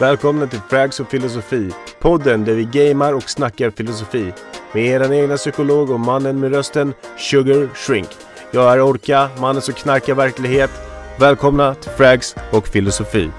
Välkomna 0.00 0.46
till 0.46 0.60
Frags 0.60 1.00
och 1.00 1.10
filosofi. 1.10 1.70
Podden 1.98 2.44
där 2.44 2.54
vi 2.54 2.64
gamar 2.64 3.12
och 3.12 3.30
snackar 3.30 3.70
filosofi. 3.70 4.32
Med 4.74 4.84
er 4.84 5.12
egna 5.12 5.36
psykolog 5.36 5.90
och 5.90 6.00
mannen 6.00 6.40
med 6.40 6.52
rösten 6.52 6.94
Sugar 7.18 7.68
Shrink. 7.74 8.08
Jag 8.50 8.72
är 8.72 8.80
Orka, 8.80 9.28
mannen 9.40 9.62
som 9.62 9.74
knarkar 9.74 10.14
verklighet. 10.14 10.70
Välkomna 11.18 11.74
till 11.74 11.90
Frags 11.90 12.36
och 12.52 12.68
filosofi. 12.68 13.30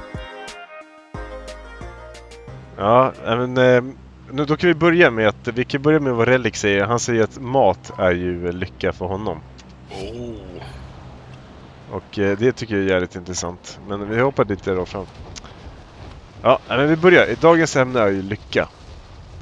Ja, 2.77 3.13
men 3.25 3.57
eh, 3.57 3.83
nu, 4.31 4.45
då 4.45 4.57
kan 4.57 4.67
vi 4.67 4.75
börja 4.75 5.11
med 5.11 5.27
att 5.27 5.47
vi 5.47 5.65
kan 5.65 5.81
börja 5.81 5.99
med 5.99 6.13
vad 6.13 6.27
Relic 6.27 6.55
säger. 6.55 6.85
Han 6.85 6.99
säger 6.99 7.23
att 7.23 7.39
mat 7.39 7.91
är 7.97 8.11
ju 8.11 8.51
lycka 8.51 8.93
för 8.93 9.05
honom. 9.05 9.39
Oh. 9.91 10.35
Och 11.91 12.19
eh, 12.19 12.37
det 12.37 12.51
tycker 12.51 12.75
jag 12.75 12.83
är 12.83 12.89
jävligt 12.89 13.15
intressant. 13.15 13.79
Men 13.87 14.09
vi 14.09 14.21
hoppar 14.21 14.45
lite 14.45 14.73
då 14.73 14.85
fram. 14.85 15.05
Ja, 16.43 16.59
men 16.67 16.89
vi 16.89 16.95
börjar. 16.95 17.35
Dagens 17.41 17.75
ämne 17.75 17.99
är 17.99 18.07
ju 18.07 18.21
lycka. 18.21 18.67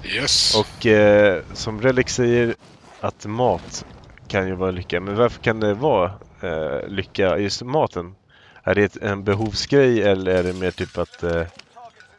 Yes. 0.03 0.55
Och 0.55 0.85
eh, 0.85 1.43
som 1.53 1.81
Relic 1.81 2.09
säger 2.09 2.55
att 3.01 3.25
mat 3.25 3.85
kan 4.27 4.47
ju 4.47 4.55
vara 4.55 4.71
lycka. 4.71 4.99
Men 4.99 5.15
varför 5.15 5.41
kan 5.41 5.59
det 5.59 5.73
vara 5.73 6.13
eh, 6.41 6.87
lycka 6.87 7.37
just 7.37 7.61
maten? 7.61 8.15
Är 8.63 8.75
det 8.75 8.95
en 9.01 9.23
behovsgrej 9.23 10.01
eller 10.01 10.31
är 10.31 10.43
det 10.43 10.53
mer 10.53 10.71
typ 10.71 10.97
att 10.97 11.23
eh, 11.23 11.43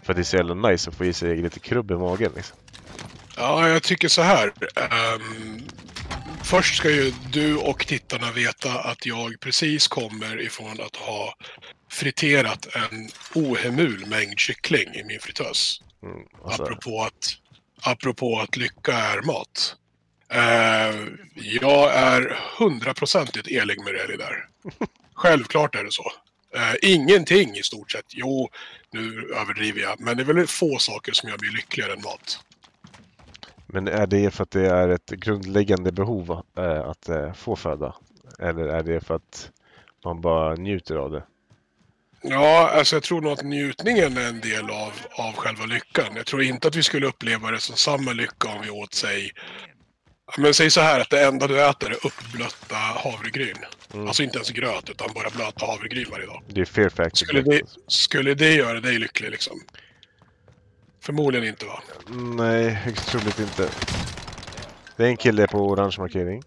för 0.02 0.12
att 0.12 0.16
det 0.16 0.22
är 0.22 0.24
så 0.24 0.36
jävla 0.36 0.54
nice 0.54 0.90
att 0.90 0.96
få 0.96 1.04
i 1.04 1.12
sig 1.12 1.36
lite 1.36 1.60
krubb 1.60 1.90
i 1.90 1.94
magen 1.94 2.32
liksom? 2.36 2.56
Ja, 3.36 3.68
jag 3.68 3.82
tycker 3.82 4.08
så 4.08 4.22
här. 4.22 4.52
Ehm, 4.76 5.60
först 6.42 6.76
ska 6.76 6.90
ju 6.90 7.12
du 7.32 7.56
och 7.56 7.86
tittarna 7.86 8.32
veta 8.32 8.72
att 8.72 9.06
jag 9.06 9.40
precis 9.40 9.88
kommer 9.88 10.40
ifrån 10.40 10.80
att 10.80 10.96
ha 10.96 11.34
friterat 11.90 12.68
en 12.74 13.08
ohemul 13.34 14.06
mängd 14.06 14.38
kyckling 14.38 14.94
i 14.94 15.04
min 15.04 15.20
fritös. 15.20 15.80
Mm, 16.02 16.26
alltså, 16.44 16.62
Apropå, 16.62 17.02
att, 17.02 17.28
apropå 17.82 18.40
att 18.40 18.56
lycka 18.56 18.92
är 18.92 19.22
mat. 19.22 19.76
Ehm, 20.28 21.18
jag 21.34 21.94
är 21.94 22.38
hundraprocentigt 22.58 23.48
elig 23.48 23.84
med 23.84 23.94
det 23.94 24.16
där. 24.16 24.46
Självklart 25.14 25.74
är 25.74 25.84
det 25.84 25.92
så. 25.92 26.12
Eh, 26.54 26.74
ingenting 26.82 27.56
i 27.56 27.62
stort 27.62 27.90
sett. 27.90 28.06
Jo, 28.08 28.48
nu 28.90 29.32
överdriver 29.34 29.80
jag. 29.80 30.00
Men 30.00 30.16
det 30.16 30.22
är 30.22 30.24
väl 30.24 30.46
få 30.46 30.78
saker 30.78 31.12
som 31.12 31.28
gör 31.28 31.38
mig 31.38 31.50
lyckligare 31.50 31.92
än 31.92 32.02
mat. 32.02 32.40
Men 33.66 33.88
är 33.88 34.06
det 34.06 34.30
för 34.30 34.42
att 34.42 34.50
det 34.50 34.66
är 34.66 34.88
ett 34.88 35.10
grundläggande 35.10 35.92
behov 35.92 36.42
eh, 36.58 36.80
att 36.80 37.08
eh, 37.08 37.32
få 37.32 37.56
föda? 37.56 37.94
Eller 38.38 38.66
är 38.66 38.82
det 38.82 39.00
för 39.00 39.14
att 39.14 39.50
man 40.04 40.20
bara 40.20 40.54
njuter 40.54 40.96
av 40.96 41.10
det? 41.10 41.22
Ja, 42.22 42.70
alltså 42.70 42.96
jag 42.96 43.02
tror 43.02 43.20
nog 43.20 43.32
att 43.32 43.42
njutningen 43.42 44.16
är 44.16 44.28
en 44.28 44.40
del 44.40 44.70
av, 44.70 44.92
av 45.10 45.32
själva 45.32 45.66
lyckan. 45.66 46.16
Jag 46.16 46.26
tror 46.26 46.42
inte 46.42 46.68
att 46.68 46.76
vi 46.76 46.82
skulle 46.82 47.06
uppleva 47.06 47.50
det 47.50 47.60
som 47.60 47.76
samma 47.76 48.12
lycka 48.12 48.48
om 48.48 48.62
vi 48.62 48.70
åt 48.70 48.94
sig... 48.94 49.32
Men 50.38 50.54
säg 50.54 50.70
så 50.70 50.80
här 50.80 51.00
att 51.00 51.10
det 51.10 51.24
enda 51.24 51.46
du 51.46 51.64
äter 51.64 51.90
är 51.90 52.06
uppblötta 52.06 52.76
havregryn. 52.76 53.56
Mm. 53.94 54.06
Alltså 54.06 54.22
inte 54.22 54.36
ens 54.36 54.50
gröt, 54.50 54.90
utan 54.90 55.08
bara 55.14 55.30
blöta 55.30 55.66
havregryn 55.66 56.06
varje 56.10 56.26
dag. 56.26 56.42
Det 56.48 56.60
är 56.60 56.64
fear 56.64 56.88
factor. 56.88 57.16
Skulle 57.16 57.42
det, 57.42 57.60
skulle 57.86 58.34
det 58.34 58.54
göra 58.54 58.80
dig 58.80 58.98
lycklig 58.98 59.30
liksom? 59.30 59.60
Förmodligen 61.02 61.48
inte 61.48 61.66
va? 61.66 61.82
Nej, 62.36 62.68
högst 62.84 63.08
troligt 63.08 63.38
inte. 63.38 63.68
Det 64.96 65.04
är 65.04 65.08
en 65.08 65.16
kille 65.16 65.46
på 65.46 65.58
orange 65.58 65.96
markering. 65.98 66.42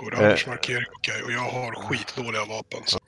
Orange 0.00 0.44
markering, 0.46 0.86
okej. 0.96 1.22
Och 1.22 1.32
jag 1.32 1.40
har 1.40 1.74
skitdåliga 1.74 2.44
vapen. 2.44 2.80
Så. 2.86 2.98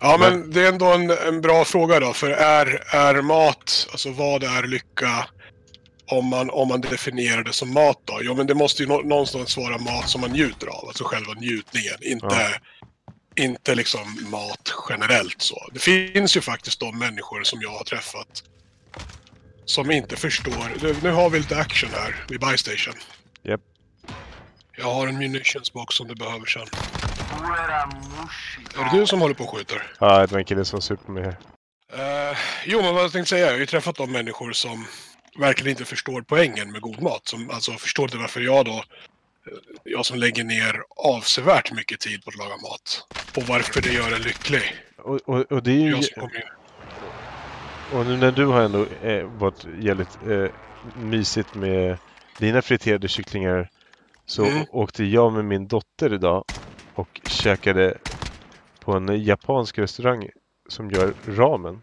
Ja, 0.00 0.16
men 0.20 0.50
det 0.50 0.60
är 0.60 0.68
ändå 0.68 0.86
en, 0.92 1.10
en 1.10 1.40
bra 1.40 1.64
fråga 1.64 2.00
då. 2.00 2.12
För 2.12 2.30
är, 2.30 2.94
är 2.94 3.22
mat, 3.22 3.88
alltså 3.92 4.10
vad 4.10 4.42
är 4.42 4.62
lycka? 4.62 5.26
Om 6.06 6.26
man, 6.26 6.50
om 6.50 6.68
man 6.68 6.80
definierar 6.80 7.44
det 7.44 7.52
som 7.52 7.72
mat 7.72 8.00
då? 8.04 8.18
Jo, 8.22 8.34
men 8.34 8.46
det 8.46 8.54
måste 8.54 8.82
ju 8.82 8.88
nå- 8.88 9.02
någonstans 9.02 9.56
vara 9.56 9.78
mat 9.78 10.08
som 10.08 10.20
man 10.20 10.30
njuter 10.30 10.66
av. 10.66 10.84
Alltså 10.88 11.04
själva 11.04 11.32
njutningen. 11.32 11.94
Inte, 12.00 12.60
inte 13.36 13.74
liksom 13.74 14.28
mat 14.30 14.72
generellt 14.90 15.42
så. 15.42 15.68
Det 15.72 15.78
finns 15.78 16.36
ju 16.36 16.40
faktiskt 16.40 16.80
de 16.80 16.98
människor 16.98 17.42
som 17.42 17.60
jag 17.62 17.70
har 17.70 17.84
träffat 17.84 18.42
som 19.64 19.90
inte 19.90 20.16
förstår. 20.16 20.94
Nu, 21.02 21.10
har 21.10 21.30
vi 21.30 21.38
lite 21.38 21.56
action 21.56 21.90
här 21.92 22.24
vid 22.28 22.40
Buy 22.40 22.56
Station. 22.56 22.94
Japp. 23.42 23.60
Jag 24.76 24.94
har 24.94 25.06
en 25.06 25.18
munitionsbox 25.18 26.00
om 26.00 26.08
du 26.08 26.14
behöver 26.14 26.46
sen. 26.46 26.66
Är 28.76 28.92
det 28.92 28.98
du 28.98 29.06
som 29.06 29.20
håller 29.20 29.34
på 29.34 29.44
och 29.44 29.50
skjuter? 29.50 29.82
Ja, 30.00 30.20
det 30.20 30.32
var 30.32 30.38
en 30.38 30.44
kille 30.44 30.64
som 30.64 30.82
super 30.82 31.12
mig 31.12 31.24
här. 31.24 31.36
Eh, 31.92 32.38
jo, 32.64 32.82
men 32.82 32.94
vad 32.94 33.04
jag 33.04 33.12
tänkte 33.12 33.30
säga, 33.30 33.46
jag 33.46 33.52
har 33.52 33.58
ju 33.58 33.66
träffat 33.66 33.96
de 33.96 34.12
människor 34.12 34.52
som 34.52 34.86
verkligen 35.38 35.70
inte 35.70 35.84
förstår 35.84 36.22
poängen 36.22 36.72
med 36.72 36.80
god 36.80 37.02
mat. 37.02 37.28
Som 37.28 37.50
alltså 37.50 37.72
förstår 37.72 38.04
inte 38.04 38.16
varför 38.16 38.40
jag 38.40 38.64
då, 38.64 38.76
eh, 38.76 38.82
jag 39.84 40.06
som 40.06 40.18
lägger 40.18 40.44
ner 40.44 40.82
avsevärt 40.96 41.72
mycket 41.72 42.00
tid 42.00 42.24
på 42.24 42.30
att 42.30 42.36
laga 42.36 42.56
mat. 42.56 43.06
Och 43.36 43.42
varför 43.42 43.82
det 43.82 43.92
gör 43.92 44.12
en 44.12 44.22
lycklig. 44.22 44.62
Och, 44.96 45.20
och, 45.24 45.52
och 45.52 45.62
det 45.62 45.70
är 45.70 45.80
ju... 45.80 45.90
Jag 45.90 46.04
som 46.04 46.20
kommer 46.20 46.36
in. 46.36 46.42
Och 47.92 48.06
nu 48.06 48.16
när 48.16 48.32
du 48.32 48.46
har 48.46 48.60
ändå 48.60 48.86
eh, 49.02 49.24
varit 49.24 49.66
jävligt 49.80 50.18
eh, 50.28 50.46
mysigt 50.96 51.54
med 51.54 51.98
dina 52.38 52.62
friterade 52.62 53.08
kycklingar 53.08 53.70
så 54.26 54.44
Mm. 54.44 54.64
åkte 54.70 55.04
jag 55.04 55.32
med 55.32 55.44
min 55.44 55.66
dotter 55.68 56.12
idag 56.12 56.44
och 56.94 57.20
käkade 57.26 57.98
på 58.80 58.92
en 58.92 59.24
japansk 59.24 59.78
restaurang 59.78 60.28
som 60.68 60.90
gör 60.90 61.14
ramen. 61.26 61.82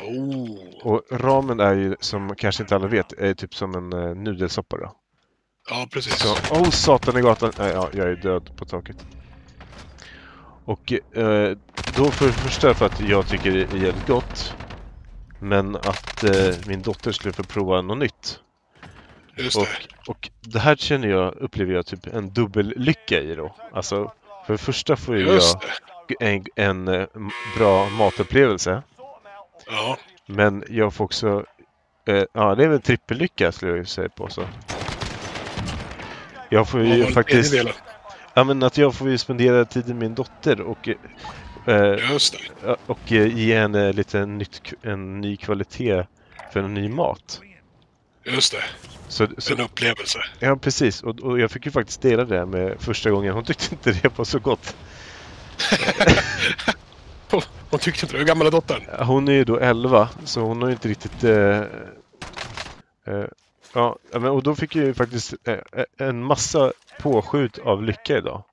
Oh. 0.00 0.58
Och 0.82 1.02
ramen 1.10 1.60
är 1.60 1.74
ju 1.74 1.96
som 2.00 2.34
kanske 2.36 2.62
inte 2.62 2.74
alla 2.76 2.86
vet, 2.86 3.12
är 3.12 3.34
typ 3.34 3.54
som 3.54 3.74
en 3.74 3.92
eh, 3.92 4.14
nudelsoppa 4.14 4.76
då. 4.76 4.92
Ja, 5.70 5.86
precis. 5.92 6.18
Så, 6.18 6.54
oh 6.54 6.70
satan 6.70 7.18
i 7.18 7.20
gatan! 7.20 7.52
Nej, 7.58 7.72
ja, 7.72 7.88
jag 7.92 8.08
är 8.08 8.16
död 8.16 8.50
på 8.56 8.64
taket. 8.64 9.06
Och 10.64 10.92
eh, 10.92 11.56
då 11.96 12.04
för 12.10 12.26
det 12.26 12.32
första 12.32 12.74
för 12.74 12.86
att 12.86 13.00
jag 13.00 13.26
tycker 13.28 13.50
det 13.50 13.60
är 13.60 13.76
jävligt 13.76 14.06
gott. 14.06 14.54
Men 15.40 15.76
att 15.76 16.24
eh, 16.24 16.54
min 16.66 16.82
dotter 16.82 17.12
skulle 17.12 17.32
få 17.32 17.42
prova 17.42 17.82
något 17.82 17.98
nytt. 17.98 18.40
Just 19.36 19.56
Och, 19.56 19.62
det. 19.64 20.10
och 20.10 20.30
det 20.40 20.58
här 20.58 20.76
känner 20.76 21.08
jag, 21.08 21.34
upplever 21.34 21.74
jag 21.74 21.86
typ 21.86 22.06
en 22.06 22.30
dubbel 22.30 22.74
lycka 22.76 23.20
i 23.20 23.34
då. 23.34 23.54
Alltså, 23.72 24.12
för 24.46 24.54
det 24.54 24.58
första 24.58 24.96
får 24.96 25.16
ju 25.16 25.26
jag 25.26 25.42
en, 26.20 26.44
en 26.56 26.88
eh, 26.88 27.06
bra 27.58 27.88
matupplevelse. 27.88 28.82
Ja. 29.66 29.98
Men 30.26 30.64
jag 30.68 30.94
får 30.94 31.04
också, 31.04 31.44
eh, 32.06 32.24
ja 32.32 32.54
det 32.54 32.64
är 32.64 32.68
väl 32.68 32.82
trippellycka 32.82 33.52
skulle 33.52 33.76
jag 33.76 33.88
säga 33.88 34.08
på 34.08 34.28
så. 34.28 34.42
Jag 36.48 36.68
får 36.68 36.80
ju 36.80 37.02
den 37.02 37.12
faktiskt, 37.12 37.54
ja 38.34 38.44
men 38.44 38.62
att 38.62 38.78
jag 38.78 38.94
får 38.94 39.10
ju 39.10 39.18
spendera 39.18 39.64
tid 39.64 39.86
med 39.86 39.96
min 39.96 40.14
dotter 40.14 40.60
och 40.60 40.88
eh, 40.88 40.94
det. 41.64 42.76
och 42.86 43.12
eh, 43.12 43.38
ge 43.38 43.58
henne 43.58 43.92
lite 43.92 44.26
nytt, 44.26 44.72
en 44.82 45.20
ny 45.20 45.36
kvalitet 45.36 46.04
för 46.52 46.60
en 46.60 46.74
ny 46.74 46.88
mat. 46.88 47.40
Just 48.24 48.52
det. 48.52 48.64
Så, 49.08 49.28
så, 49.38 49.52
En 49.54 49.60
upplevelse. 49.60 50.18
ja 50.38 50.56
precis, 50.56 51.02
och, 51.02 51.20
och 51.20 51.40
jag 51.40 51.50
fick 51.50 51.66
ju 51.66 51.72
faktiskt 51.72 52.02
dela 52.02 52.24
det 52.24 52.46
med 52.46 52.80
första 52.80 53.10
gången. 53.10 53.34
Hon 53.34 53.44
tyckte 53.44 53.74
inte 53.74 53.92
det 53.92 54.18
var 54.18 54.24
så 54.24 54.38
gott. 54.38 54.76
Hon 57.70 57.80
tyckte 57.80 58.06
inte 58.06 58.14
det. 58.14 58.18
Hur 58.18 58.26
gammal 58.26 58.46
är 58.46 58.50
dottern? 58.50 59.06
Hon 59.06 59.28
är 59.28 59.32
ju 59.32 59.44
då 59.44 59.58
11, 59.58 60.08
så 60.24 60.40
hon 60.40 60.62
har 60.62 60.68
ju 60.68 60.74
inte 60.74 60.88
riktigt... 60.88 61.24
Eh, 61.24 61.60
eh, 63.04 63.24
ja, 63.72 63.98
och 64.12 64.42
då 64.42 64.54
fick 64.54 64.76
jag 64.76 64.84
ju 64.84 64.94
faktiskt 64.94 65.34
eh, 65.44 65.58
en 65.96 66.24
massa 66.24 66.72
påskjut 67.00 67.58
av 67.58 67.82
lycka 67.82 68.18
idag. 68.18 68.44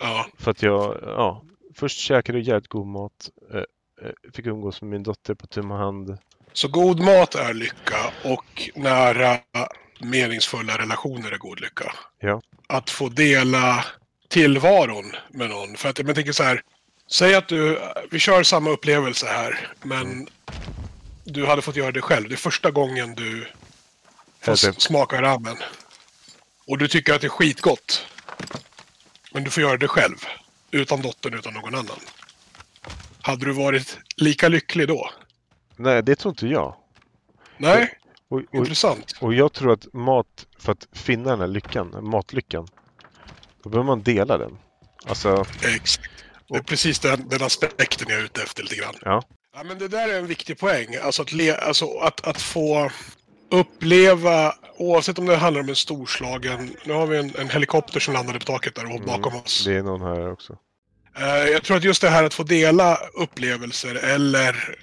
Ja. 0.00 0.26
För 0.38 0.50
att 0.50 0.62
jag, 0.62 0.98
ja, 1.02 1.42
först 1.74 1.98
käkade 1.98 2.38
jag 2.38 2.46
jävligt 2.46 2.68
god 2.68 2.86
mat. 2.86 3.30
Eh, 3.52 3.56
eh, 4.02 4.12
fick 4.32 4.46
umgås 4.46 4.82
med 4.82 4.90
min 4.90 5.02
dotter 5.02 5.34
på 5.34 5.46
tum 5.46 5.70
hand. 5.70 6.18
Så 6.52 6.68
god 6.68 7.00
mat 7.00 7.34
är 7.34 7.54
lycka 7.54 8.12
och 8.24 8.70
nära 8.74 9.38
meningsfulla 10.00 10.78
relationer 10.78 11.32
är 11.32 11.38
god 11.38 11.60
lycka. 11.60 11.94
Ja. 12.20 12.42
Att 12.66 12.90
få 12.90 13.08
dela 13.08 13.84
tillvaron 14.28 15.12
med 15.30 15.50
någon. 15.50 15.76
För 15.76 15.88
att 15.88 15.98
jag 15.98 16.14
tänker 16.14 16.32
så 16.32 16.42
här. 16.42 16.62
Säg 17.10 17.34
att 17.34 17.48
du, 17.48 17.80
vi 18.10 18.18
kör 18.18 18.42
samma 18.42 18.70
upplevelse 18.70 19.26
här, 19.26 19.68
men 19.82 20.28
du 21.24 21.46
hade 21.46 21.62
fått 21.62 21.76
göra 21.76 21.92
det 21.92 22.00
själv. 22.02 22.28
Det 22.28 22.34
är 22.34 22.36
första 22.36 22.70
gången 22.70 23.14
du 23.14 23.48
får 24.40 24.80
smaka 24.80 25.22
ramen. 25.22 25.56
Och 26.66 26.78
du 26.78 26.88
tycker 26.88 27.14
att 27.14 27.20
det 27.20 27.26
är 27.26 27.28
skitgott. 27.28 28.06
Men 29.32 29.44
du 29.44 29.50
får 29.50 29.62
göra 29.62 29.76
det 29.76 29.88
själv. 29.88 30.16
Utan 30.70 31.02
dottern, 31.02 31.34
utan 31.34 31.54
någon 31.54 31.74
annan. 31.74 32.00
Hade 33.22 33.44
du 33.44 33.52
varit 33.52 33.98
lika 34.16 34.48
lycklig 34.48 34.88
då? 34.88 35.10
Nej, 35.80 36.02
det 36.02 36.16
tror 36.16 36.32
inte 36.32 36.46
jag. 36.46 36.74
Nej, 37.56 37.92
Och, 38.28 38.38
och, 38.38 38.54
intressant. 38.54 39.12
och 39.20 39.34
jag 39.34 39.52
tror 39.52 39.72
att 39.72 39.92
mat, 39.92 40.46
för 40.58 40.72
att 40.72 40.88
finna 40.92 41.30
den 41.30 41.40
här 41.40 41.46
lyckan, 41.46 41.96
matlyckan, 42.02 42.68
då 43.62 43.70
behöver 43.70 43.86
man 43.86 44.02
dela 44.02 44.38
den. 44.38 44.58
Alltså, 45.06 45.44
Exakt. 45.64 46.10
Det 46.48 46.56
är 46.56 46.62
precis 46.62 46.98
den, 46.98 47.28
den 47.28 47.42
aspekten 47.42 48.06
jag 48.10 48.18
är 48.20 48.24
ute 48.24 48.42
efter 48.42 48.62
lite 48.62 48.76
grann. 48.76 48.94
Ja. 49.02 49.22
Ja, 49.54 49.62
men 49.62 49.78
det 49.78 49.88
där 49.88 50.08
är 50.08 50.18
en 50.18 50.26
viktig 50.26 50.58
poäng. 50.58 50.96
Alltså 51.02 51.22
att, 51.22 51.32
le, 51.32 51.56
alltså 51.56 51.98
att, 51.98 52.26
att 52.26 52.40
få 52.40 52.90
uppleva, 53.50 54.54
oavsett 54.78 55.18
om 55.18 55.26
det 55.26 55.36
handlar 55.36 55.60
om 55.60 55.68
en 55.68 55.76
storslagen... 55.76 56.76
Nu 56.84 56.92
har 56.92 57.06
vi 57.06 57.18
en, 57.18 57.32
en 57.38 57.50
helikopter 57.50 58.00
som 58.00 58.14
landade 58.14 58.38
på 58.38 58.44
taket 58.44 58.74
där 58.74 58.94
och 58.94 59.00
bakom 59.00 59.36
oss. 59.36 59.64
Det 59.64 59.74
är 59.76 59.82
någon 59.82 60.00
här 60.02 60.32
också. 60.32 60.56
Eh, 61.18 61.26
jag 61.26 61.62
tror 61.62 61.76
att 61.76 61.84
just 61.84 62.02
det 62.02 62.08
här 62.08 62.24
att 62.24 62.34
få 62.34 62.42
dela 62.42 62.98
upplevelser 63.14 63.94
eller 63.94 64.76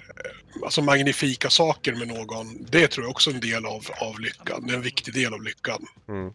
alltså 0.64 0.82
magnifika 0.82 1.50
saker 1.50 1.94
med 1.94 2.08
någon, 2.08 2.66
det 2.70 2.88
tror 2.88 3.04
jag 3.04 3.10
också 3.10 3.30
är 3.30 3.34
en 3.34 3.40
del 3.40 3.66
av, 3.66 3.86
av 4.00 4.20
lyckan. 4.20 4.66
Det 4.66 4.72
är 4.72 4.76
en 4.76 4.82
viktig 4.82 5.14
del 5.14 5.34
av 5.34 5.42
lyckan. 5.42 5.86
Mm. 6.08 6.32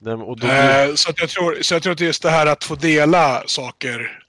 Den, 0.00 0.18
då, 0.18 0.46
Eh, 0.46 0.94
så, 0.94 1.12
jag 1.16 1.28
tror, 1.28 1.62
så 1.62 1.74
jag 1.74 1.82
tror 1.82 1.92
att 1.92 2.00
just 2.00 2.22
det 2.22 2.30
här 2.30 2.46
att 2.46 2.64
få 2.64 2.74
dela 2.74 3.42
saker 3.46 4.24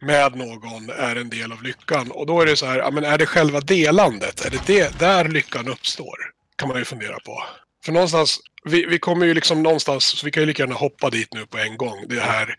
med 0.00 0.36
någon 0.36 0.90
är 0.90 1.16
en 1.16 1.30
del 1.30 1.52
av 1.52 1.62
lyckan. 1.62 2.10
Och 2.10 2.26
då 2.26 2.40
är 2.40 2.46
det 2.46 2.56
så 2.56 2.66
här, 2.66 2.78
ja, 2.78 2.90
men 2.90 3.04
är 3.04 3.18
det 3.18 3.26
själva 3.26 3.60
delandet, 3.60 4.44
är 4.44 4.50
det, 4.50 4.66
det 4.66 4.98
där 4.98 5.28
lyckan 5.28 5.68
uppstår? 5.68 6.16
Kan 6.56 6.68
man 6.68 6.78
ju 6.78 6.84
fundera 6.84 7.20
på. 7.20 7.44
För 7.84 7.92
någonstans, 7.92 8.40
vi, 8.64 8.86
vi 8.86 8.98
kommer 8.98 9.26
ju 9.26 9.34
liksom 9.34 9.62
någonstans, 9.62 10.04
så 10.04 10.26
vi 10.26 10.30
kan 10.30 10.42
ju 10.42 10.46
lika 10.46 10.62
gärna 10.62 10.74
hoppa 10.74 11.10
dit 11.10 11.34
nu 11.34 11.46
på 11.46 11.58
en 11.58 11.76
gång. 11.76 12.04
Det 12.08 12.20
här 12.20 12.56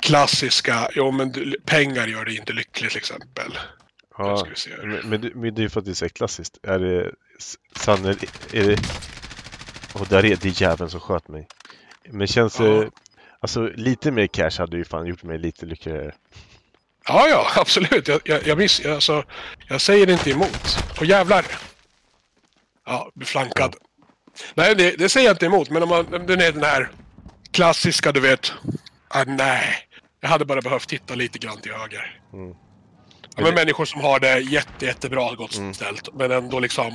klassiska, 0.00 0.90
jo 0.94 1.10
men 1.10 1.54
pengar 1.66 2.06
gör 2.06 2.24
det 2.24 2.34
inte 2.34 2.52
lycklig 2.52 2.90
till 2.90 2.98
exempel. 2.98 3.58
Ja, 4.28 4.36
ska 4.36 4.48
vi 4.50 4.56
se 4.56 4.70
här. 4.70 4.82
men, 4.86 5.00
men, 5.08 5.20
det- 5.20 5.34
men 5.34 5.54
det 5.54 5.60
är 5.60 5.62
ju 5.62 5.68
för 5.68 5.80
att 5.80 5.84
det 5.86 5.92
är 5.92 5.94
så 5.94 6.08
klassiskt. 6.08 6.58
Är 6.62 6.78
det 6.78 7.10
s- 7.38 7.54
Sanne, 7.76 8.10
är 8.52 8.64
det... 8.64 8.78
Och 9.92 10.06
där 10.06 10.24
är 10.24 10.36
det 10.36 10.60
jäveln 10.60 10.90
som 10.90 11.00
sköt 11.00 11.28
mig. 11.28 11.48
Men 12.08 12.26
känns 12.26 12.56
det... 12.56 12.64
Ja. 12.68 12.90
Alltså 13.40 13.62
lite 13.74 14.10
mer 14.10 14.26
cash 14.26 14.50
hade 14.58 14.76
ju 14.76 14.84
fan 14.84 15.06
gjort 15.06 15.22
mig 15.22 15.38
lite 15.38 15.66
lyckligare. 15.66 16.14
Ja, 17.08 17.28
ja, 17.28 17.46
absolut. 17.56 18.08
Jag, 18.08 18.20
jag, 18.24 18.46
jag, 18.46 18.58
miss, 18.58 18.80
jag, 18.80 18.92
alltså, 18.94 19.24
jag 19.68 19.80
säger 19.80 20.10
inte 20.10 20.30
emot. 20.30 20.78
Och 20.98 21.04
jävlar! 21.06 21.44
Ja, 22.86 23.10
blir 23.14 23.26
flankad. 23.26 23.76
Nej, 24.54 24.74
det, 24.76 24.96
det 24.98 25.08
säger 25.08 25.26
jag 25.26 25.34
inte 25.34 25.46
emot, 25.46 25.70
men 25.70 25.82
om 25.82 25.88
man, 25.88 26.06
den 26.10 26.40
är 26.40 26.52
den 26.52 26.62
här 26.64 26.90
klassiska, 27.50 28.12
du 28.12 28.20
vet. 28.20 28.52
Ah, 29.08 29.24
nej, 29.26 29.74
jag 30.20 30.28
hade 30.28 30.44
bara 30.44 30.60
behövt 30.62 30.88
titta 30.88 31.14
lite 31.14 31.38
grann 31.38 31.60
till 31.60 31.72
höger. 31.72 32.20
Mm. 32.32 32.54
Ja, 33.36 33.42
men 33.42 33.54
människor 33.54 33.84
som 33.84 34.00
har 34.00 34.20
det 34.20 34.38
jätte, 34.38 34.86
jättebra 34.86 35.34
gott 35.34 35.56
Mm. 35.56 35.74
ställt, 35.74 36.08
men 36.14 36.30
ändå 36.30 36.60
liksom 36.60 36.94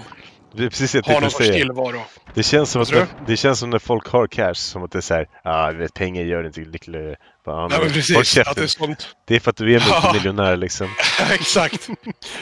Det 0.54 0.64
är 0.64 0.70
precis 0.70 0.92
det 0.92 1.02
jag 1.06 1.14
har 1.14 1.22
någon 1.22 1.32
sorts 1.32 1.46
tillvaro. 1.50 2.02
Det 2.34 2.44
känns 2.44 2.72
som 2.72 2.82
att 2.82 2.92
när, 2.92 3.08
det 3.28 3.38
känns 3.38 3.60
som 3.60 3.70
när 3.70 3.80
folk 3.80 4.08
har 4.08 4.28
cash 4.28 4.54
som 4.54 4.84
att 4.84 4.92
det 4.92 5.00
är 5.00 5.02
såhär, 5.02 5.28
ja 5.44 5.68
ah, 5.68 5.72
vet 5.72 5.94
pengar 5.94 6.24
gör 6.24 6.42
det 6.44 6.48
inte 6.48 6.60
lyckligare. 6.62 7.16
Bara, 7.46 7.56
ah, 7.56 7.68
Nej, 7.68 7.80
men 7.84 7.92
precis. 7.94 8.38
Att 8.38 8.56
det 8.56 8.64
är 8.64 8.68
sånt. 8.68 9.08
Det 9.28 9.36
är 9.36 9.40
för 9.40 9.50
att 9.50 9.58
du 9.58 9.76
är 9.76 9.84
Ja. 9.90 10.02
multimiljonär 10.04 10.58
liksom. 10.58 10.88
Exakt. 11.32 11.84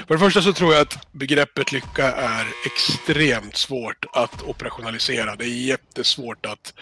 För 0.07 0.13
det 0.13 0.19
första 0.19 0.41
så 0.41 0.53
tror 0.53 0.73
jag 0.73 0.81
att 0.81 1.07
begreppet 1.11 1.71
lycka 1.71 2.11
är 2.11 2.45
extremt 2.65 3.57
svårt 3.57 4.05
att 4.13 4.43
operationalisera. 4.43 5.35
Det 5.35 5.45
är 5.45 5.65
jättesvårt 5.67 6.45
att 6.45 6.73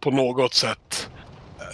på 0.00 0.10
något 0.10 0.54
sätt 0.54 1.08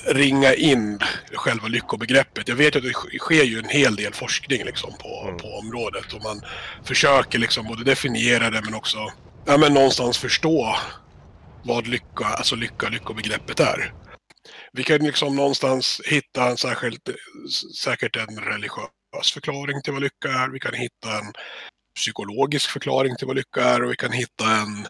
ringa 0.06 0.55
in 0.55 0.99
själva 1.35 1.69
lyckobegreppet. 1.69 2.49
Jag 2.49 2.56
vet 2.56 2.77
att 2.77 2.83
det 2.83 2.89
sk- 2.89 3.19
sker 3.19 3.45
ju 3.45 3.59
en 3.59 3.69
hel 3.69 3.97
del 3.97 4.12
forskning 4.15 4.65
liksom 4.65 4.93
på, 4.99 5.23
Mm. 5.25 5.37
på 5.39 5.49
området 5.59 6.12
och 6.12 6.23
man 6.23 6.43
försöker 6.85 7.39
liksom 7.39 7.67
både 7.67 7.85
definiera 7.85 8.50
det 8.50 8.61
men 8.65 8.75
också 8.75 9.12
ja, 9.47 9.56
men 9.56 9.75
någonstans 9.75 10.19
förstå 10.19 10.77
vad 11.65 11.87
lycka, 11.87 12.25
alltså 12.25 12.56
lycka, 12.56 12.89
lyckobegreppet 12.89 13.61
är. 13.61 13.93
Vi 14.73 14.83
kan 14.85 14.99
liksom 14.99 15.37
någonstans 15.37 16.01
hitta 16.05 16.49
en 16.51 16.56
särskilt, 16.56 17.09
säkert 17.77 18.17
en 18.17 18.39
religiös 18.41 19.33
förklaring 19.35 19.83
till 19.83 19.93
vad 19.93 20.03
lycka 20.03 20.29
är. 20.29 20.49
Vi 20.53 20.61
kan 20.61 20.75
hitta 20.75 21.19
en 21.19 21.33
psykologisk 21.97 22.71
förklaring 22.71 23.17
till 23.17 23.27
vad 23.27 23.37
lycka 23.37 23.62
är 23.65 23.83
och 23.85 23.91
vi 23.91 23.97
kan 23.97 24.12
hitta 24.12 24.44
en 24.56 24.87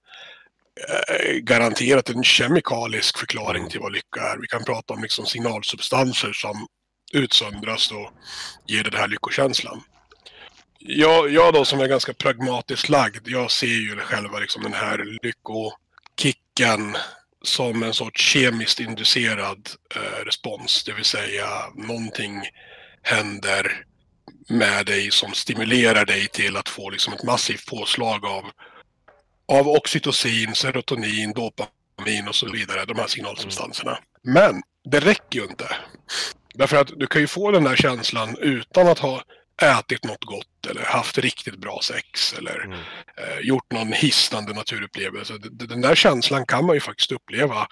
Eh, 0.89 1.33
garanterat 1.33 2.11
en 2.11 2.25
kemikalisk 2.25 3.19
förklaring 3.19 3.69
till 3.69 3.81
vad 3.81 3.93
lycka 3.93 4.21
är. 4.21 4.39
Vi 4.39 4.47
kan 4.47 4.65
prata 4.65 4.95
om 4.95 5.03
liksom 5.03 5.27
signalsubstanser 5.27 6.33
som 6.33 6.67
utsöndras 7.13 7.91
och 7.91 8.11
ger 8.67 8.85
den 8.85 8.95
här 8.95 9.09
lyckokänslan. 9.09 9.83
Jag, 10.79 11.31
jag 11.31 11.55
då 11.55 11.65
som 11.65 11.81
är 11.81 11.87
ganska 11.87 12.15
pragmatiskt 12.15 12.89
lagd, 12.89 13.29
jag 13.29 13.51
ser 13.51 13.67
ju 13.67 13.97
själva 13.97 14.39
liksom 14.39 14.63
den 14.63 14.73
här 14.73 15.19
lyckokicken 15.23 16.97
som 17.43 17.83
en 17.83 17.95
sorts 17.95 18.23
kemiskt 18.23 18.81
inducerad 18.81 19.71
eh, 19.95 20.25
respons. 20.25 20.85
Det 20.85 20.93
vill 20.93 21.05
säga 21.05 21.47
någonting 21.75 22.43
händer 23.03 23.85
med 24.49 24.87
dig 24.87 25.11
som 25.11 25.33
stimulerar 25.33 26.05
dig 26.05 26.29
till 26.29 26.57
att 26.57 26.69
få 26.69 26.91
liksom 26.91 27.13
ett 27.13 27.23
massivt 27.23 27.67
påslag 27.67 28.25
av, 28.25 28.45
av 29.53 29.69
oxytocin, 29.69 30.55
serotonin, 30.55 31.33
dopamin 31.33 32.29
och 32.29 32.35
så 32.35 32.51
vidare. 32.53 32.85
De 32.85 32.97
här 32.99 33.07
signalsubstanserna. 33.07 33.99
Men 34.23 34.63
det 34.91 35.01
räcker 35.01 35.39
ju 35.41 35.45
inte. 35.47 35.77
Därför 36.55 36.77
att 36.77 36.89
du 36.97 37.07
kan 37.07 37.21
ju 37.21 37.27
få 37.27 37.51
den 37.51 37.65
där 37.65 37.77
känslan 37.77 38.37
utan 38.41 38.89
att 38.89 38.99
ha 38.99 39.23
ätit 39.63 40.05
något 40.05 40.25
gott 40.25 40.67
eller 40.71 40.83
haft 40.83 41.19
riktigt 41.19 41.59
bra 41.59 41.81
sex 41.83 42.35
eller 42.39 42.65
Mm. 42.65 42.79
eh, 43.17 43.39
gjort 43.43 43.73
någon 43.73 43.93
hisnande 43.93 44.53
naturupplevelse. 44.53 45.35
Den 45.51 45.81
där 45.81 45.95
känslan 45.95 46.47
kan 46.47 46.67
man 46.67 46.77
ju 46.77 46.81
faktiskt 46.81 47.13
uppleva 47.13 47.67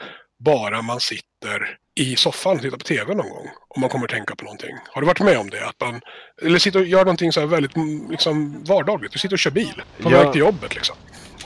bara 0.44 0.82
man 0.82 1.00
sitter 1.00 1.78
i 2.00 2.16
soffan 2.16 2.56
och 2.56 2.62
tittar 2.62 2.76
på 2.76 2.84
TV 2.84 3.14
någon 3.14 3.28
gång. 3.30 3.48
Om 3.68 3.80
man 3.80 3.90
kommer 3.90 4.06
tänka 4.06 4.34
på 4.36 4.44
någonting. 4.44 4.76
Har 4.88 5.00
du 5.00 5.06
varit 5.06 5.20
med 5.20 5.38
om 5.38 5.50
det? 5.50 5.66
Att 5.66 5.80
man, 5.80 6.00
eller 6.42 6.58
sitter 6.58 6.80
och 6.80 6.86
gör 6.86 6.98
någonting 7.04 7.32
så 7.32 7.40
här 7.40 7.46
väldigt 7.46 7.76
mm, 7.76 8.10
liksom, 8.10 8.64
vardagligt. 8.64 9.12
Du 9.12 9.18
sitter 9.18 9.34
och 9.34 9.38
kör 9.38 9.50
bil 9.50 9.82
på 10.02 10.10
Ja. 10.12 10.22
väg 10.22 10.32
till 10.32 10.40
jobbet 10.40 10.74
liksom. 10.74 10.96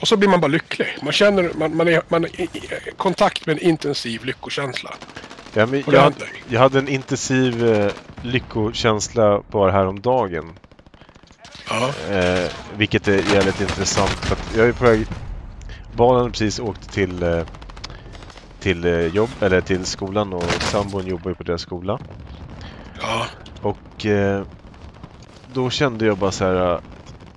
Och 0.01 0.09
så 0.09 0.17
blir 0.17 0.29
man 0.29 0.41
bara 0.41 0.49
lycklig. 0.49 0.99
Man 1.03 1.13
känner, 1.13 1.51
man, 1.55 1.77
man 1.77 1.89
är, 1.89 2.03
man 2.09 2.25
är 2.25 2.41
i 2.41 2.51
kontakt 2.97 3.47
med 3.47 3.57
en 3.57 3.63
intensiv 3.63 4.25
lyckokänsla. 4.25 4.95
Ja, 5.55 5.67
men 5.67 5.85
jag, 5.87 6.01
hade, 6.01 6.25
jag 6.49 6.61
hade 6.61 6.79
en 6.79 6.89
intensiv 6.89 7.67
eh, 7.67 7.93
lyckokänsla 8.23 9.43
bara 9.51 9.71
häromdagen. 9.71 10.53
Ja. 11.69 11.93
Eh, 12.11 12.51
vilket 12.77 13.09
är 13.09 13.35
jävligt 13.35 13.61
intressant. 13.61 14.11
För 14.11 14.35
att 14.35 14.57
jag 14.57 14.69
är 14.69 14.73
på 14.73 14.85
väg... 14.85 15.07
Barnen 15.97 16.31
precis 16.31 16.61
åkt 16.61 16.93
till, 16.93 17.23
eh, 17.23 17.43
till 18.61 18.85
eh, 18.85 19.07
jobb, 19.07 19.31
eller 19.41 19.61
till 19.61 19.87
skolan 19.87 20.33
och 20.33 20.45
sambon 20.45 21.07
jobbar 21.07 21.31
ju 21.31 21.35
på 21.35 21.43
deras 21.43 21.63
skola. 21.63 21.99
Ja. 23.01 23.27
Och 23.63 24.07
eh, 24.07 24.43
då 25.53 25.71
kände 25.71 26.07
jag 26.07 26.19
bara 26.19 26.33
så 26.33 26.45
här. 26.45 26.81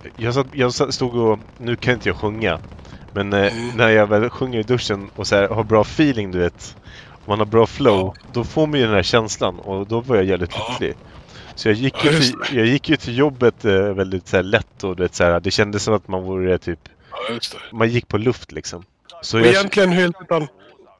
Eh, 0.03 0.11
Jag, 0.17 0.33
satt, 0.33 0.47
jag 0.51 0.73
satt- 0.73 0.93
stod 0.93 1.15
och, 1.15 1.39
nu 1.57 1.75
kan 1.75 1.93
inte 1.93 2.09
jag 2.09 2.15
sjunga. 2.15 2.59
Men 3.13 3.33
eh, 3.33 3.39
Mm. 3.57 3.77
när 3.77 3.89
jag 3.89 4.07
väl 4.07 4.29
sjunger 4.29 4.59
i 4.59 4.63
duschen 4.63 5.09
och 5.15 5.27
så 5.27 5.35
här, 5.35 5.47
har 5.47 5.63
bra 5.63 5.81
feeling 5.81 6.31
du 6.31 6.39
vet. 6.39 6.75
Och 7.07 7.27
man 7.29 7.39
har 7.39 7.45
bra 7.45 7.65
flow. 7.67 8.13
Då 8.33 8.43
får 8.43 8.67
man 8.67 8.79
ju 8.79 8.85
den 8.85 8.95
här 8.95 9.03
känslan 9.03 9.59
och 9.59 9.87
då 9.87 10.01
var 10.01 10.15
jag 10.15 10.25
jävligt 10.25 10.51
Ja. 10.55 10.67
lycklig. 10.69 10.95
Så 11.55 11.67
jag 11.69 11.75
gick, 11.75 12.05
Ja, 12.05 12.11
ju 12.11 12.19
till, 12.19 12.57
jag 12.57 12.65
gick 12.65 12.89
ju 12.89 12.95
till 12.95 13.17
jobbet 13.17 13.65
eh, 13.65 13.71
väldigt 13.73 14.27
så 14.27 14.35
här, 14.35 14.43
lätt 14.43 14.83
och 14.83 14.95
du 14.95 15.03
vet, 15.03 15.15
så 15.15 15.23
här, 15.23 15.39
det 15.39 15.51
kändes 15.51 15.83
som 15.83 15.93
att 15.93 16.07
man 16.07 16.23
vore 16.23 16.57
typ, 16.57 16.79
ja, 17.11 17.17
man 17.71 17.89
gick 17.89 18.07
på 18.07 18.17
luft 18.17 18.51
liksom. 18.51 18.83
Så 19.21 19.37
Och 19.39 19.45
jag, 19.45 19.53
egentligen 19.53 19.89
helt 19.91 20.15
utan, 20.21 20.47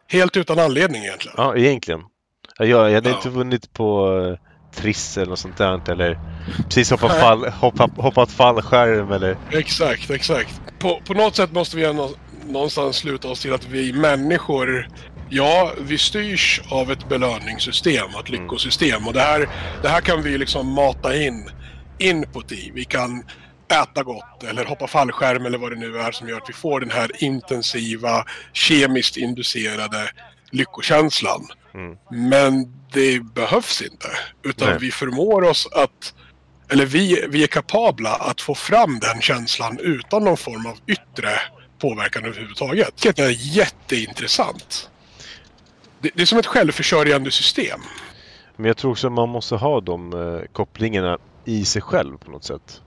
helt 0.08 0.38
utan 0.38 0.60
anledning 0.60 1.02
egentligen. 1.04 1.36
Ja, 1.38 1.56
egentligen. 1.56 2.02
Ja, 2.58 2.66
Jag, 2.66 2.90
jag 2.90 2.96
hade 2.96 3.10
Ja. 3.10 3.16
inte 3.16 3.30
vunnit 3.30 3.74
på 3.74 4.08
uh, 4.12 4.38
Triss 4.76 5.18
eller 5.18 5.30
något 5.30 5.40
sånt 5.40 5.58
där 5.58 5.92
eller 5.92 6.20
precis 6.64 6.92
hoppat, 6.92 7.20
fall, 7.20 7.50
hoppat, 7.50 7.92
hoppat 7.98 8.32
fallskärm 8.32 9.12
eller... 9.12 9.38
Exakt, 9.52 10.10
exakt. 10.10 10.62
På, 10.80 11.02
på 11.08 11.14
något 11.14 11.36
sätt 11.36 11.52
måste 11.52 11.78
vi 11.78 11.86
ändå 11.86 12.10
någonstans 12.46 12.96
sluta 12.96 13.28
oss 13.28 13.42
till 13.42 13.54
att 13.54 13.68
vi 13.68 13.94
människor, 13.94 14.88
ja, 15.30 15.72
vi 15.80 15.98
styrs 15.98 16.62
av 16.70 16.92
ett 16.92 17.10
belöningssystem, 17.10 18.10
ett 18.20 18.30
lyckosystem. 18.30 19.08
Och 19.08 19.14
det 19.14 19.22
här, 19.22 19.50
det 19.82 19.90
här 19.90 20.02
kan 20.02 20.24
vi 20.24 20.38
liksom 20.38 20.68
mata 20.68 21.16
in 21.16 21.50
input 21.98 22.52
i. 22.52 22.72
Vi 22.74 22.86
kan 22.86 23.24
äta 23.82 24.04
gott 24.04 24.44
eller 24.44 24.66
hoppa 24.66 24.88
fallskärm 24.88 25.46
eller 25.46 25.58
vad 25.58 25.72
det 25.72 25.76
nu 25.76 25.98
är 25.98 26.12
som 26.12 26.30
gör 26.30 26.38
att 26.38 26.50
vi 26.50 26.54
får 26.54 26.80
den 26.80 26.92
här 26.92 27.24
intensiva, 27.24 28.26
kemiskt 28.54 29.18
inducerade 29.18 30.10
lyckokänslan. 30.54 31.48
Mm. 31.74 31.98
Men 32.12 32.74
det 32.94 33.24
behövs 33.24 33.82
inte. 33.82 34.08
Utan 34.44 34.70
Nej. 34.70 34.78
vi 34.80 34.92
förmår 34.92 35.44
oss 35.44 35.68
att 35.72 36.14
eller 36.70 36.86
vi, 36.86 37.26
vi 37.30 37.44
är 37.44 37.48
kapabla 37.48 38.16
att 38.16 38.42
få 38.42 38.56
fram 38.56 39.00
den 39.00 39.22
känslan 39.22 39.80
utan 39.80 40.24
någon 40.24 40.38
form 40.38 40.66
av 40.66 40.78
yttre 40.88 41.30
påverkan 41.80 42.26
överhuvudtaget. 42.26 43.02
Det 43.02 43.20
är 43.20 43.56
jätteintressant. 43.58 44.90
Det, 46.00 46.12
det 46.16 46.22
är 46.22 46.26
som 46.26 46.40
ett 46.40 46.46
självförsörjande 46.46 47.32
system. 47.32 47.80
Men 48.56 48.66
jag 48.66 48.78
tror 48.78 48.92
också 48.92 49.08
att 49.08 49.14
man 49.14 49.30
måste 49.30 49.56
ha 49.56 49.82
de 49.82 50.14
uh, 50.14 50.42
kopplingarna 50.54 51.18
i 51.46 51.66
sig 51.66 51.82
själv 51.82 52.18
på 52.18 52.32
något 52.32 52.44
sätt. 52.44 52.82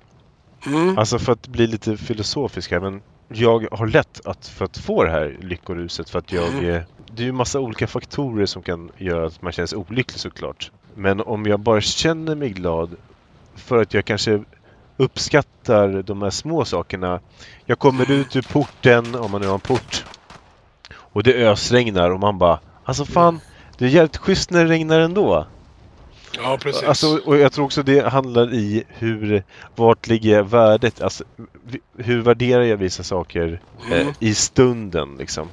Mm. 0.67 0.99
Alltså 0.99 1.19
för 1.19 1.33
att 1.33 1.47
bli 1.49 1.67
lite 1.67 1.97
filosofisk 1.97 2.71
här, 2.71 2.81
men 2.81 3.03
jag 3.29 3.69
har 3.73 3.87
lätt 3.87 4.27
att, 4.27 4.49
för 4.49 4.65
att 4.65 4.79
få 4.79 5.05
det 5.05 5.11
här 5.11 5.39
lyckoruset 5.41 6.11
för 6.11 6.19
att 6.19 6.33
jag... 6.33 6.49
Mm. 6.49 6.83
Det 7.17 7.23
är 7.23 7.25
ju 7.25 7.33
massa 7.33 7.61
olika 7.61 7.87
faktorer 7.87 8.47
som 8.47 8.63
kan 8.63 8.91
göra 8.99 9.27
att 9.27 9.43
man 9.43 9.53
känner 9.53 9.67
sig 9.67 9.79
olycklig 9.79 10.21
såklart. 10.21 10.71
Men 10.95 11.21
om 11.21 11.47
jag 11.47 11.61
bara 11.61 11.81
känner 11.81 12.35
mig 12.35 12.51
glad 12.51 12.97
för 13.55 13.83
att 13.83 13.95
jag 13.95 14.05
kanske 14.05 14.45
uppskattar 14.97 16.03
de 16.03 16.23
här 16.23 16.31
små 16.31 16.65
sakerna. 16.65 17.21
Jag 17.65 17.79
kommer 17.79 18.11
ut 18.11 18.37
ur 18.37 18.43
porten, 18.43 19.15
om 19.15 19.31
man 19.31 19.41
nu 19.41 19.47
har 19.47 19.55
en 19.55 19.61
port, 19.61 20.05
och 20.97 21.23
det 21.23 21.35
ösregnar 21.35 22.11
och 22.11 22.21
man 22.21 22.39
bara 22.39 22.61
Alltså 22.85 23.05
fan, 23.05 23.41
det 23.79 23.85
är 23.85 23.89
jävligt 23.89 24.17
schysst 24.17 24.51
när 24.51 24.65
det 24.65 24.71
regnar 24.71 25.01
ändå. 25.01 25.47
Ja, 26.37 26.59
precis. 26.63 26.83
Alltså, 26.83 27.21
och 27.25 27.37
jag 27.39 27.53
tror 27.53 27.65
också 27.65 27.83
det 27.83 28.09
handlar 28.09 28.55
i 28.55 28.85
hur, 28.89 29.43
vart 29.77 30.07
ligger 30.07 30.43
värdet? 30.43 31.01
Alltså, 31.03 31.25
hur 31.97 32.23
värderar 32.23 32.63
jag 32.63 32.77
vissa 32.77 33.03
saker 33.03 33.61
eh, 33.91 34.01
Mm. 34.01 34.15
i 34.19 34.35
stunden 34.35 35.17
liksom? 35.19 35.49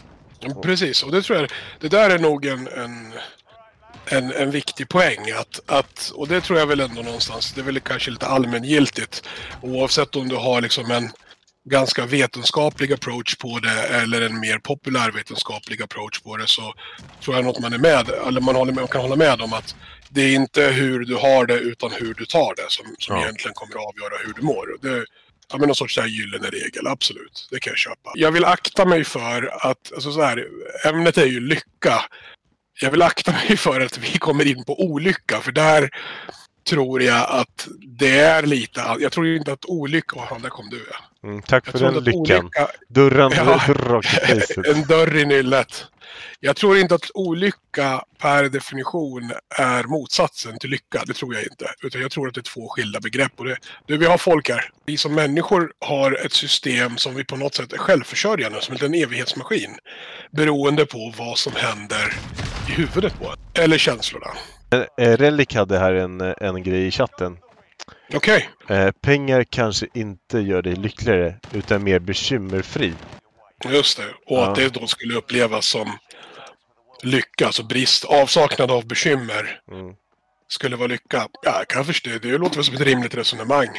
Precis, 0.64 1.04
och 1.04 1.12
det 1.12 1.22
tror 1.22 1.40
jag, 1.40 1.52
det 1.80 1.88
där 1.88 2.10
är 2.10 2.20
nog 2.20 2.46
en, 2.46 2.68
en, 2.68 3.14
en, 4.06 4.32
en 4.32 4.52
viktig 4.52 4.90
poäng. 4.90 5.32
Att, 5.32 5.60
att, 5.66 6.12
och 6.16 6.28
det 6.28 6.42
tror 6.42 6.60
jag 6.60 6.68
väl 6.68 6.80
ändå 6.80 7.02
någonstans, 7.02 7.54
det 7.54 7.62
är 7.62 7.66
väl 7.66 7.80
kanske 7.80 8.12
lite 8.12 8.28
allmängiltigt. 8.28 9.24
Oavsett 9.62 10.16
om 10.16 10.28
du 10.30 10.36
har 10.36 10.62
liksom 10.62 10.92
en 10.92 11.12
ganska 11.70 12.06
vetenskaplig 12.06 12.94
approach 12.94 13.36
på 13.36 13.60
det 13.60 13.84
eller 13.84 14.22
en 14.22 14.40
mer 14.40 14.58
populärvetenskaplig 14.58 15.82
approach 15.82 16.20
på 16.22 16.38
det 16.38 16.48
så 16.48 16.74
tror 17.24 17.36
jag 17.36 17.46
något 17.46 17.60
man 17.60 17.74
är 17.74 17.78
med, 17.78 18.10
eller 18.28 18.42
man, 18.42 18.56
håller 18.56 18.74
man 18.74 18.88
kan 18.88 19.02
hålla 19.02 19.16
med 19.16 19.42
om 19.42 19.54
att 19.54 19.76
det 20.10 20.22
är 20.22 20.36
inte 20.36 20.62
hur 20.64 21.00
du 21.06 21.16
har 21.16 21.46
det 21.46 21.54
utan 21.60 21.92
hur 21.92 22.14
du 22.14 22.26
tar 22.26 22.54
det 22.56 22.66
som, 22.72 22.86
som 23.00 23.16
Ja. 23.16 23.24
egentligen 23.24 23.54
kommer 23.54 23.76
att 23.76 23.88
avgöra 23.88 24.26
hur 24.26 24.34
du 24.34 24.42
mår. 24.42 24.78
Det, 24.82 25.06
Ja, 25.54 25.60
men 25.60 25.68
någon 25.68 25.76
sorts 25.76 25.96
så 25.96 26.02
här 26.02 26.08
gyllene 26.08 26.48
regel, 26.48 26.88
absolut. 26.88 27.48
Det 27.52 27.60
kan 27.60 27.72
jag 27.72 27.78
köpa. 27.78 28.12
Jag 28.16 28.32
vill 28.32 28.46
akta 28.46 28.86
mig 28.86 29.04
för 29.04 29.68
att, 29.70 29.94
alltså 29.94 30.12
så 30.12 30.22
här, 30.22 30.48
ämnet 30.86 31.18
är 31.18 31.26
ju 31.26 31.40
lycka. 31.40 32.06
Jag 32.82 32.92
vill 32.92 33.02
akta 33.02 33.32
mig 33.32 33.58
för 33.58 33.82
att 33.82 33.98
vi 33.98 34.18
kommer 34.18 34.48
in 34.48 34.64
på 34.64 34.84
olycka, 34.84 35.40
för 35.40 35.52
där 35.52 35.90
tror 36.70 37.02
jag 37.02 37.30
att 37.30 37.68
det 38.00 38.20
är 38.20 38.44
lite, 38.44 38.96
jag 39.00 39.12
tror 39.12 39.26
ju 39.26 39.38
inte 39.38 39.54
att 39.54 39.66
olycka, 39.66 40.16
oh, 40.16 40.42
där 40.42 40.50
kom 40.50 40.70
du 40.70 40.86
ja. 40.92 40.98
Mm, 41.24 41.42
tack 41.42 41.68
Jag 41.68 41.72
för 41.72 41.80
den 41.92 42.04
lyckan. 42.04 42.40
olycka, 42.40 42.68
Dörren 42.90 43.32
Ja. 43.36 43.60
facet. 43.60 44.58
en 44.76 44.82
dörr 44.88 45.16
i 45.18 45.26
nyllet. 45.26 45.86
Jag 46.40 46.56
tror 46.56 46.78
inte 46.78 46.96
att 46.96 47.12
olycka 47.14 48.04
per 48.22 48.44
definition 48.50 49.32
är 49.60 49.84
motsatsen 49.84 50.60
till 50.60 50.70
lycka. 50.70 51.04
Det 51.06 51.14
tror 51.14 51.34
jag 51.36 51.44
inte. 51.44 51.66
Utan 51.84 52.02
jag 52.02 52.12
tror 52.12 52.28
att 52.28 52.34
det 52.34 52.40
är 52.40 52.54
två 52.54 52.70
skilda 52.70 53.00
begrepp. 53.00 53.32
Och 53.38 53.46
det, 53.46 53.58
det, 53.88 53.98
vi 53.98 54.06
har 54.06 54.18
folk 54.18 54.50
här. 54.50 54.70
Vi 54.86 54.98
som 54.98 55.16
människor 55.16 55.72
har 55.86 56.26
ett 56.26 56.34
system 56.34 56.98
som 56.98 57.16
vi 57.16 57.24
på 57.26 57.36
något 57.36 57.56
sätt 57.56 57.74
är 57.74 57.78
självförsörjande, 57.78 58.62
som 58.62 58.76
en 58.82 58.94
evighetsmaskin. 58.94 59.76
Beroende 60.32 60.86
på 60.86 61.14
vad 61.18 61.38
som 61.38 61.54
händer 61.56 62.14
i 62.70 62.72
huvudet 62.72 63.20
på 63.20 63.26
en. 63.30 63.64
Eller 63.64 63.78
känslorna. 63.78 64.28
Eh, 64.98 65.18
Relic 65.18 65.54
hade 65.56 65.80
här 65.80 65.94
en, 65.94 66.22
eh, 66.22 66.34
en 66.42 66.64
grej 66.64 66.88
i 66.88 66.92
chatten. 66.92 67.38
Okej. 68.14 68.50
Eh, 68.70 68.92
pengar 68.92 69.44
kanske 69.44 69.88
inte 69.94 70.40
gör 70.40 70.62
dig 70.62 70.76
lyckligare 70.76 71.36
utan 71.54 71.84
mer 71.84 72.00
bekymmerfri. 72.00 72.94
Just 73.70 73.98
det. 73.98 74.06
Och 74.06 74.38
Ja. 74.38 74.46
att 74.50 74.56
det 74.56 74.70
då 74.74 74.88
skulle 74.88 75.16
upplevas 75.16 75.66
som 75.66 75.92
lycka, 77.04 77.46
alltså 77.46 77.64
brist, 77.64 78.04
avsaknad 78.06 78.72
av 78.72 78.86
bekymmer. 78.88 79.60
Mm. 79.72 79.94
skulle 80.48 80.76
vara 80.76 80.88
lycka. 80.88 81.28
Ja, 81.44 81.58
jag 81.58 81.68
kan 81.68 81.86
förstå. 81.86 82.10
Det 82.22 82.38
låter 82.38 82.56
väl 82.56 82.64
som 82.66 82.76
ett 82.76 82.82
rimligt 82.82 83.16
resonemang. 83.16 83.70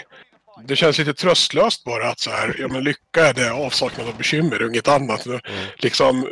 Det 0.64 0.76
känns 0.76 0.98
lite 0.98 1.14
tröstlöst 1.14 1.84
bara 1.84 2.08
att 2.10 2.20
så 2.20 2.30
här, 2.30 2.56
ja 2.58 2.68
men 2.68 2.84
lycka 2.84 3.26
är 3.26 3.34
det 3.34 3.52
avsaknad 3.52 4.08
av 4.08 4.16
bekymmer 4.16 4.62
och 4.62 4.68
inget 4.68 4.88
annat. 4.88 5.26
Mm. 5.26 5.40
Liksom 5.76 6.28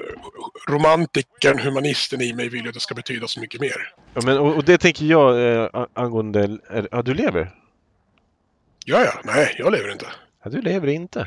romantikern, 0.69 1.59
humanisten 1.59 2.21
i 2.21 2.33
mig 2.33 2.49
vill 2.49 2.63
ju 2.63 2.69
att 2.69 2.75
det 2.75 2.81
ska 2.81 2.95
betyda 2.95 3.27
så 3.29 3.41
mycket 3.41 3.61
mer. 3.61 3.95
Ja, 4.15 4.21
men, 4.25 4.39
och, 4.39 4.57
och 4.57 4.65
det 4.65 4.79
tänker 4.79 5.05
jag 5.05 5.55
eh, 5.65 5.87
angående... 5.95 6.41
är- 6.71 6.89
Ja, 6.91 7.03
du 7.03 7.15
lever? 7.15 7.51
Ja, 8.85 9.05
ja, 9.05 9.13
nej, 9.25 9.55
jag 9.59 9.73
lever 9.73 9.93
inte. 9.93 10.07
Ja, 10.45 10.51
du 10.51 10.61
lever 10.61 10.89
inte. 10.89 11.27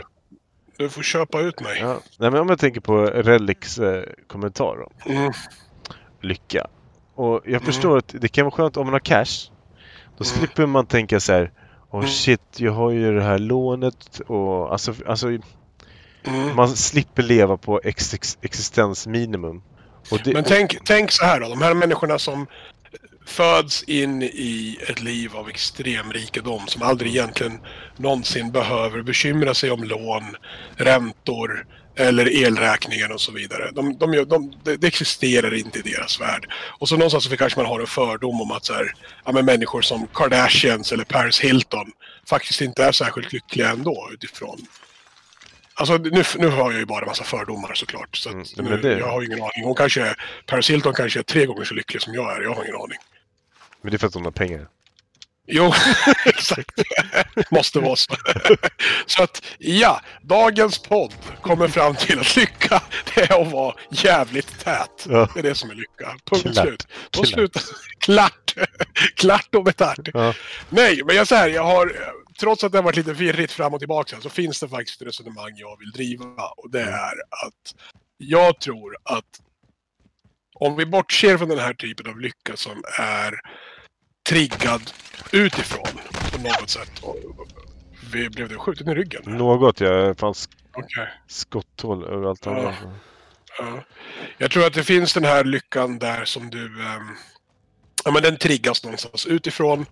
Du 0.77 0.89
får 0.89 1.01
köpa 1.03 1.41
ut 1.41 1.61
mig. 1.61 1.79
Ja. 1.79 1.99
Nej, 2.19 2.31
men 2.31 2.41
om 2.41 2.49
jag 2.49 2.59
tänker 2.59 2.81
på 2.81 2.97
Relics 3.05 3.77
eh, 3.79 4.03
kommentar 4.27 4.75
då. 4.77 5.11
Mm, 5.11 5.31
Lycka. 6.21 6.67
Och 7.15 7.41
jag 7.45 7.61
förstår 7.61 7.97
att 7.97 8.07
det 8.21 8.27
kan 8.27 8.45
vara 8.45 8.55
skönt 8.55 8.77
om 8.77 8.85
man 8.85 8.93
har 8.93 8.99
cash. 8.99 9.49
Då 10.17 10.23
Mm. 10.25 10.37
slipper 10.37 10.65
man 10.65 10.85
tänka 10.85 11.19
så 11.19 11.33
här. 11.33 11.51
Åh 11.91 11.99
Mm. 11.99 12.11
shit, 12.11 12.41
jag 12.57 12.71
har 12.71 12.91
ju 12.91 13.15
det 13.15 13.23
här 13.23 13.39
lånet 13.39 14.19
och 14.27 14.71
alltså, 14.71 14.93
alltså 15.07 15.27
mm. 15.27 16.55
man 16.55 16.69
slipper 16.69 17.23
leva 17.23 17.57
på 17.57 17.81
ex 17.83 18.13
existensminimum. 18.41 19.61
Det, 20.23 20.33
Men 20.33 20.43
tänk, 20.43 20.77
tänk 20.85 21.11
så 21.11 21.25
här 21.25 21.39
då, 21.39 21.49
de 21.49 21.61
här 21.61 21.73
människorna 21.73 22.19
som 22.19 22.47
föds 23.25 23.83
in 23.83 24.21
i 24.23 24.77
ett 24.87 25.01
liv 25.01 25.35
av 25.35 25.49
extrem 25.49 26.13
rikedom 26.13 26.67
som 26.67 26.81
aldrig 26.81 27.11
egentligen 27.15 27.59
någonsin 27.97 28.51
behöver 28.51 29.01
bekymra 29.01 29.53
sig 29.53 29.71
om 29.71 29.83
lån, 29.83 30.35
räntor 30.75 31.65
eller 31.97 32.43
elräkningen 32.43 33.11
och 33.11 33.21
så 33.21 33.31
vidare. 33.31 33.71
De, 33.71 33.97
de, 33.97 34.11
de, 34.29 34.53
det, 34.63 34.87
existerar 34.87 35.53
inte 35.53 35.79
i 35.79 35.81
deras 35.81 36.21
värld. 36.21 36.51
Och 36.79 36.89
så 36.89 36.95
någonstans 36.97 37.23
så 37.23 37.37
kanske 37.37 37.59
man 37.59 37.69
har 37.69 37.79
en 37.79 37.87
fördom 37.87 38.41
om 38.41 38.51
att 38.51 38.65
så 38.65 38.73
här, 38.73 38.93
ja, 39.25 39.31
men 39.31 39.45
människor 39.45 39.81
som 39.81 40.07
Kardashians 40.13 40.91
eller 40.91 41.03
Paris 41.03 41.39
Hilton 41.39 41.91
faktiskt 42.29 42.61
inte 42.61 42.83
är 42.83 42.91
särskilt 42.91 43.33
lyckliga 43.33 43.69
ändå 43.69 44.09
utifrån 44.13 44.57
Alltså 45.77 45.97
nu, 45.97 46.23
nu 46.37 46.47
har 46.47 46.71
jag 46.71 46.79
ju 46.79 46.85
bara 46.85 47.05
massa 47.05 47.23
fördomar 47.23 47.73
såklart. 47.73 48.17
Så 48.17 48.29
Mm, 48.29 48.45
nu, 48.57 48.77
det- 48.77 48.99
Jag 48.99 49.07
har 49.11 49.21
ingen 49.21 49.41
aning. 49.41 49.63
Hon 49.63 49.75
kanske 49.75 50.01
är, 50.01 50.15
Paris 50.45 50.69
Hilton 50.69 50.93
kanske 50.93 51.19
är 51.19 51.23
tre 51.23 51.45
gånger 51.45 51.63
så 51.63 51.73
lycklig 51.73 52.01
som 52.01 52.13
jag 52.13 52.37
är. 52.37 52.41
Jag 52.41 52.53
har 52.53 52.63
ingen 52.63 52.75
aning. 52.75 52.97
Men 53.85 53.91
det 53.91 53.97
är 53.97 53.99
för 53.99 54.07
att 54.07 54.13
de 54.13 54.23
har 54.23 54.31
pengar. 54.31 54.67
Jo, 55.47 55.73
exakt. 56.25 56.81
Måste 57.51 57.79
vara 57.79 57.95
så. 57.95 58.15
så 59.05 59.23
att 59.23 59.45
ja, 59.57 60.01
dagens 60.21 60.79
podd 60.79 61.13
kommer 61.41 61.67
fram 61.67 61.95
till 61.95 62.19
att 62.19 62.35
lycka 62.35 62.83
det 63.15 63.21
är 63.21 63.41
att 63.41 63.51
vara 63.51 63.75
jävligt 63.89 64.59
tät. 64.59 65.05
Ja. 65.09 65.29
Det 65.33 65.39
är 65.39 65.43
det 65.43 65.55
som 65.55 65.69
är 65.69 65.75
lycka. 65.75 66.17
Punkt 66.25 66.41
Klart. 66.41 66.67
slut. 66.67 66.87
Då 67.09 67.23
Klart. 67.23 67.27
slutar 67.27 67.61
Klart! 67.99 68.53
Klart 69.15 69.55
och 69.55 69.63
betart. 69.63 70.09
Ja. 70.13 70.33
Nej, 70.69 71.01
men 71.05 71.15
jag 71.15 71.27
säger 71.27 71.55
jag 71.55 71.63
har, 71.63 71.91
trots 72.39 72.63
att 72.63 72.71
det 72.71 72.77
har 72.77 72.83
varit 72.83 72.95
lite 72.95 73.13
virrigt 73.13 73.51
fram 73.51 73.73
och 73.73 73.79
tillbaka 73.79 74.21
så 74.21 74.29
finns 74.29 74.59
det 74.59 74.69
faktiskt 74.69 75.01
ett 75.01 75.07
resonemang 75.07 75.53
jag 75.55 75.79
vill 75.79 75.91
driva 75.91 76.47
och 76.57 76.71
det 76.71 76.81
är 76.81 77.13
att 77.45 77.75
jag 78.17 78.59
tror 78.59 78.97
att 79.03 79.41
om 80.55 80.75
vi 80.75 80.85
bortser 80.85 81.37
från 81.37 81.49
den 81.49 81.59
här 81.59 81.73
typen 81.73 82.09
av 82.09 82.19
lycka 82.19 82.55
som 82.55 82.83
är 82.99 83.39
triggad 84.25 84.91
utifrån 85.31 85.99
på 86.31 86.41
något 86.41 86.69
sätt. 86.69 86.99
Och, 87.01 87.15
vi 88.13 88.29
blev 88.29 88.49
det 88.49 88.55
skjuten 88.55 88.89
i 88.89 88.95
ryggen? 88.95 89.21
Något, 89.25 89.79
jag 89.79 90.19
fanns 90.19 90.49
Okej. 90.73 91.07
skotthål 91.27 92.03
överallt. 92.03 92.45
Ja. 92.45 92.73
Ja. 93.57 93.83
Jag 94.37 94.51
tror 94.51 94.67
att 94.67 94.73
det 94.73 94.83
finns 94.83 95.13
den 95.13 95.25
här 95.25 95.43
lyckan 95.43 95.99
där 95.99 96.25
som 96.25 96.49
du... 96.49 96.65
ehm, 96.65 97.15
ja, 98.05 98.11
men 98.11 98.23
den 98.23 98.37
triggas 98.37 98.83
någonstans 98.83 99.25
utifrån. 99.25 99.85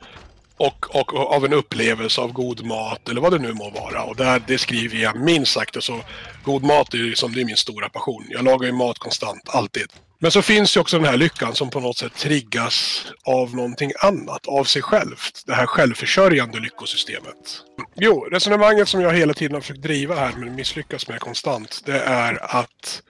Och, 0.58 0.96
och, 0.96 1.14
och 1.14 1.32
av 1.34 1.46
en 1.46 1.54
upplevelse 1.54 2.22
av 2.22 2.32
god 2.32 2.66
mat 2.66 3.10
eller 3.10 3.22
vad 3.22 3.32
det 3.32 3.40
nu 3.40 3.54
må 3.54 3.70
vara. 3.70 4.04
Och 4.04 4.16
där, 4.16 4.42
det 4.48 4.58
skriver 4.58 4.98
jag 4.98 5.20
minst 5.20 5.52
sagt. 5.52 5.76
Alltså, 5.76 6.02
god 6.44 6.64
mat 6.64 6.94
är 6.94 6.98
ju 6.98 7.16
som 7.16 7.34
det 7.34 7.42
är 7.42 7.46
min 7.46 7.58
stora 7.58 7.90
passion. 7.90 8.26
Jag 8.30 8.46
lagar 8.46 8.66
ju 8.66 8.72
mat 8.74 9.00
konstant, 9.00 9.50
alltid. 9.50 9.88
Men 10.24 10.32
så 10.32 10.42
finns 10.42 10.78
ju 10.78 10.82
också 10.82 10.98
den 10.98 11.06
här 11.06 11.18
lyckan 11.18 11.56
som 11.56 11.70
på 11.70 11.80
något 11.80 11.98
sätt 11.98 12.14
triggas 12.16 13.06
av 13.26 13.56
någonting 13.56 13.92
annat, 14.02 14.48
av 14.48 14.64
sig 14.64 14.82
självt. 14.82 15.44
Det 15.46 15.54
här 15.54 15.66
självförsörjande 15.66 16.60
lyckosystemet. 16.60 17.64
Jo, 17.96 18.28
resonemanget 18.32 18.88
som 18.88 19.02
jag 19.02 19.14
hela 19.14 19.34
tiden 19.34 19.54
har 19.54 19.62
försökt 19.62 19.82
driva 19.82 20.16
här 20.16 20.34
men 20.38 20.56
misslyckas 20.56 21.08
med 21.08 21.20
konstant, 21.20 21.82
det 21.86 22.00
är 22.00 22.58
att... 22.58 23.02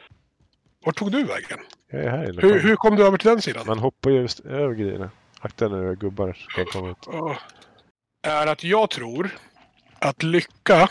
Vart 0.86 0.96
tog 0.96 1.12
du 1.12 1.24
vägen? 1.24 1.60
Jag 1.91 2.03
är 2.03 2.10
här. 2.10 2.41
Hur, 2.41 2.60
hur 2.60 2.75
kom 2.75 2.96
du 2.96 3.05
över 3.05 3.17
till 3.17 3.29
den 3.29 3.41
sidan? 3.41 3.67
Man 3.67 3.79
hoppar 3.79 4.10
ju 4.10 4.22
just 4.22 4.39
över 4.39 4.74
grejerna. 4.74 5.12
Akta 5.39 5.67
nu 5.67 5.96
gubbar 5.96 6.34
som 6.34 6.53
kan 6.55 6.65
komma 6.65 6.91
ut. 6.91 7.08
Är 8.27 8.48
att 8.48 8.63
jag 8.63 8.89
tror 8.89 9.29
att 10.00 10.24
lycka, 10.24 10.89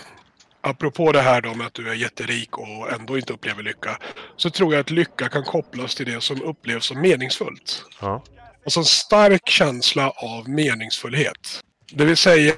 apropå 0.63 1.13
det 1.13 1.21
här 1.21 1.41
då 1.41 1.55
med 1.55 1.67
att 1.67 1.75
du 1.75 1.91
är 1.91 1.95
jätterik 1.95 2.59
och 2.59 2.93
ändå 2.93 3.19
inte 3.19 3.33
upplever 3.33 3.63
lycka, 3.63 3.99
så 4.37 4.51
tror 4.51 4.73
jag 4.73 4.81
att 4.81 4.91
lycka 4.91 5.29
kan 5.29 5.45
kopplas 5.45 5.95
till 5.95 6.07
det 6.07 6.21
som 6.21 6.43
upplevs 6.43 6.87
som 6.87 7.01
meningsfullt. 7.01 7.85
Ja. 8.01 8.23
Alltså 8.65 8.81
en 8.81 8.85
stark 8.85 9.49
känsla 9.49 10.11
av 10.11 10.49
meningsfullhet. 10.49 11.63
Det 11.93 12.05
vill 12.05 12.17
säga, 12.17 12.55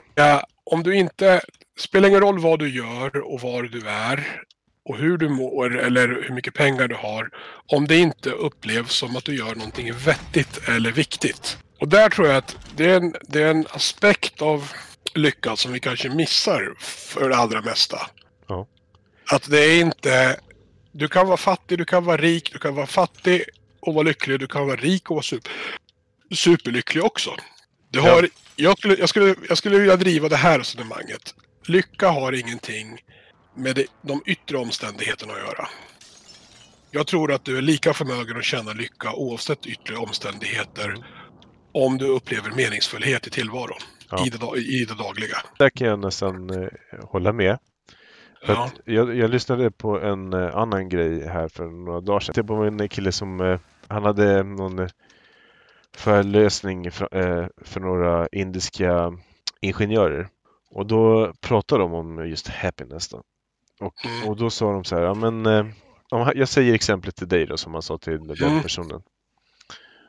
om 0.64 0.82
du 0.82 0.96
inte... 0.96 1.40
spelar 1.78 2.08
ingen 2.08 2.20
roll 2.20 2.38
vad 2.38 2.58
du 2.58 2.68
gör 2.68 3.32
och 3.32 3.40
var 3.40 3.62
du 3.62 3.88
är 3.88 4.44
och 4.88 4.96
hur 4.96 5.16
du 5.18 5.28
mår 5.28 5.78
eller 5.78 6.08
hur 6.08 6.34
mycket 6.34 6.54
pengar 6.54 6.88
du 6.88 6.94
har. 6.94 7.30
Om 7.66 7.86
det 7.86 7.96
inte 7.96 8.30
upplevs 8.30 8.92
som 8.92 9.16
att 9.16 9.24
du 9.24 9.36
gör 9.36 9.54
någonting 9.54 9.92
vettigt 9.92 10.68
eller 10.68 10.92
viktigt. 10.92 11.58
Och 11.80 11.88
där 11.88 12.08
tror 12.08 12.28
jag 12.28 12.36
att 12.36 12.56
det 12.76 12.90
är 12.90 12.96
en, 12.96 13.14
det 13.28 13.42
är 13.42 13.50
en 13.50 13.66
aspekt 13.70 14.42
av 14.42 14.72
lycka 15.14 15.56
som 15.56 15.72
vi 15.72 15.80
kanske 15.80 16.08
missar 16.08 16.74
för 16.78 17.28
det 17.28 17.36
allra 17.36 17.60
mesta. 17.62 18.10
Ja. 18.46 18.66
Att 19.30 19.50
det 19.50 19.64
är 19.64 19.80
inte... 19.80 20.40
Du 20.92 21.08
kan 21.08 21.26
vara 21.26 21.36
fattig, 21.36 21.78
du 21.78 21.84
kan 21.84 22.04
vara 22.04 22.16
rik, 22.16 22.52
du 22.52 22.58
kan 22.58 22.74
vara 22.74 22.86
fattig 22.86 23.42
och 23.80 23.94
vara 23.94 24.02
lycklig, 24.02 24.40
du 24.40 24.46
kan 24.46 24.66
vara 24.66 24.76
rik 24.76 25.10
och 25.10 25.14
vara 25.16 25.22
super, 25.22 25.52
superlycklig 26.34 27.04
också. 27.04 27.30
Du 27.90 27.98
Ja. 27.98 28.14
har, 28.14 28.28
jag, 28.56 28.78
skulle, 28.78 28.94
jag, 28.96 29.08
skulle, 29.08 29.34
jag 29.48 29.58
skulle 29.58 29.78
vilja 29.78 29.96
driva 29.96 30.28
det 30.28 30.36
här 30.36 30.58
resonemanget. 30.58 31.34
lycka 31.66 32.08
har 32.10 32.32
ingenting 32.32 32.98
med 33.56 33.76
det, 33.76 33.86
de 34.02 34.22
yttre 34.26 34.56
omständigheterna 34.58 35.32
att 35.32 35.38
göra. 35.38 35.68
Jag 36.90 37.06
tror 37.06 37.32
att 37.32 37.44
du 37.44 37.58
är 37.58 37.62
lika 37.62 37.94
förmögen 37.94 38.36
att 38.36 38.44
känna 38.44 38.72
lycka 38.72 39.12
oavsett 39.12 39.66
yttre 39.66 39.96
omständigheter 39.96 40.96
om 41.72 41.98
du 41.98 42.06
upplever 42.06 42.50
meningsfullhet 42.50 43.26
i 43.26 43.30
tillvaron, 43.30 43.78
Ja. 44.18 44.26
i, 44.26 44.30
det, 44.30 44.60
i 44.60 44.84
det 44.84 44.94
dagliga. 44.94 45.36
Där 45.58 45.70
kan 45.70 45.86
jag 45.88 45.98
nästan 45.98 46.50
eh, 46.50 46.68
hålla 47.02 47.32
med. 47.32 47.58
Ja. 48.46 48.70
jag, 48.84 49.16
jag 49.16 49.30
lyssnade 49.30 49.70
på 49.70 50.00
en 50.00 50.32
eh, 50.32 50.56
annan 50.56 50.88
grej 50.88 51.26
här 51.28 51.48
för 51.48 51.66
några 51.66 52.00
dagar 52.00 52.20
sedan. 52.20 52.32
Det 52.36 52.42
var 52.42 52.66
en 52.66 52.88
kille 52.88 53.12
som 53.12 53.40
eh, 53.40 53.58
han 53.88 54.04
hade 54.04 54.42
någon 54.42 54.78
eh, 54.78 54.88
föreläsning 55.96 56.90
för, 56.90 57.08
för 57.64 57.80
några 57.80 58.28
indiska 58.32 59.12
ingenjörer. 59.60 60.28
Och 60.70 60.86
då 60.86 61.32
pratade 61.40 61.82
de 61.82 61.94
om 61.94 62.28
just 62.28 62.48
happiness. 62.48 63.08
Då. 63.08 63.22
Och, 63.80 63.94
Mm. 64.06 64.28
och 64.28 64.36
då 64.36 64.50
sa 64.50 64.72
de 64.72 64.84
så 64.84 64.96
här, 64.96 65.02
ja 65.02 65.14
men 65.14 65.46
om, 66.10 66.32
jag 66.34 66.48
säger 66.48 66.74
exemplet 66.74 67.16
till 67.16 67.28
dig 67.28 67.46
då 67.46 67.56
som 67.56 67.72
man 67.72 67.82
sa 67.82 67.98
till 67.98 68.26
den 68.26 68.48
Mm. 68.48 68.62
personen. 68.62 69.02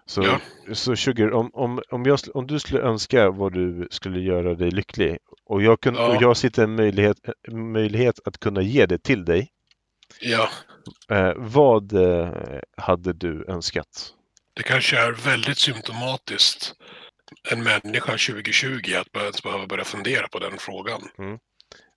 Så, 0.08 0.24
Ja. 0.24 0.40
så 0.74 0.96
Sugar, 0.96 1.32
om, 1.34 1.50
om, 1.54 1.82
om, 1.90 2.04
jag, 2.06 2.20
om 2.34 2.48
du 2.48 2.60
skulle 2.60 2.80
önska 2.82 3.30
vad 3.30 3.54
du 3.54 3.88
skulle 3.92 4.20
göra 4.20 4.56
dig 4.56 4.72
lycklig 4.72 5.18
och 5.46 5.62
jag, 5.64 5.82
kun, 5.82 5.96
Ja. 5.96 6.16
och 6.16 6.22
jag 6.22 6.38
sitter 6.38 6.64
en 6.64 6.76
möjlighet, 6.76 7.18
möjlighet 7.52 8.20
att 8.26 8.40
kunna 8.40 8.62
ge 8.62 8.86
det 8.86 9.04
till 9.04 9.26
dig. 9.26 9.52
ja, 10.22 10.50
Eh, 11.12 11.34
vad 11.36 11.94
eh, 11.94 12.30
hade 12.78 13.14
du 13.14 13.46
önskat? 13.48 14.12
det 14.54 14.64
kanske 14.64 14.98
är 15.00 15.12
väldigt 15.12 15.58
symptomatiskt 15.58 16.74
en 17.52 17.64
människa 17.64 18.12
2020 18.12 18.94
att 19.00 19.22
ens 19.22 19.44
behöva 19.44 19.68
börja 19.68 19.84
fundera 19.84 20.28
på 20.28 20.40
den 20.40 20.58
frågan. 20.58 21.02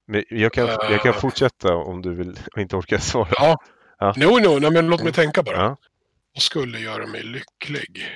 Men 0.06 0.24
jag, 0.28 0.52
kan, 0.52 0.66
jag 0.66 1.02
kan 1.02 1.12
Eh. 1.14 1.20
fortsätta 1.20 1.74
om 1.74 2.02
du 2.02 2.14
vill 2.14 2.38
inte 2.56 2.76
orkar 2.76 2.98
svara. 2.98 3.28
Ja, 3.30 3.56
Ja. 3.98 4.14
jo, 4.16 4.38
jo, 4.44 4.58
nej, 4.58 4.70
men 4.70 4.86
låt 4.86 5.02
mig 5.02 5.12
tänka 5.12 5.42
bara. 5.42 5.56
Ja. 5.56 5.76
Vad 6.38 6.42
skulle 6.42 6.78
göra 6.80 7.06
mig 7.06 7.22
lycklig? 7.22 8.06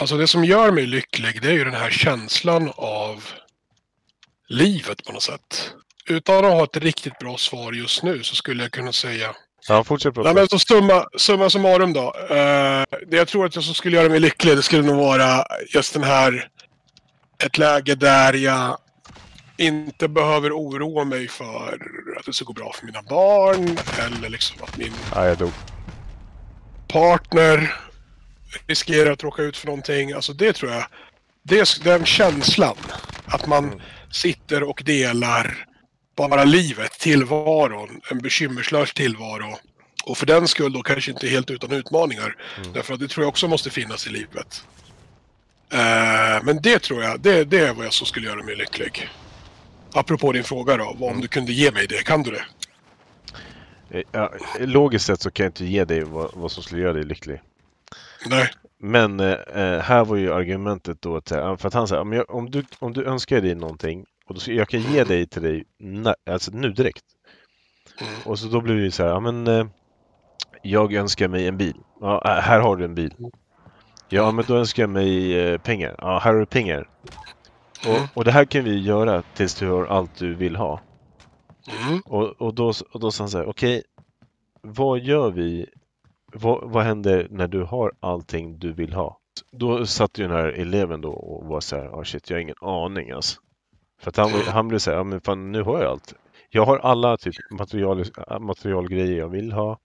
Alltså 0.00 0.16
det 0.16 0.26
som 0.26 0.44
gör 0.44 0.70
mig 0.70 0.86
lycklig 0.86 1.42
det 1.42 1.48
är 1.48 1.52
ju 1.52 1.64
den 1.64 1.74
här 1.74 1.90
känslan 1.90 2.72
av 2.76 3.24
livet 4.48 5.04
på 5.04 5.12
något 5.12 5.22
sätt. 5.22 5.74
Utan 6.06 6.44
att 6.44 6.52
ha 6.52 6.64
ett 6.64 6.76
riktigt 6.76 7.18
bra 7.18 7.36
svar 7.36 7.72
just 7.72 8.02
nu 8.02 8.22
så 8.22 8.34
skulle 8.34 8.62
jag 8.62 8.72
kunna 8.72 8.92
säga... 8.92 9.34
Ja, 9.68 9.84
fortsätt 9.84 10.14
prata. 10.14 10.32
Nej, 10.32 10.34
men 10.34 10.48
så 10.48 10.58
summa, 10.58 11.06
summa 11.16 11.50
summarum 11.50 11.92
då. 11.92 12.14
Eh, 12.30 12.84
det 13.06 13.16
jag 13.16 13.28
tror 13.28 13.46
att 13.46 13.54
jag 13.54 13.64
som 13.64 13.74
skulle 13.74 13.96
göra 13.96 14.08
mig 14.08 14.20
lycklig 14.20 14.56
det 14.56 14.62
skulle 14.62 14.82
nog 14.82 14.96
vara 14.96 15.44
just 15.74 15.94
den 15.94 16.04
här... 16.04 16.48
Ett 17.44 17.58
läge 17.58 17.94
där 17.94 18.32
jag 18.32 18.78
inte 19.56 20.08
behöver 20.08 20.52
oroa 20.52 21.04
mig 21.04 21.28
för 21.28 21.78
att 22.18 22.26
det 22.26 22.32
ska 22.32 22.44
gå 22.44 22.52
bra 22.52 22.72
för 22.72 22.86
mina 22.86 23.02
barn 23.02 23.78
eller 23.98 24.28
liksom 24.28 24.56
att 24.62 24.76
min 24.76 24.92
Ja, 25.14 25.26
jag 25.26 25.38
dog. 25.38 25.52
Partner 26.92 27.74
riskerar 28.66 29.10
att 29.10 29.22
råka 29.22 29.42
ut 29.42 29.56
för 29.56 29.66
någonting. 29.66 30.12
Alltså 30.12 30.32
det 30.32 30.52
tror 30.52 30.72
jag. 30.72 30.86
Det 31.42 31.58
är 31.58 31.84
den 31.84 32.04
känslan. 32.06 32.76
Att 33.26 33.46
man 33.46 33.64
Mm. 33.64 33.80
sitter 34.12 34.62
och 34.62 34.82
delar 34.84 35.66
bara 36.16 36.44
livet, 36.44 36.92
tillvaron, 36.92 38.00
en 38.10 38.18
bekymmerslös 38.18 38.92
tillvaro. 38.94 39.58
Och 40.04 40.18
för 40.18 40.26
den 40.26 40.48
skull 40.48 40.72
då 40.72 40.82
kanske 40.82 41.10
inte 41.10 41.28
helt 41.28 41.50
utan 41.50 41.72
utmaningar. 41.72 42.36
Mm. 42.56 42.72
Därför 42.72 42.94
att 42.94 43.00
det 43.00 43.08
tror 43.08 43.24
jag 43.24 43.28
också 43.28 43.48
måste 43.48 43.70
finnas 43.70 44.06
i 44.06 44.10
livet. 44.10 44.64
Eh, 45.72 46.42
men 46.42 46.62
det 46.62 46.78
tror 46.78 47.02
jag, 47.02 47.20
det, 47.20 47.44
det 47.44 47.58
är 47.58 47.72
vad 47.74 47.86
jag 47.86 47.92
som 47.92 48.06
skulle 48.06 48.26
göra 48.26 48.42
mig 48.42 48.56
lycklig. 48.56 49.08
Apropå 49.92 50.32
din 50.32 50.44
fråga 50.44 50.76
då, 50.76 50.84
om 50.84 51.02
Mm. 51.02 51.20
du 51.20 51.28
kunde 51.28 51.52
ge 51.52 51.70
mig 51.70 51.86
det, 51.86 52.02
kan 52.04 52.22
du 52.22 52.30
det? 52.30 52.44
Eh, 53.90 54.02
Ja, 54.12 54.30
logiskt 54.58 55.06
sett 55.06 55.20
så 55.20 55.30
kan 55.30 55.44
jag 55.44 55.48
inte 55.50 55.64
ge 55.64 55.84
dig 55.84 56.04
vad, 56.04 56.30
vad 56.34 56.52
som 56.52 56.62
skulle 56.62 56.82
göra 56.82 56.92
dig 56.92 57.04
lycklig. 57.04 57.42
Nej. 58.26 58.50
Men 58.78 59.20
eh, 59.20 59.36
eh, 59.54 59.80
här 59.80 60.04
var 60.04 60.16
ju 60.16 60.32
argumentet 60.32 61.02
då 61.02 61.16
eh, 61.16 61.56
för 61.56 61.66
att 61.66 61.74
han 61.74 61.88
säger 61.88 62.30
om, 62.30 62.50
du, 62.50 62.64
om 62.78 62.92
du 62.92 63.04
önskar 63.04 63.40
dig 63.40 63.54
någonting 63.54 64.06
och 64.26 64.34
då, 64.34 64.52
jag 64.52 64.68
kan 64.68 64.80
ge 64.80 65.04
dig 65.04 65.26
till 65.26 65.42
dig 65.42 65.64
na, 65.78 66.14
alltså 66.30 66.50
nu 66.54 66.70
direkt. 66.70 67.04
Mm. 68.00 68.12
Och 68.24 68.38
så 68.38 68.48
då 68.48 68.60
blir 68.60 68.74
det 68.74 68.90
så 68.90 69.02
här, 69.02 69.10
ja 69.10 69.20
men 69.20 69.46
eh, 69.46 69.66
jag 70.62 70.94
önskar 70.94 71.28
mig 71.28 71.46
en 71.46 71.56
bil. 71.56 71.76
Ja, 72.00 72.22
äh, 72.24 72.42
här 72.42 72.60
har 72.60 72.76
du 72.76 72.84
en 72.84 72.94
bil. 72.94 73.14
Ja, 74.08 74.30
men 74.32 74.44
då 74.48 74.56
önskar 74.56 74.82
jag 74.82 74.90
mig 74.90 75.38
eh, 75.38 75.58
pengar. 75.58 75.94
Ja, 75.98 76.18
här 76.18 76.32
har 76.32 76.40
du 76.40 76.46
pengar. 76.46 76.88
Mm. 77.86 77.96
Och, 77.96 78.08
och 78.14 78.24
det 78.24 78.32
här 78.32 78.44
kan 78.44 78.64
vi 78.64 78.78
göra 78.78 79.22
tills 79.34 79.54
du 79.54 79.68
har 79.68 79.86
allt 79.86 80.18
du 80.18 80.34
vill 80.34 80.56
ha. 80.56 80.80
Mm. 81.68 82.00
Och, 82.04 82.42
och, 82.42 82.54
då, 82.54 82.72
och 82.92 83.00
då 83.00 83.10
sa 83.10 83.22
han 83.22 83.28
så 83.30 83.38
här, 83.38 83.46
okej, 83.46 83.82
vad 84.62 84.98
gör 84.98 85.30
vi? 85.30 85.66
Vad, 86.32 86.70
vad 86.70 86.84
händer 86.84 87.28
när 87.30 87.48
du 87.48 87.62
har 87.62 87.92
allting 88.00 88.58
du 88.58 88.72
vill 88.72 88.92
ha? 88.92 89.18
Då 89.52 89.86
satt 89.86 90.18
ju 90.18 90.22
den 90.22 90.36
här 90.36 90.48
eleven 90.48 91.00
då 91.00 91.10
och 91.10 91.46
var 91.46 91.60
så 91.60 91.76
här, 91.76 91.88
oh 91.88 92.02
shit, 92.02 92.30
jag 92.30 92.36
har 92.36 92.40
ingen 92.40 92.56
aning 92.60 93.10
alltså. 93.10 93.40
För 94.00 94.08
att 94.08 94.16
han, 94.16 94.30
han 94.30 94.68
blev 94.68 94.78
så 94.78 94.90
här, 94.90 94.98
ja 94.98 95.04
men 95.04 95.20
fan 95.20 95.52
nu 95.52 95.62
har 95.62 95.80
jag 95.80 95.90
allt. 95.90 96.14
Jag 96.50 96.66
har 96.66 96.78
alla 96.78 97.16
typ 97.16 97.34
material, 97.50 98.04
materialgrejer 98.40 99.18
jag 99.18 99.28
vill 99.28 99.52
ha. 99.52 99.78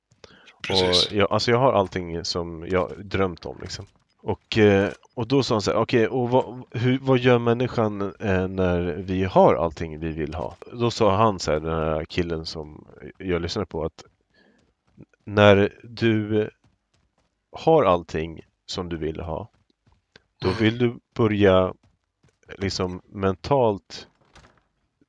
Precis. 0.68 1.08
Och 1.08 1.14
jag, 1.18 1.32
alltså 1.32 1.52
jag 1.52 1.58
har 1.58 1.74
allting 1.74 2.26
som 2.26 2.66
jag 2.68 3.06
drömt 3.06 3.46
om 3.46 3.58
liksom. 3.62 3.86
Och, 4.22 4.58
eh, 4.58 4.90
och 5.16 5.28
då 5.28 5.44
sa 5.44 5.56
han 5.56 5.62
så 5.62 5.72
här, 5.72 5.78
okej, 5.78 6.08
och 6.08 6.30
vad, 6.30 6.64
hur, 6.72 7.00
vad 7.00 7.20
gör 7.20 7.40
människan 7.40 8.02
eh, 8.02 8.48
när 8.48 8.96
vi 8.96 9.24
har 9.24 9.56
allting 9.56 10.00
vi 10.00 10.12
vill 10.12 10.34
ha? 10.34 10.56
Då 10.74 10.92
sa 10.92 11.16
han 11.16 11.40
så 11.40 11.52
här, 11.52 11.60
den 11.60 11.76
här 11.76 12.06
killen 12.06 12.46
som 12.46 12.88
jag 13.18 13.42
lyssnade 13.42 13.66
på, 13.66 13.86
att 13.86 14.04
när 15.26 15.80
du 15.84 16.50
har 17.52 17.84
allting 17.84 18.42
som 18.66 18.90
du 18.90 18.98
vill 18.98 19.20
ha, 19.20 19.50
då 20.42 20.50
vill 20.50 20.78
du 20.78 21.00
börja 21.14 21.74
liksom 22.58 23.02
mentalt 23.06 24.08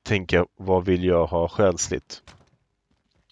tänka, 0.03 0.45
vad 0.55 0.85
vill 0.85 1.03
jag 1.03 1.27
ha 1.27 1.49
själsligt? 1.49 2.23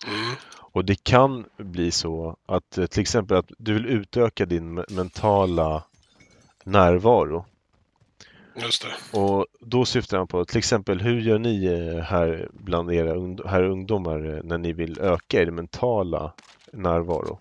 Mm. 0.07 0.35
Och 0.57 0.85
det 0.85 1.03
kan 1.03 1.45
bli 1.57 1.91
så 1.91 2.37
att 2.45 2.69
till 2.71 3.01
exempel 3.01 3.37
att 3.37 3.51
du 3.57 3.73
vill 3.73 3.85
utöka 3.85 4.45
din 4.45 4.73
mentala 4.73 5.83
närvaro. 6.65 7.45
Just 8.55 8.81
det. 8.81 9.19
Och 9.19 9.45
då 9.59 9.85
syftar 9.85 10.17
han 10.17 10.27
på 10.27 10.45
till 10.45 10.57
exempel 10.57 11.01
hur 11.01 11.21
gör 11.21 11.39
ni 11.39 11.65
eh, 11.65 12.03
här 12.03 12.49
bland 12.53 12.91
era 12.93 13.49
här 13.49 13.63
ungdomar 13.63 14.35
eh, 14.35 14.43
när 14.43 14.57
ni 14.57 14.73
vill 14.73 14.99
öka 14.99 15.41
er 15.41 15.51
mentala 15.51 16.33
närvaro? 16.73 17.39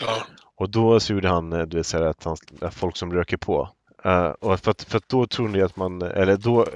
Ja. 0.00 0.26
Och 0.54 0.70
då 0.70 1.00
så 1.00 1.12
gjorde 1.12 1.28
han, 1.28 1.52
eh, 1.52 1.62
du 1.62 1.76
vet, 1.76 1.86
så 1.86 1.98
här 1.98 2.04
att, 2.04 2.24
han, 2.24 2.36
att 2.60 2.74
folk 2.74 2.96
som 2.96 3.12
röker 3.12 3.36
på. 3.36 3.70
Eh, 4.04 4.28
och 4.28 4.60
för 4.60 4.70
att, 4.70 4.82
för 4.82 4.96
att 4.96 5.08
då 5.08 5.26
tror 5.26 5.48
ni 5.48 5.62
att 5.62 5.76
man, 5.76 6.02
eller 6.02 6.36
då 6.36 6.66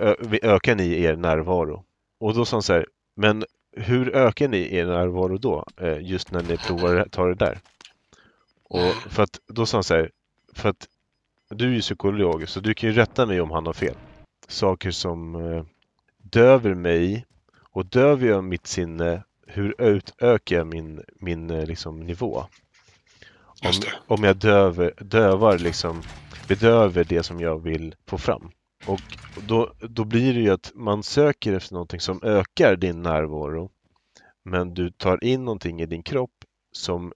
ökar 0.42 0.74
ni 0.74 1.02
er 1.02 1.16
närvaro. 1.16 1.84
Och 2.20 2.34
då 2.34 2.44
sa 2.44 2.56
han 2.56 2.62
så 2.62 2.72
här, 2.72 2.86
men 3.16 3.44
hur 3.76 4.16
ökar 4.16 4.48
ni 4.48 4.74
er 4.74 4.86
närvaro 4.86 5.38
då? 5.38 5.64
just 6.00 6.30
när 6.30 6.42
ni 6.42 6.56
provar 6.56 7.06
ta 7.10 7.26
det 7.26 7.34
där? 7.34 7.58
Och 8.64 8.92
för 9.12 9.22
att 9.22 9.40
då 9.46 9.66
sa 9.66 9.76
han 9.76 9.84
så 9.84 9.94
här, 9.94 10.10
för 10.54 10.68
att 10.68 10.86
du 11.54 11.68
är 11.68 11.74
ju 11.74 11.80
psykolog 11.80 12.48
så 12.48 12.60
du 12.60 12.74
kan 12.74 12.88
ju 12.88 12.94
rätta 12.94 13.26
mig 13.26 13.40
om 13.40 13.50
han 13.50 13.66
har 13.66 13.72
fel. 13.72 13.94
Saker 14.48 14.90
som 14.90 15.34
eh, 15.34 15.64
döver 16.18 16.74
mig 16.74 17.26
och 17.72 17.86
döver 17.86 18.26
jag 18.28 18.44
mitt 18.44 18.66
sinne, 18.66 19.22
hur 19.46 19.80
utökar 19.80 20.56
jag 20.56 20.66
min, 20.66 21.02
min 21.20 21.50
eh, 21.50 21.66
liksom, 21.66 22.00
nivå? 22.00 22.44
Om, 23.62 23.72
om 24.06 24.24
jag 24.24 24.36
döver, 24.36 24.94
dövar 24.98 25.58
liksom, 25.58 26.02
bedöver 26.48 27.04
det 27.04 27.22
som 27.22 27.40
jag 27.40 27.62
vill 27.62 27.94
få 28.06 28.18
fram. 28.18 28.50
Och 28.86 29.00
då, 29.46 29.72
då 29.80 30.04
blir 30.04 30.34
det 30.34 30.40
ju 30.40 30.50
att 30.50 30.72
man 30.74 31.02
söker 31.02 31.52
efter 31.52 31.74
någonting 31.74 32.00
som 32.00 32.20
ökar 32.22 32.76
din 32.76 33.02
närvaro. 33.02 33.70
Men 34.44 34.74
du 34.74 34.90
tar 34.90 35.24
in 35.24 35.44
någonting 35.44 35.80
i 35.80 35.86
din 35.86 36.02
kropp 36.02 36.44
som 36.72 37.12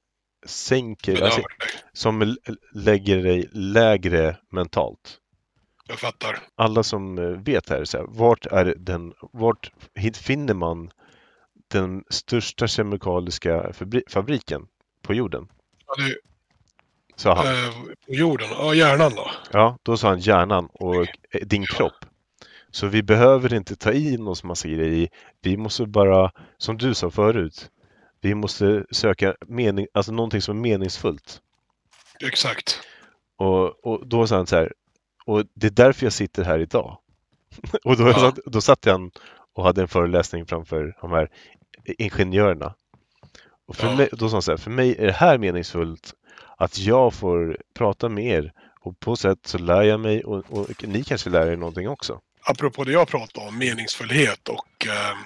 sänker, 0.47 1.23
alltså, 1.23 1.41
Bedövar 1.41 1.49
dig. 1.59 1.66
Som 1.97 2.37
lägger 2.75 3.23
dig 3.23 3.49
lägre 3.53 4.37
mentalt. 4.51 5.19
Jag 5.89 5.99
fattar. 5.99 6.39
Alla 6.55 6.83
som 6.83 7.19
eh, 7.19 7.25
vet 7.25 7.69
här, 7.69 7.85
så 7.85 7.99
här 7.99 8.07
vart, 8.09 8.47
är 8.47 8.75
den, 8.79 9.13
vart 9.33 9.73
finner 10.17 10.55
man 10.55 10.91
den 11.69 12.05
största 12.11 12.67
kemikaliska 12.67 13.71
fabri- 13.73 14.03
fabriken 14.11 14.67
på 15.03 15.15
jorden? 15.15 15.49
Ja, 15.87 16.05
det, 16.05 16.15
Sa 17.17 17.35
han. 17.35 17.47
eh, 17.47 17.71
på 18.07 18.15
jorden? 18.15 18.49
Ja, 18.51 18.75
hjärnan 18.75 19.13
då? 19.17 19.31
Ja, 19.53 19.79
då 19.83 19.97
sa 19.97 20.09
han 20.09 20.19
hjärnan 20.21 20.69
och 20.73 20.95
eh, 20.97 21.47
din 21.47 21.67
kropp. 21.67 22.05
Så 22.71 22.87
vi 22.87 23.03
behöver 23.03 23.55
inte 23.55 23.77
ta 23.77 23.93
in 23.93 24.27
oss 24.29 24.45
massa 24.45 24.69
grejer. 24.69 25.09
Vi 25.43 25.57
måste 25.57 25.87
bara, 25.87 26.33
som 26.59 26.79
du 26.79 26.95
sa 26.95 27.11
förut, 27.11 27.71
vi 28.21 28.35
måste 28.35 28.85
söka 28.91 29.35
mening, 29.47 29.87
alltså 29.95 30.13
någonting 30.13 30.41
som 30.41 30.57
är 30.57 30.61
meningsfullt. 30.63 31.41
Exakt. 32.25 32.81
Och, 33.39 33.87
och 33.87 34.07
då 34.07 34.27
sa 34.27 34.37
han 34.37 34.47
så 34.47 34.57
här, 34.57 34.73
och 35.25 35.45
det 35.55 35.67
är 35.67 35.71
därför 35.71 36.07
jag 36.07 36.13
sitter 36.13 36.45
här 36.45 36.59
idag. 36.59 36.99
Och 37.85 37.97
då, 37.97 38.09
Ja. 38.09 38.15
satt, 38.21 38.39
då 38.47 38.61
satt 38.61 38.87
jag 38.87 39.11
och 39.55 39.65
hade 39.65 39.83
en 39.83 39.89
föreläsning 39.89 40.47
framför 40.47 40.97
de 41.01 41.11
här 41.13 41.31
ingenjörerna. 41.99 42.75
Och 43.69 43.77
för 43.77 43.87
Ja. 43.87 43.97
mig, 43.97 44.09
då 44.13 44.29
sa 44.29 44.35
han 44.35 44.43
så 44.43 44.53
här, 44.53 44.57
för 44.59 44.71
mig 44.71 44.97
är 44.99 45.07
det 45.07 45.13
här 45.13 45.39
meningsfullt 45.39 46.15
att 46.57 46.79
jag 46.79 47.15
får 47.15 47.59
prata 47.75 48.09
med 48.09 48.25
er 48.25 48.53
och 48.81 49.01
på 49.01 49.17
sätt 49.17 49.39
så 49.47 49.59
lär 49.59 49.83
jag 49.83 50.01
mig 50.01 50.25
och, 50.25 50.45
och 50.51 50.85
ni 50.85 51.05
kanske 51.05 51.31
lär 51.31 51.47
er 51.47 51.57
någonting 51.57 51.89
också. 51.89 52.21
apropå 52.43 52.85
det 52.85 52.93
jag 52.93 53.09
pratade 53.09 53.49
om, 53.49 53.59
meningsfullhet 53.59 54.49
och, 54.49 54.87
eh, 54.87 55.17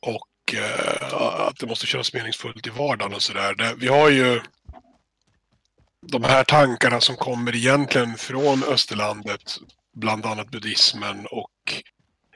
och 0.00 0.54
eh, 0.54 1.14
att 1.48 1.56
det 1.58 1.66
måste 1.66 1.86
kännas 1.86 2.12
meningsfullt 2.14 2.66
i 2.66 2.70
vardagen 2.70 3.14
och 3.14 3.22
sådär. 3.22 3.74
Vi 3.80 3.88
har 3.88 4.10
ju 4.10 4.40
de 6.08 6.24
här 6.24 6.44
tankarna 6.44 7.00
som 7.00 7.16
kommer 7.16 7.56
egentligen 7.56 8.16
från 8.16 8.62
Österlandet, 8.64 9.58
bland 9.94 10.26
annat 10.26 10.50
buddhismen 10.50 11.26
och 11.26 11.50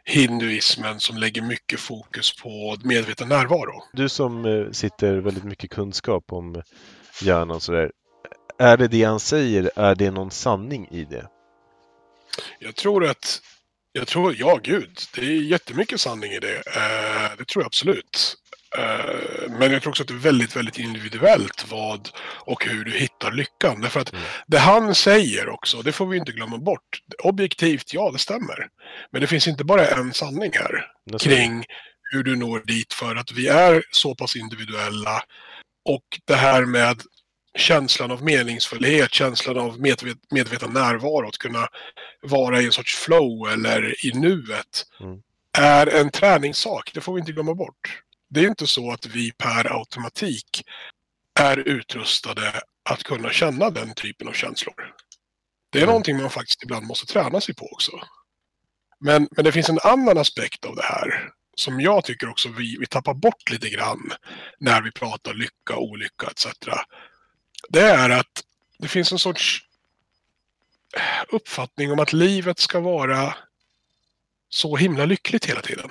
hinduismen 0.05 1.01
som 1.01 1.17
lägger 1.17 1.43
mycket 1.43 1.81
fokus 1.81 2.37
på 2.37 2.77
medveten 2.85 3.29
närvaro. 3.29 3.85
Du 3.93 4.09
som 4.09 4.45
eh, 4.45 4.71
sitter 4.71 5.17
väldigt 5.17 5.45
mycket 5.45 5.71
kunskap 5.71 6.33
om 6.33 6.63
hjärnan 7.23 7.51
och 7.51 7.63
sådär. 7.63 7.91
Är 8.59 8.77
det 8.77 8.89
det 8.89 9.05
han 9.05 9.21
säger, 9.21 9.71
är 9.77 9.95
det 9.95 10.11
någon 10.11 10.31
sanning 10.31 10.89
i 10.91 11.05
det? 11.05 11.29
Jag 12.59 12.77
tror 12.77 13.07
att, 13.07 13.41
jag 13.93 14.07
tror, 14.07 14.35
ja 14.39 14.61
gud, 14.63 14.99
det 15.15 15.21
är 15.21 15.43
jättemycket 15.43 16.01
sanning 16.01 16.33
i 16.33 16.39
det. 16.39 16.57
Eh, 16.57 17.37
det 17.39 17.45
tror 17.45 17.63
jag 17.63 17.67
absolut. 17.67 18.37
Eh, 18.79 19.51
men 19.51 19.73
jag 19.73 19.83
tror 19.83 19.91
också 19.91 20.03
att 20.03 20.09
det 20.09 20.15
är 20.15 20.19
väldigt, 20.19 20.57
väldigt 20.57 20.79
individuellt 20.79 21.67
vad 21.71 22.09
och 22.45 22.65
hur 22.65 22.85
du 22.85 22.93
hittar 22.93 23.33
lyckan. 23.33 23.81
Därför 23.81 24.01
att 24.01 24.13
Mm. 24.13 24.25
det 24.47 24.59
han 24.59 24.95
säger 24.95 25.49
också, 25.49 25.83
det 25.83 25.93
får 25.93 26.07
vi 26.07 26.17
inte 26.17 26.33
glömma 26.33 26.59
bort. 26.59 27.03
Objektivt, 27.23 27.95
ja 27.95 28.11
det 28.11 28.19
stämmer. 28.19 28.69
Men 29.13 29.21
det 29.21 29.27
finns 29.27 29.49
inte 29.49 29.65
bara 29.65 29.87
en 29.87 30.13
sanning 30.13 30.51
här 30.55 30.87
kring 31.21 31.65
hur 32.13 32.23
du 32.23 32.37
når 32.37 32.63
dit 32.67 32.93
för 32.93 33.17
att 33.17 33.33
vi 33.33 33.49
är 33.49 33.83
så 33.91 34.15
pass 34.15 34.37
individuella. 34.37 35.23
Och 35.85 36.05
det 36.25 36.35
här 36.35 36.65
med 36.65 37.03
känslan 37.59 38.11
av 38.11 38.23
meningsfullhet, 38.25 39.13
känslan 39.15 39.59
av 39.59 39.81
medvet 39.81 40.19
medveten 40.31 40.73
närvaro, 40.73 41.29
att 41.29 41.39
kunna 41.39 41.69
vara 42.23 42.61
i 42.61 42.65
en 42.67 42.73
sorts 42.73 42.97
flow 42.97 43.49
eller 43.53 44.07
i 44.07 44.13
nuet, 44.15 44.87
Mm. 45.01 45.19
är 45.59 45.87
en 45.87 46.11
träningssak. 46.11 46.91
Det 46.95 47.01
får 47.01 47.15
vi 47.15 47.21
inte 47.21 47.33
glömma 47.33 47.55
bort. 47.55 48.03
Det 48.31 48.41
är 48.41 48.49
inte 48.49 48.67
så 48.67 48.93
att 48.93 49.07
vi 49.07 49.33
per 49.33 49.79
automatik 49.79 50.63
är 51.41 51.57
utrustade 51.57 52.61
att 52.91 53.03
kunna 53.03 53.31
känna 53.33 53.71
den 53.71 53.95
typen 53.95 54.29
av 54.29 54.33
känslor. 54.33 54.95
Det 55.71 55.79
är 55.79 55.83
Mm. 55.83 55.89
någonting 55.91 56.17
man 56.17 56.31
faktiskt 56.31 56.63
ibland 56.63 56.87
måste 56.87 57.07
träna 57.07 57.41
sig 57.41 57.55
på 57.55 57.67
också. 57.73 57.93
Men, 59.01 59.29
men 59.31 59.45
det 59.45 59.53
finns 59.53 59.69
en 59.69 59.79
annan 59.85 60.19
aspekt 60.19 60.65
av 60.65 60.77
det 60.77 60.83
här 60.83 61.31
som 61.57 61.81
jag 61.81 62.05
tycker 62.05 62.29
också 62.29 62.49
vi, 62.49 62.77
vi 62.81 62.87
tappar 62.87 63.15
bort 63.15 63.51
lite 63.51 63.69
grann 63.71 64.13
när 64.59 64.83
vi 64.83 64.93
pratar 64.93 65.35
lycka, 65.35 65.77
olycka 65.77 66.27
etc. 66.27 66.47
Det 67.69 67.81
är 67.83 68.11
att 68.11 68.45
det 68.79 68.89
finns 68.89 69.13
en 69.13 69.19
sorts 69.19 69.65
uppfattning 71.29 71.93
om 71.93 71.99
att 71.99 72.13
livet 72.13 72.59
ska 72.59 72.81
vara 72.81 73.35
så 74.49 74.77
himla 74.77 75.05
lyckligt 75.05 75.45
hela 75.47 75.61
tiden. 75.61 75.91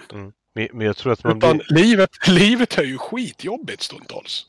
Men, 0.53 0.67
men 0.73 0.87
jag 0.87 0.97
tror 0.97 1.13
att 1.13 1.23
man 1.23 1.37
Utan 1.37 1.57
blir, 1.57 1.65
livet, 1.83 2.09
livet 2.27 2.77
är 2.77 2.83
ju 2.83 2.97
skitjobbigt 2.97 3.81
stundtals. 3.83 4.45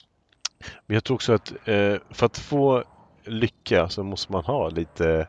men 0.87 0.95
jag 0.95 1.05
tror 1.05 1.15
också 1.15 1.33
att 1.33 1.51
eh, 1.69 1.97
för 2.11 2.27
att 2.27 2.39
få 2.39 2.85
lycka 3.25 3.89
så 3.89 4.03
måste 4.03 4.33
man 4.33 4.45
ha 4.45 4.69
lite 4.69 5.29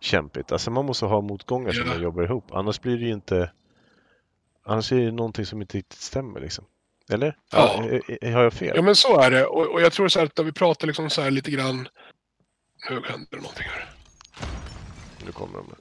kämpigt. 0.00 0.52
Alltså 0.52 0.70
man 0.70 0.84
måste 0.84 1.04
ha 1.06 1.20
motgångar 1.20 1.72
som 1.72 1.86
Ja. 1.86 1.92
man 1.92 2.02
jobbar 2.02 2.22
ihop. 2.22 2.52
Annars 2.52 2.80
blir 2.80 2.96
det 2.98 3.04
ju 3.04 3.12
inte... 3.12 3.50
Annars 4.64 4.92
är 4.92 4.96
det 4.96 5.12
någonting 5.12 5.46
som 5.46 5.60
inte 5.60 5.78
riktigt 5.78 6.00
stämmer 6.00 6.40
liksom. 6.40 6.64
Eller? 7.10 7.36
Ja. 7.52 7.84
Eh, 7.90 8.00
eh, 8.22 8.32
Har 8.34 8.42
jag 8.42 8.52
fel? 8.52 8.72
Ja 8.76 8.82
men 8.82 8.96
så 8.96 9.20
är 9.20 9.30
det. 9.30 9.46
Och, 9.46 9.66
och 9.66 9.80
jag 9.80 9.92
tror 9.92 10.08
så 10.08 10.18
här 10.18 10.26
att 10.26 10.36
när 10.36 10.44
vi 10.44 10.52
pratar 10.52 10.86
liksom 10.86 11.10
så 11.10 11.22
här 11.22 11.30
lite 11.30 11.50
grann... 11.50 11.88
Nu 12.90 12.94
händer 13.04 13.26
det 13.30 13.36
någonting 13.36 13.66
här. 13.66 13.88
Nu 15.26 15.32
kommer 15.32 15.58
de. 15.58 15.74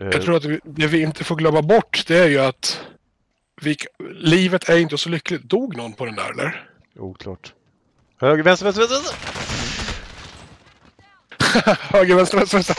Jag 0.00 0.14
Eh, 0.14 0.20
tror 0.20 0.36
att 0.36 0.44
vi, 0.44 0.60
det 0.64 0.86
vi 0.86 1.02
inte 1.02 1.24
får 1.24 1.36
glömma 1.36 1.62
bort 1.62 2.04
det 2.06 2.18
är 2.18 2.28
ju 2.28 2.38
att 2.38 2.80
vi, 3.62 3.76
livet 4.10 4.68
är 4.68 4.78
inte 4.78 4.98
så 4.98 5.08
lyckligt. 5.08 5.42
Dog 5.42 5.76
någon 5.76 5.92
på 5.92 6.04
den 6.06 6.14
där 6.14 6.30
eller? 6.30 6.68
Oklart. 6.98 7.54
Höger, 8.20 8.42
vänster, 8.42 8.64
vänster, 8.64 8.82
vänster! 8.82 9.16
Höger, 11.80 12.14
vänster, 12.14 12.38
vänster, 12.38 12.56
vänster. 12.56 12.76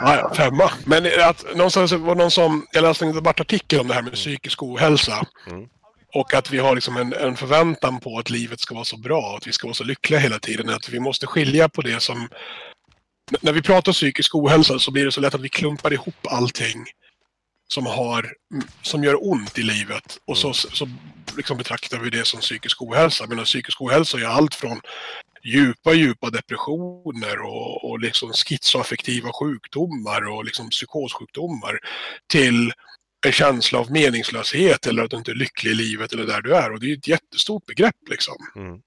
Ja, 0.00 0.32
femma. 0.36 0.70
Men 0.84 1.06
att 1.28 1.44
någonstans 1.56 1.92
var 1.92 2.14
någon 2.14 2.30
som, 2.30 2.66
jag 2.72 2.82
läste 2.82 3.04
en 3.04 3.14
debattartikel 3.14 3.80
om 3.80 3.88
det 3.88 3.94
här 3.94 4.02
med 4.02 4.12
psykisk 4.12 4.62
ohälsa. 4.62 5.26
Mm. 5.50 5.68
Och 6.14 6.34
att 6.34 6.50
vi 6.50 6.58
har 6.58 6.74
liksom 6.74 6.96
en, 6.96 7.12
en 7.12 7.36
förväntan 7.36 8.00
på 8.00 8.18
att 8.18 8.30
livet 8.30 8.60
ska 8.60 8.74
vara 8.74 8.84
så 8.84 8.96
bra, 8.96 9.36
att 9.36 9.46
vi 9.46 9.52
ska 9.52 9.66
vara 9.66 9.74
så 9.74 9.84
lyckliga 9.84 10.20
hela 10.20 10.38
tiden. 10.38 10.70
Att 10.70 10.88
vi 10.88 11.00
måste 11.00 11.26
skilja 11.26 11.68
på 11.68 11.82
det 11.82 12.02
som... 12.02 12.28
När 13.40 13.52
vi 13.52 13.62
pratar 13.62 13.92
psykisk 13.92 14.34
ohälsa 14.34 14.78
så 14.78 14.90
blir 14.90 15.04
det 15.04 15.12
så 15.12 15.20
lätt 15.20 15.34
att 15.34 15.40
vi 15.40 15.48
klumpar 15.48 15.92
ihop 15.92 16.26
allting 16.26 16.84
som, 17.68 17.86
har, 17.86 18.32
som 18.82 19.04
gör 19.04 19.30
ont 19.30 19.58
i 19.58 19.62
livet. 19.62 20.18
Och 20.24 20.38
så, 20.38 20.52
så 20.52 20.88
liksom 21.36 21.58
betraktar 21.58 21.98
vi 21.98 22.10
det 22.10 22.26
som 22.26 22.40
psykisk 22.40 22.82
ohälsa. 22.82 23.26
Men 23.28 23.44
psykisk 23.44 23.82
ohälsa 23.82 24.18
är 24.18 24.24
allt 24.24 24.54
från 24.54 24.80
djupa, 25.44 25.92
djupa 25.92 26.30
depressioner 26.30 27.42
och, 27.42 27.90
och 27.90 28.00
liksom 28.00 28.32
schizoaffektiva 28.32 29.32
sjukdomar 29.32 30.28
och 30.28 30.44
liksom 30.44 30.70
psykossjukdomar 30.70 31.78
till 32.26 32.72
en 33.26 33.32
känsla 33.32 33.78
av 33.78 33.90
meningslöshet 33.90 34.86
eller 34.86 35.04
att 35.04 35.10
du 35.10 35.16
inte 35.16 35.30
är 35.30 35.34
lycklig 35.34 35.70
i 35.70 35.74
livet 35.74 36.12
eller 36.12 36.26
där 36.26 36.40
du 36.40 36.54
är. 36.54 36.72
Och 36.72 36.80
det 36.80 36.90
är 36.92 36.96
ett 36.96 37.08
jättestort 37.08 37.66
begrepp 37.66 38.08
liksom. 38.10 38.36
Mm. 38.56 38.80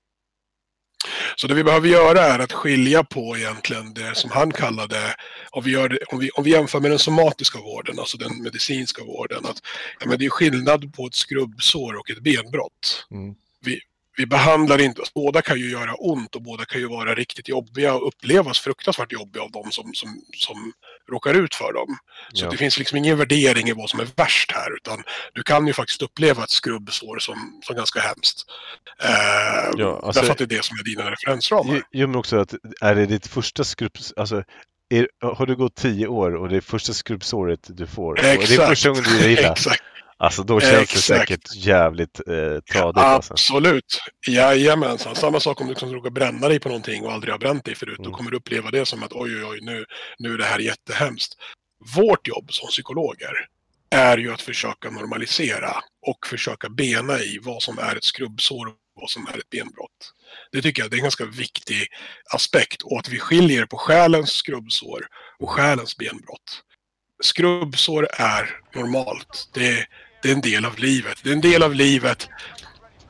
Så 1.36 1.48
det 1.48 1.54
vi 1.54 1.64
behöver 1.64 1.88
göra 1.88 2.22
är 2.22 2.40
att 2.40 2.54
skilja 2.54 3.04
på 3.04 3.38
egentligen 3.38 3.94
det 3.94 4.16
som 4.16 4.32
han 4.32 4.52
kallade, 4.52 5.16
om 5.52 5.64
vi, 5.64 5.72
gör 5.72 5.90
det, 5.90 6.00
om 6.08 6.20
vi, 6.20 6.30
om 6.30 6.44
vi 6.44 6.52
jämför 6.52 6.80
med 6.80 6.92
den 6.92 7.00
somatiska 7.00 7.60
vården, 7.60 8.00
alltså 8.00 8.18
den 8.18 8.44
medicinska 8.44 9.04
vården, 9.04 9.46
att 9.46 9.62
ja, 10.00 10.06
men 10.08 10.20
det 10.20 10.26
är 10.26 10.30
skillnad 10.30 10.94
på 10.94 11.06
ett 11.06 11.16
skrubbsår 11.16 11.94
och 11.94 12.10
ett 12.10 12.24
benbrott. 12.24 13.08
Mm. 13.12 13.36
Vi 13.62 13.80
behandlar 14.26 14.82
inte, 14.82 15.02
båda 15.16 15.42
kan 15.42 15.60
ju 15.60 15.70
göra 15.72 15.94
ont 15.94 16.36
och 16.36 16.42
båda 16.42 16.66
kan 16.66 16.82
ju 16.82 16.88
vara 16.88 17.16
riktigt 17.16 17.48
jobbiga 17.50 17.94
och 17.94 18.08
upplevas 18.08 18.60
fruktansvärt 18.60 19.12
jobbiga 19.12 19.44
av 19.44 19.52
de 19.52 19.72
som, 19.72 19.94
som, 19.94 20.22
som 20.38 20.72
råkar 21.12 21.34
ut 21.34 21.56
för 21.56 21.74
dem. 21.74 21.98
Så 22.34 22.46
Ja. 22.46 22.52
det 22.52 22.58
finns 22.58 22.78
liksom 22.80 22.98
ingen 22.98 23.18
värdering 23.18 23.70
i 23.70 23.74
vad 23.74 23.90
som 23.90 24.00
är 24.00 24.08
värst 24.16 24.52
här, 24.52 24.76
utan 24.78 25.04
du 25.34 25.44
kan 25.44 25.68
ju 25.68 25.74
faktiskt 25.74 26.02
uppleva 26.02 26.44
ett 26.44 26.50
skrubbsår 26.50 27.20
som, 27.20 27.60
som 27.64 27.76
ganska 27.76 28.00
hemskt. 28.00 28.46
Eh, 29.04 29.10
Ja, 29.78 30.00
alltså- 30.04 30.22
därför 30.22 30.32
att 30.32 30.38
det 30.38 30.44
är 30.44 30.58
det 30.58 30.64
som 30.66 30.78
är 30.80 30.84
dina 30.84 31.12
referensramar. 31.12 31.82
Jo, 31.92 32.08
men 32.08 32.16
också 32.16 32.38
att 32.40 32.54
är 32.82 32.96
det 32.96 33.06
ditt 33.06 33.28
första 33.28 33.64
skrubb... 33.64 33.92
Alltså, 34.16 34.44
är, 34.94 35.08
har 35.36 35.46
du 35.46 35.56
gått 35.56 35.76
tio 35.76 36.08
år 36.08 36.36
och 36.36 36.50
det 36.50 36.58
är 36.58 36.62
första 36.62 36.94
skrubbsåret 36.94 37.60
du 37.70 37.88
får 37.88 38.10
och 38.16 38.22
det 38.22 38.30
är 38.30 38.34
Exakt. 38.40 38.70
första 38.70 38.90
gången 38.90 39.04
du 39.04 39.20
är 39.26 39.30
illa, 39.30 39.52
Exakt. 39.52 39.84
Alltså 40.20 40.44
då 40.44 40.60
känns 40.60 40.72
det 40.74 40.82
Exakt. 40.82 41.04
säkert 41.06 41.56
jävligt 41.56 42.20
eh, 42.28 42.60
tradigt 42.74 42.98
alltså. 43.04 43.34
Absolut. 43.34 44.02
Jajamensan. 44.28 45.16
Samma 45.16 45.40
sak 45.40 45.62
om 45.62 45.68
du 45.68 45.72
liksom 45.74 45.94
råkar 45.94 46.10
bränna 46.10 46.48
dig 46.48 46.60
på 46.60 46.70
någonting 46.70 47.06
och 47.06 47.12
aldrig 47.12 47.34
har 47.34 47.40
bränt 47.40 47.66
dig 47.66 47.76
förut. 47.76 47.98
Då 47.98 48.04
Mm. 48.04 48.14
kommer 48.18 48.32
du 48.32 48.38
uppleva 48.38 48.72
det 48.72 48.86
som 48.86 49.04
att 49.04 49.14
oj, 49.14 49.36
oj, 49.36 49.44
oj, 49.46 49.60
nu, 49.62 49.86
nu 50.20 50.34
är 50.34 50.38
det 50.38 50.46
här 50.46 50.60
jättehemskt. 50.60 51.34
Vårt 51.96 52.28
jobb 52.28 52.52
som 52.54 52.68
psykologer 52.70 53.32
är 53.92 54.18
ju 54.18 54.34
att 54.34 54.42
försöka 54.42 54.90
normalisera 54.90 55.76
och 56.08 56.28
försöka 56.28 56.70
bena 56.70 57.20
i 57.20 57.40
vad 57.42 57.64
som 57.64 57.80
är 57.80 57.96
ett 57.96 58.04
skrubbsår 58.04 58.68
och 58.68 58.74
vad 59.02 59.10
som 59.10 59.28
är 59.28 59.38
ett 59.38 59.50
benbrott. 59.50 60.14
Det 60.52 60.62
tycker 60.62 60.82
jag 60.82 60.92
det 60.92 60.96
är 60.96 60.98
en 60.98 61.04
ganska 61.04 61.26
viktig 61.26 61.88
aspekt 62.34 62.82
och 62.82 63.00
att 63.00 63.10
vi 63.10 63.20
skiljer 63.20 63.66
på 63.66 63.78
själens 63.78 64.30
skrubbsår 64.32 65.08
och 65.40 65.50
själens 65.50 65.98
benbrott. 65.98 66.64
Skrubbsår 67.24 68.08
är 68.14 68.60
normalt. 68.76 69.50
Det 69.54 69.68
är, 69.68 69.86
det 70.22 70.30
är 70.30 70.34
en 70.34 70.42
del 70.42 70.66
av 70.66 70.78
livet. 70.80 71.18
Det 71.24 71.30
är 71.30 71.34
en 71.34 71.42
del 71.42 71.64
av 71.64 71.74
livet 71.76 72.30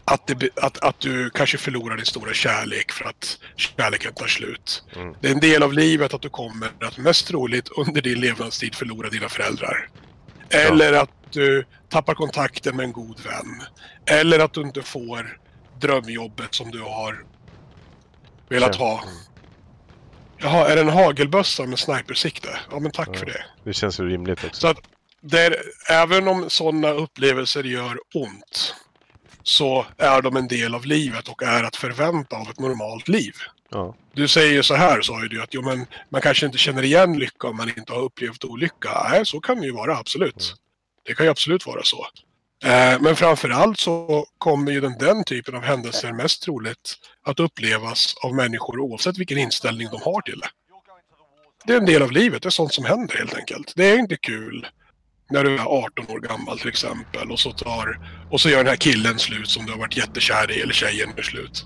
att, 0.05 0.27
det, 0.27 0.49
att, 0.57 0.77
att 0.77 0.99
du 0.99 1.29
kanske 1.29 1.57
förlorar 1.57 1.95
din 1.95 2.05
stora 2.05 2.33
kärlek 2.33 2.91
för 2.91 3.05
att 3.05 3.39
kärleken 3.55 4.13
tar 4.13 4.27
slut. 4.27 4.83
Mm. 4.95 5.15
Det 5.21 5.27
är 5.27 5.31
en 5.31 5.39
del 5.39 5.63
av 5.63 5.73
livet 5.73 6.13
att 6.13 6.21
du 6.21 6.29
kommer 6.29 6.69
att 6.81 6.97
mest 6.97 7.27
troligt 7.27 7.69
under 7.77 8.01
din 8.01 8.19
levnadstid 8.19 8.75
förlora 8.75 9.09
dina 9.09 9.29
föräldrar. 9.29 9.89
Eller 10.49 10.93
att 10.93 11.09
du 11.31 11.65
tappar 11.89 12.13
kontakten 12.13 12.75
med 12.75 12.83
en 12.83 12.91
god 12.91 13.19
vän. 13.23 13.63
Eller 14.05 14.39
att 14.39 14.53
du 14.53 14.61
inte 14.61 14.81
får 14.81 15.37
drömjobbet 15.79 16.55
som 16.55 16.71
du 16.71 16.81
har 16.81 17.23
velat 18.49 18.75
Ja. 18.79 18.85
ha. 18.85 19.03
Jaha, 20.37 20.67
är 20.69 20.75
det 20.75 20.81
en 20.81 20.89
hagelbössa 20.89 21.65
med 21.65 21.79
snipersikte? 21.79 22.49
Ja, 22.71 22.79
men 22.79 22.91
tack 22.91 23.09
Ja. 23.13 23.19
för 23.19 23.25
det. 23.25 23.45
Det 23.63 23.73
känns 23.73 23.99
ju 23.99 24.09
rimligt 24.09 24.43
också. 24.43 24.61
Så 24.61 24.67
att 24.67 24.77
där, 25.21 25.55
även 25.89 26.27
om 26.27 26.49
sådana 26.49 26.89
upplevelser 26.89 27.63
gör 27.63 27.99
ont 28.13 28.75
så 29.43 29.85
är 29.97 30.21
de 30.21 30.35
en 30.35 30.47
del 30.47 30.75
av 30.75 30.85
livet 30.85 31.27
och 31.27 31.43
är 31.43 31.63
att 31.63 31.75
förvänta 31.75 32.35
av 32.35 32.49
ett 32.49 32.59
normalt 32.59 33.07
liv. 33.07 33.33
Ja. 33.69 33.95
Du 34.13 34.27
säger 34.27 34.53
ju 34.53 34.63
så 34.63 34.75
här, 34.75 35.01
sa 35.01 35.21
ju 35.21 35.27
du, 35.27 35.41
att 35.41 35.53
jo, 35.53 35.61
men 35.61 35.85
man 36.09 36.21
kanske 36.21 36.45
inte 36.45 36.57
känner 36.57 36.83
igen 36.83 37.19
lycka 37.19 37.47
om 37.47 37.57
man 37.57 37.69
inte 37.77 37.93
har 37.93 38.01
upplevt 38.01 38.43
olycka. 38.43 39.07
Nej, 39.11 39.25
så 39.25 39.39
kan 39.39 39.59
det 39.59 39.65
ju 39.65 39.73
vara, 39.73 39.97
absolut. 39.97 40.35
Mm. 40.35 40.57
Det 41.05 41.13
kan 41.13 41.25
ju 41.25 41.29
absolut 41.29 41.65
vara 41.65 41.83
så. 41.83 42.07
Eh, 42.63 43.01
men 43.01 43.15
framför 43.15 43.49
allt 43.49 43.79
så 43.79 44.25
kommer 44.37 44.71
ju 44.71 44.81
den, 44.81 44.97
den 44.97 45.23
typen 45.23 45.55
av 45.55 45.63
händelser 45.63 46.13
mest 46.13 46.43
troligt 46.43 46.95
att 47.25 47.39
upplevas 47.39 48.15
av 48.23 48.35
människor 48.35 48.79
oavsett 48.79 49.17
vilken 49.17 49.37
inställning 49.37 49.87
de 49.91 50.01
har 50.01 50.21
till 50.21 50.39
det. 50.39 50.49
Det 51.65 51.73
är 51.73 51.77
en 51.77 51.85
del 51.85 52.01
av 52.01 52.11
livet, 52.11 52.41
det 52.41 52.49
är 52.49 52.51
sånt 52.51 52.73
som 52.73 52.85
händer 52.85 53.17
helt 53.17 53.35
enkelt. 53.35 53.73
Det 53.75 53.85
är 53.85 53.99
inte 53.99 54.17
kul 54.17 54.67
när 55.29 55.43
du 55.43 55.55
är 55.55 55.85
18 55.85 56.05
år 56.09 56.19
gammal 56.19 56.59
till 56.59 56.69
exempel 56.69 57.31
och 57.31 57.39
så, 57.39 57.51
tar, 57.51 57.99
och 58.29 58.41
så 58.41 58.49
gör 58.49 58.57
den 58.57 58.67
här 58.67 58.75
killen 58.75 59.19
slut 59.19 59.49
som 59.49 59.65
du 59.65 59.71
har 59.71 59.79
varit 59.79 59.97
jättekär 59.97 60.51
i 60.51 60.61
eller 60.61 60.73
tjejen 60.73 61.09
gör 61.17 61.23
slut. 61.23 61.65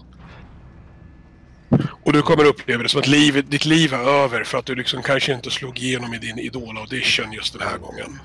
Och 2.04 2.14
du 2.14 2.22
kommer 2.22 2.46
uppleva 2.46 2.84
det 2.84 2.90
som 2.90 3.00
att 3.00 3.08
livet, 3.08 3.52
ditt 3.52 3.66
liv 3.66 3.94
är 3.94 4.24
över 4.24 4.44
för 4.44 4.58
att 4.58 4.66
du 4.66 4.76
liksom 4.76 5.02
kanske 5.02 5.34
inte 5.34 5.52
slog 5.52 5.80
igenom 5.80 6.14
i 6.14 6.18
din 6.18 6.40
Idol-audition 6.40 7.34
just 7.34 7.60
den 7.60 7.68
här 7.68 7.78
gången. 7.78 8.20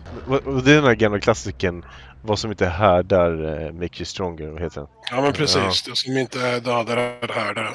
Och 0.44 0.62
det 0.62 0.70
är 0.70 0.74
den 0.74 0.84
här 0.84 0.94
gamla 0.94 1.20
klassiken 1.20 1.84
Vad 2.22 2.38
som 2.38 2.50
inte 2.50 2.66
härdar 2.66 3.32
eh, 3.32 3.72
make 3.72 3.98
you 3.98 4.04
stronger, 4.04 4.48
vad 4.48 4.62
heter 4.62 4.80
den? 4.80 4.90
Ja 5.10 5.22
men 5.22 5.32
precis, 5.32 5.82
det 5.82 5.96
som 5.96 6.18
inte 6.18 6.60
dödar 6.60 6.96
är 6.96 7.28
härdaren. 7.28 7.74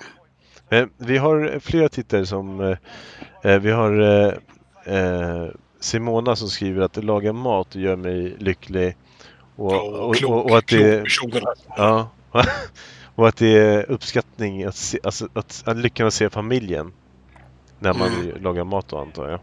Men 0.70 0.90
vi 0.98 1.18
har 1.18 1.60
flera 1.60 1.90
tittare 1.90 2.26
som... 2.26 2.60
Eh, 2.60 2.78
eh, 3.52 3.60
vi 3.60 3.72
har 3.72 4.02
eh, 4.02 4.34
eh, 4.96 5.48
Simona 5.84 6.36
som 6.36 6.50
skriver 6.50 6.82
att 6.82 7.04
laga 7.04 7.34
mat 7.34 7.76
gör 7.76 7.96
mig 7.96 8.36
lycklig. 8.40 8.96
Och, 9.56 9.74
Och, 9.74 10.24
och, 10.24 10.46
och, 10.52 10.58
att 10.58 10.68
det, 10.68 11.04
personer. 11.04 11.44
ja, 11.78 12.10
och 13.16 13.28
att 13.28 13.38
det 13.38 13.58
är 13.58 13.92
uppskattning, 13.92 14.64
att, 14.64 14.76
se, 14.76 15.00
alltså, 15.04 15.28
att, 15.34 15.64
att 15.66 15.78
lyckan 15.78 16.08
att 16.08 16.14
se 16.14 16.30
familjen. 16.30 16.94
När 17.80 17.94
man 17.94 18.08
Mm. 18.14 18.44
lagar 18.44 18.64
mat 18.64 18.88
då 18.88 18.98
antar 18.98 19.30
jag. 19.30 19.40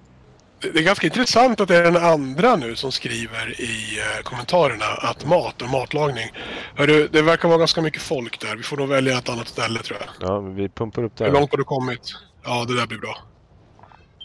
Det 0.73 0.79
är 0.79 0.83
ganska 0.83 1.07
intressant 1.07 1.61
att 1.61 1.69
det 1.69 1.77
är 1.77 1.83
den 1.83 1.97
andra 1.97 2.57
nu 2.57 2.77
som 2.77 2.93
skriver 2.93 3.61
i 3.61 3.99
eh, 3.99 4.23
kommentarerna 4.23 4.85
att 4.85 5.27
mat 5.27 5.63
och 5.63 5.69
matlagning. 5.69 6.31
Hörru, 6.75 7.09
det 7.13 7.23
verkar 7.23 7.49
vara 7.49 7.59
ganska 7.59 7.83
mycket 7.83 8.03
folk 8.03 8.41
där. 8.41 8.57
Vi 8.57 8.63
får 8.63 8.77
nog 8.77 8.89
välja 8.89 9.19
ett 9.19 9.29
annat 9.29 9.49
ställe 9.49 9.79
tror 9.83 9.99
jag. 10.01 10.29
Ja, 10.29 10.41
men 10.41 10.55
vi 10.55 10.69
pumpar 10.69 11.03
upp 11.05 11.17
det 11.17 11.25
Hur 11.25 11.33
långt 11.33 11.51
har 11.51 11.59
du 11.59 11.65
kommit? 11.65 12.01
Ja, 12.45 12.65
det 12.69 12.77
där 12.77 12.87
blir 12.87 12.99
bra. 12.99 13.17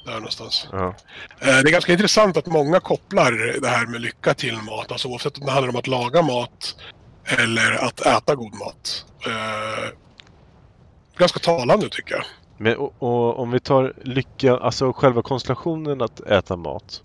Där 0.06 0.14
någonstans. 0.14 0.68
Ja. 0.72 0.88
Eh, 0.88 0.94
Det 1.40 1.50
är 1.52 1.72
ganska 1.72 1.92
intressant 1.92 2.38
att 2.38 2.46
många 2.46 2.80
kopplar 2.80 3.60
det 3.62 3.68
här 3.68 3.86
med 3.86 4.02
lycka 4.02 4.34
till 4.34 4.56
mat. 4.62 4.92
Alltså 4.92 5.08
oavsett 5.08 5.38
om 5.38 5.46
det 5.46 5.52
handlar 5.52 5.70
om 5.70 5.76
att 5.76 5.88
laga 5.88 6.22
mat 6.22 6.76
eller 7.26 7.72
att 7.86 8.02
äta 8.02 8.36
god 8.36 8.54
mat. 8.54 9.06
Eh, 9.28 9.90
Ganska 11.18 11.40
talande 11.40 11.90
tycker 11.90 12.16
jag. 12.16 12.24
Men 12.58 12.78
och, 12.78 12.94
och, 13.00 13.40
om 13.40 13.52
vi 13.52 13.60
tar 13.60 13.94
lycka, 14.04 14.58
alltså 14.58 14.94
själva 14.94 15.22
konstellationen 15.22 16.02
att 16.02 16.20
äta 16.20 16.56
mat 16.56 17.02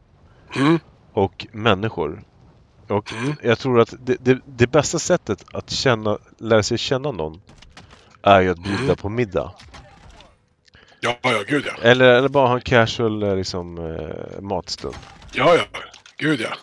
Mm. 0.57 0.79
och 1.13 1.47
människor. 1.53 2.23
Och 2.89 3.13
Mm. 3.13 3.35
jag 3.43 3.59
tror 3.59 3.81
att 3.81 3.95
det, 4.01 4.17
det, 4.21 4.39
det 4.47 4.67
bästa 4.67 4.99
sättet 4.99 5.45
att 5.53 5.71
känna, 5.71 6.19
lära 6.39 6.63
sig 6.63 6.79
känna 6.79 7.11
någon 7.13 7.41
är 8.23 8.41
ju 8.41 8.51
att 8.51 8.59
bjuda 8.63 8.83
Mm. 8.83 8.97
på 8.97 9.09
middag. 9.09 9.53
Ja, 11.01 11.19
ja, 11.23 11.43
gud 11.49 11.65
ja. 11.67 11.83
Eller, 11.83 12.05
eller 12.05 12.29
bara 12.29 12.49
ha 12.49 12.55
en 12.55 12.61
casual 12.61 13.23
eh, 13.23 13.37
liksom, 13.37 13.79
eh, 13.79 14.41
matstund. 14.41 14.95
Ja, 15.33 15.55
ja. 15.57 15.81
Gud 16.17 16.41
ja. 16.41 16.55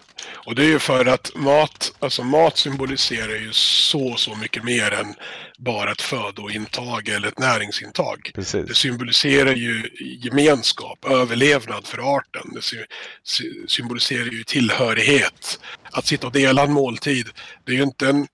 Och 0.46 0.56
det 0.56 0.64
är 0.64 0.68
ju 0.68 0.80
för 0.80 1.06
att 1.06 1.32
mat, 1.36 1.94
alltså 2.00 2.24
mat 2.24 2.58
symboliserar 2.58 3.36
ju 3.36 3.50
så, 3.52 4.16
så 4.16 4.36
mycket 4.36 4.64
mer 4.64 4.92
än 4.94 5.14
bara 5.58 5.92
ett 5.92 6.02
födointag 6.02 7.08
eller 7.10 7.28
ett 7.28 7.40
näringsintag. 7.40 8.22
Det 8.24 8.32
Precis. 8.32 8.76
symboliserar 8.78 9.54
ju 9.54 9.90
gemenskap, 10.22 11.06
överlevnad 11.06 11.88
för 11.88 12.16
arten. 12.18 12.52
Det 12.54 12.62
sy- 12.62 12.86
sy- 13.24 13.68
symboliserar 13.68 14.26
ju 14.26 14.44
tillhörighet. 14.44 15.60
Att 15.92 16.06
sitta 16.06 16.28
och 16.28 16.34
dela 16.34 16.64
en 16.64 16.74
måltid, 16.74 17.28
det 17.66 17.72
är 17.72 17.76
ju 17.76 17.84
inte 17.84 18.10
en 18.10 18.28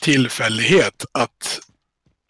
tillfällighet 0.00 1.04
att, 1.12 1.60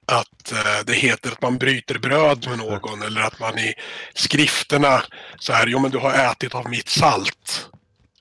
att 0.07 0.53
eh, 0.53 0.85
det 0.87 0.95
heter 0.95 1.33
att 1.33 1.43
man 1.43 1.59
bryter 1.59 1.99
bröd 1.99 2.47
med 2.49 2.59
någon 2.59 3.03
eller 3.03 3.21
att 3.21 3.41
man 3.41 3.59
i 3.59 3.75
skrifterna 4.15 5.03
så 5.39 5.53
här, 5.53 5.67
jo 5.67 5.79
men 5.79 5.91
du 5.91 5.99
har 5.99 6.13
ätit 6.33 6.55
av 6.55 6.71
mitt 6.71 6.89
salt. 6.89 7.69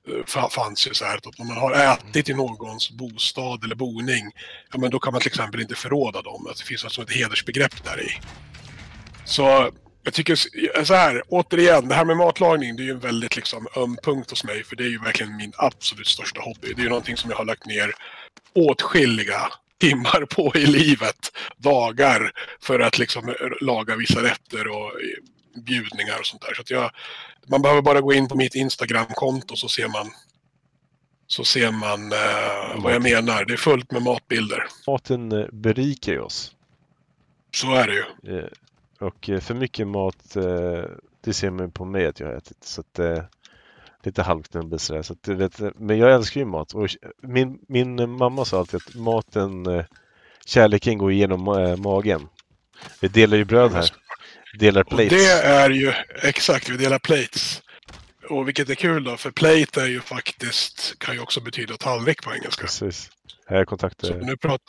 Eh, 0.08 0.24
fa- 0.24 0.50
fanns 0.50 0.86
ju 0.86 0.94
så 0.94 1.04
här 1.04 1.16
att 1.16 1.40
om 1.40 1.46
man 1.48 1.56
har 1.56 1.72
ätit 1.72 2.28
i 2.28 2.34
någons 2.34 2.90
bostad 2.90 3.64
eller 3.64 3.74
boning, 3.74 4.30
ja 4.72 4.78
men 4.78 4.90
då 4.90 4.98
kan 4.98 5.12
man 5.12 5.20
till 5.20 5.28
exempel 5.30 5.60
inte 5.60 5.74
förråda 5.74 6.22
dem. 6.22 6.46
Att 6.50 6.56
det 6.56 6.64
finns 6.64 6.84
alltså 6.84 7.02
ett 7.02 7.12
hedersbegrepp 7.12 7.84
där 7.84 8.02
i. 8.02 8.20
Så 9.24 9.70
jag 10.02 10.14
tycker 10.14 10.36
så 10.84 10.94
här, 10.94 11.22
återigen, 11.28 11.88
det 11.88 11.94
här 11.94 12.04
med 12.04 12.16
matlagning 12.16 12.76
det 12.76 12.82
är 12.82 12.84
ju 12.84 12.90
en 12.90 12.98
väldigt 12.98 13.36
liksom 13.36 13.66
öm 13.76 13.96
punkt 14.02 14.30
hos 14.30 14.44
mig 14.44 14.64
för 14.64 14.76
det 14.76 14.84
är 14.84 14.88
ju 14.88 14.98
verkligen 14.98 15.36
min 15.36 15.52
absolut 15.56 16.06
största 16.06 16.40
hobby. 16.40 16.72
Det 16.72 16.80
är 16.80 16.82
ju 16.82 16.88
någonting 16.88 17.16
som 17.16 17.30
jag 17.30 17.36
har 17.36 17.44
lagt 17.44 17.66
ner 17.66 17.94
åtskilliga 18.54 19.48
timmar 19.80 20.24
på 20.26 20.52
i 20.54 20.66
livet, 20.66 21.32
dagar, 21.56 22.32
för 22.60 22.80
att 22.80 22.98
liksom 22.98 23.34
laga 23.60 23.96
vissa 23.96 24.22
rätter 24.22 24.68
och 24.68 24.92
bjudningar 25.66 26.18
och 26.20 26.26
sånt 26.26 26.42
där. 26.42 26.54
Så 26.54 26.60
att 26.60 26.70
jag, 26.70 26.90
man 27.46 27.62
behöver 27.62 27.82
bara 27.82 28.00
gå 28.00 28.12
in 28.12 28.28
på 28.28 28.36
mitt 28.36 28.54
Instagram-konto 28.54 29.56
så 29.56 29.68
ser 29.68 29.88
man 29.88 30.06
så 31.26 31.44
ser 31.44 31.70
man 31.72 32.12
eh, 32.12 32.82
vad 32.82 32.94
jag 32.94 33.02
menar. 33.02 33.44
Det 33.44 33.52
är 33.52 33.56
fullt 33.56 33.90
med 33.90 34.02
matbilder. 34.02 34.64
Maten 34.86 35.32
eh, 35.32 35.46
berikar 35.52 36.12
ju 36.12 36.20
oss. 36.20 36.52
Så 37.54 37.74
är 37.74 37.86
det 37.86 37.94
ju. 37.94 38.38
Eh, 38.38 38.44
Och 39.00 39.28
eh, 39.30 39.40
för 39.40 39.54
mycket 39.54 39.86
mat, 39.86 40.36
det 41.24 41.34
ser 41.34 41.50
man 41.50 41.70
på 41.70 41.84
mig 41.84 42.06
att 42.06 42.20
jag 42.20 42.26
har 42.26 42.34
ätit. 42.34 42.64
Så 42.64 42.80
att, 42.80 42.98
lite 44.06 44.22
halvknubbel 44.22 44.78
sådär. 44.78 45.02
Så 45.02 45.12
att, 45.12 45.22
du 45.22 45.34
vet, 45.34 45.60
men 45.76 45.98
jag 45.98 46.14
älskar 46.14 46.40
ju 46.40 46.46
mat. 46.46 46.72
Och 46.74 46.88
min, 47.22 47.58
min 47.68 48.10
mamma 48.10 48.44
sa 48.44 48.58
alltid 48.58 48.80
att 48.86 48.94
maten, 48.94 49.66
eh, 49.66 49.84
kärleken 50.46 50.98
går 50.98 51.12
igenom 51.12 51.48
eh, 51.48 51.76
magen. 51.76 52.28
Vi 53.00 53.08
delar 53.08 53.36
ju 53.36 53.44
bröd 53.44 53.72
här. 53.72 53.90
Delar 54.58 54.80
Och 54.80 54.88
plates. 54.88 55.08
det 55.10 55.30
är 55.30 55.70
ju, 55.70 55.92
exakt, 56.22 56.68
vi 56.68 56.76
delar 56.76 56.98
plates. 56.98 57.62
Och 58.30 58.48
vilket 58.48 58.70
är 58.70 58.74
kul 58.74 59.04
då, 59.04 59.16
för 59.16 59.30
plate 59.30 59.82
är 59.82 59.86
ju 59.86 60.00
faktiskt, 60.00 60.98
kan 60.98 61.14
ju 61.14 61.20
också 61.20 61.40
betyda 61.40 61.76
tallrik 61.76 62.22
på 62.22 62.34
engelska. 62.34 62.62
Precis. 62.62 63.10
Här 63.46 63.56
är 63.56 63.64
Så 63.64 63.68
kontakter. 63.68 64.20
nu 64.22 64.36
pratar... 64.36 64.66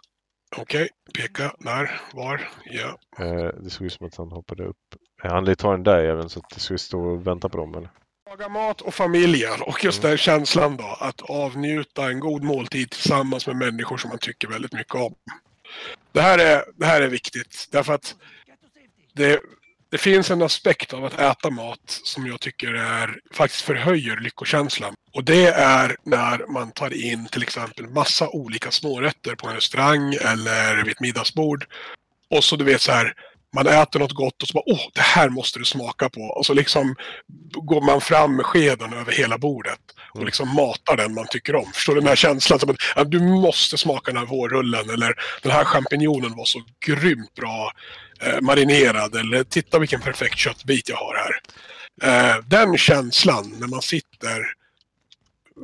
Okej, 0.57 0.89
peka, 1.13 1.55
när, 1.59 2.01
var, 2.13 2.49
ja. 2.65 2.99
Eh, 3.25 3.49
det 3.63 3.69
såg 3.69 3.87
ut 3.87 3.93
som 3.93 4.07
att 4.07 4.15
han 4.17 4.31
hoppade 4.31 4.65
upp. 4.65 4.77
Han 5.23 5.45
lär 5.45 5.55
ta 5.55 5.71
den 5.71 5.83
där 5.83 5.99
även 5.99 6.29
så 6.29 6.39
att 6.39 6.49
det 6.53 6.59
skulle 6.59 6.79
stå 6.79 6.99
och 7.01 7.27
vänta 7.27 7.49
på 7.49 7.57
dem 7.57 7.75
eller? 7.75 7.89
Laga 8.29 8.49
mat 8.49 8.81
och 8.81 8.93
familjen 8.93 9.61
och 9.61 9.83
just 9.83 10.01
den 10.01 10.17
känslan 10.17 10.77
då, 10.77 10.97
att 10.99 11.21
avnjuta 11.21 12.09
en 12.09 12.19
god 12.19 12.43
måltid 12.43 12.89
tillsammans 12.91 13.47
med 13.47 13.55
människor 13.55 13.97
som 13.97 14.09
man 14.09 14.19
tycker 14.19 14.47
väldigt 14.47 14.73
mycket 14.73 14.95
om. 14.95 15.15
Det 16.11 16.21
här 16.21 16.39
är, 16.39 16.63
det 16.75 16.85
här 16.85 17.01
är 17.01 17.07
viktigt, 17.07 17.67
därför 17.71 17.93
att 17.93 18.15
det, 19.13 19.39
det 19.89 19.97
finns 19.97 20.31
en 20.31 20.41
aspekt 20.41 20.93
av 20.93 21.05
att 21.05 21.19
äta 21.19 21.49
mat 21.49 21.79
som 21.85 22.27
jag 22.27 22.39
tycker 22.39 22.73
är, 22.73 23.19
faktiskt 23.33 23.61
förhöjer 23.61 24.17
lyckokänslan. 24.17 24.93
Och 25.13 25.23
det 25.23 25.47
är 25.47 25.95
när 26.03 26.51
man 26.51 26.71
tar 26.71 26.93
in 26.93 27.27
till 27.27 27.43
exempel 27.43 27.87
massa 27.87 28.29
olika 28.29 28.71
smårätter 28.71 29.35
på 29.35 29.47
en 29.47 29.55
restaurang 29.55 30.13
eller 30.13 30.83
vid 30.83 30.91
ett 30.91 30.99
middagsbord. 30.99 31.65
Och 32.29 32.43
så 32.43 32.55
du 32.55 32.63
vet 32.63 32.81
så 32.81 32.91
här, 32.91 33.13
man 33.55 33.67
äter 33.67 33.99
något 33.99 34.11
gott 34.13 34.41
och 34.41 34.47
så 34.47 34.53
bara 34.53 34.63
åh, 34.65 34.79
det 34.93 35.01
här 35.01 35.29
måste 35.29 35.59
du 35.59 35.65
smaka 35.65 36.09
på. 36.09 36.21
Och 36.21 36.45
så 36.45 36.53
liksom 36.53 36.95
går 37.53 37.81
man 37.81 38.01
fram 38.01 38.35
med 38.35 38.45
skeden 38.45 38.93
över 38.93 39.11
hela 39.11 39.37
bordet 39.37 39.79
och 40.09 40.15
Mm. 40.15 40.25
liksom 40.25 40.55
matar 40.55 40.97
den 40.97 41.13
man 41.13 41.27
tycker 41.29 41.55
om. 41.55 41.71
Förstår 41.73 41.95
du 41.95 41.99
den 42.01 42.07
här 42.09 42.15
känslan? 42.15 42.59
Som 42.59 42.75
att 42.95 43.11
du 43.11 43.19
måste 43.19 43.77
smaka 43.77 44.11
den 44.11 44.17
här 44.19 44.25
vårrullen 44.25 44.89
eller 44.89 45.13
den 45.41 45.51
här 45.51 45.63
champinjonen 45.65 46.35
var 46.35 46.45
så 46.45 46.61
grymt 46.85 47.33
bra 47.33 47.71
eh, 48.21 48.41
marinerad 48.41 49.15
eller 49.15 49.43
titta 49.43 49.79
vilken 49.79 50.01
perfekt 50.01 50.37
köttbit 50.37 50.89
jag 50.89 50.97
har 50.97 51.15
här. 51.15 51.39
Eh, 52.03 52.43
den 52.45 52.77
känslan 52.77 53.55
när 53.59 53.67
man 53.67 53.81
sitter 53.81 54.45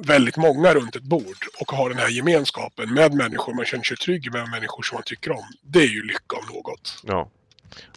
väldigt 0.05 0.37
många 0.37 0.73
runt 0.73 0.95
ett 0.95 1.03
bord 1.03 1.37
och 1.59 1.71
har 1.71 1.89
den 1.89 1.97
här 1.97 2.09
gemenskapen 2.09 2.93
med 2.93 3.13
människor 3.13 3.53
man 3.53 3.65
känner 3.65 3.83
sig 3.83 3.97
trygg 3.97 4.31
med, 4.33 4.49
människor 4.49 4.83
som 4.83 4.95
man 4.95 5.03
tycker 5.05 5.31
om. 5.31 5.45
Det 5.63 5.79
är 5.79 5.87
ju 5.87 6.03
lycka 6.03 6.35
om 6.35 6.55
något. 6.55 6.99
Ja. 7.03 7.29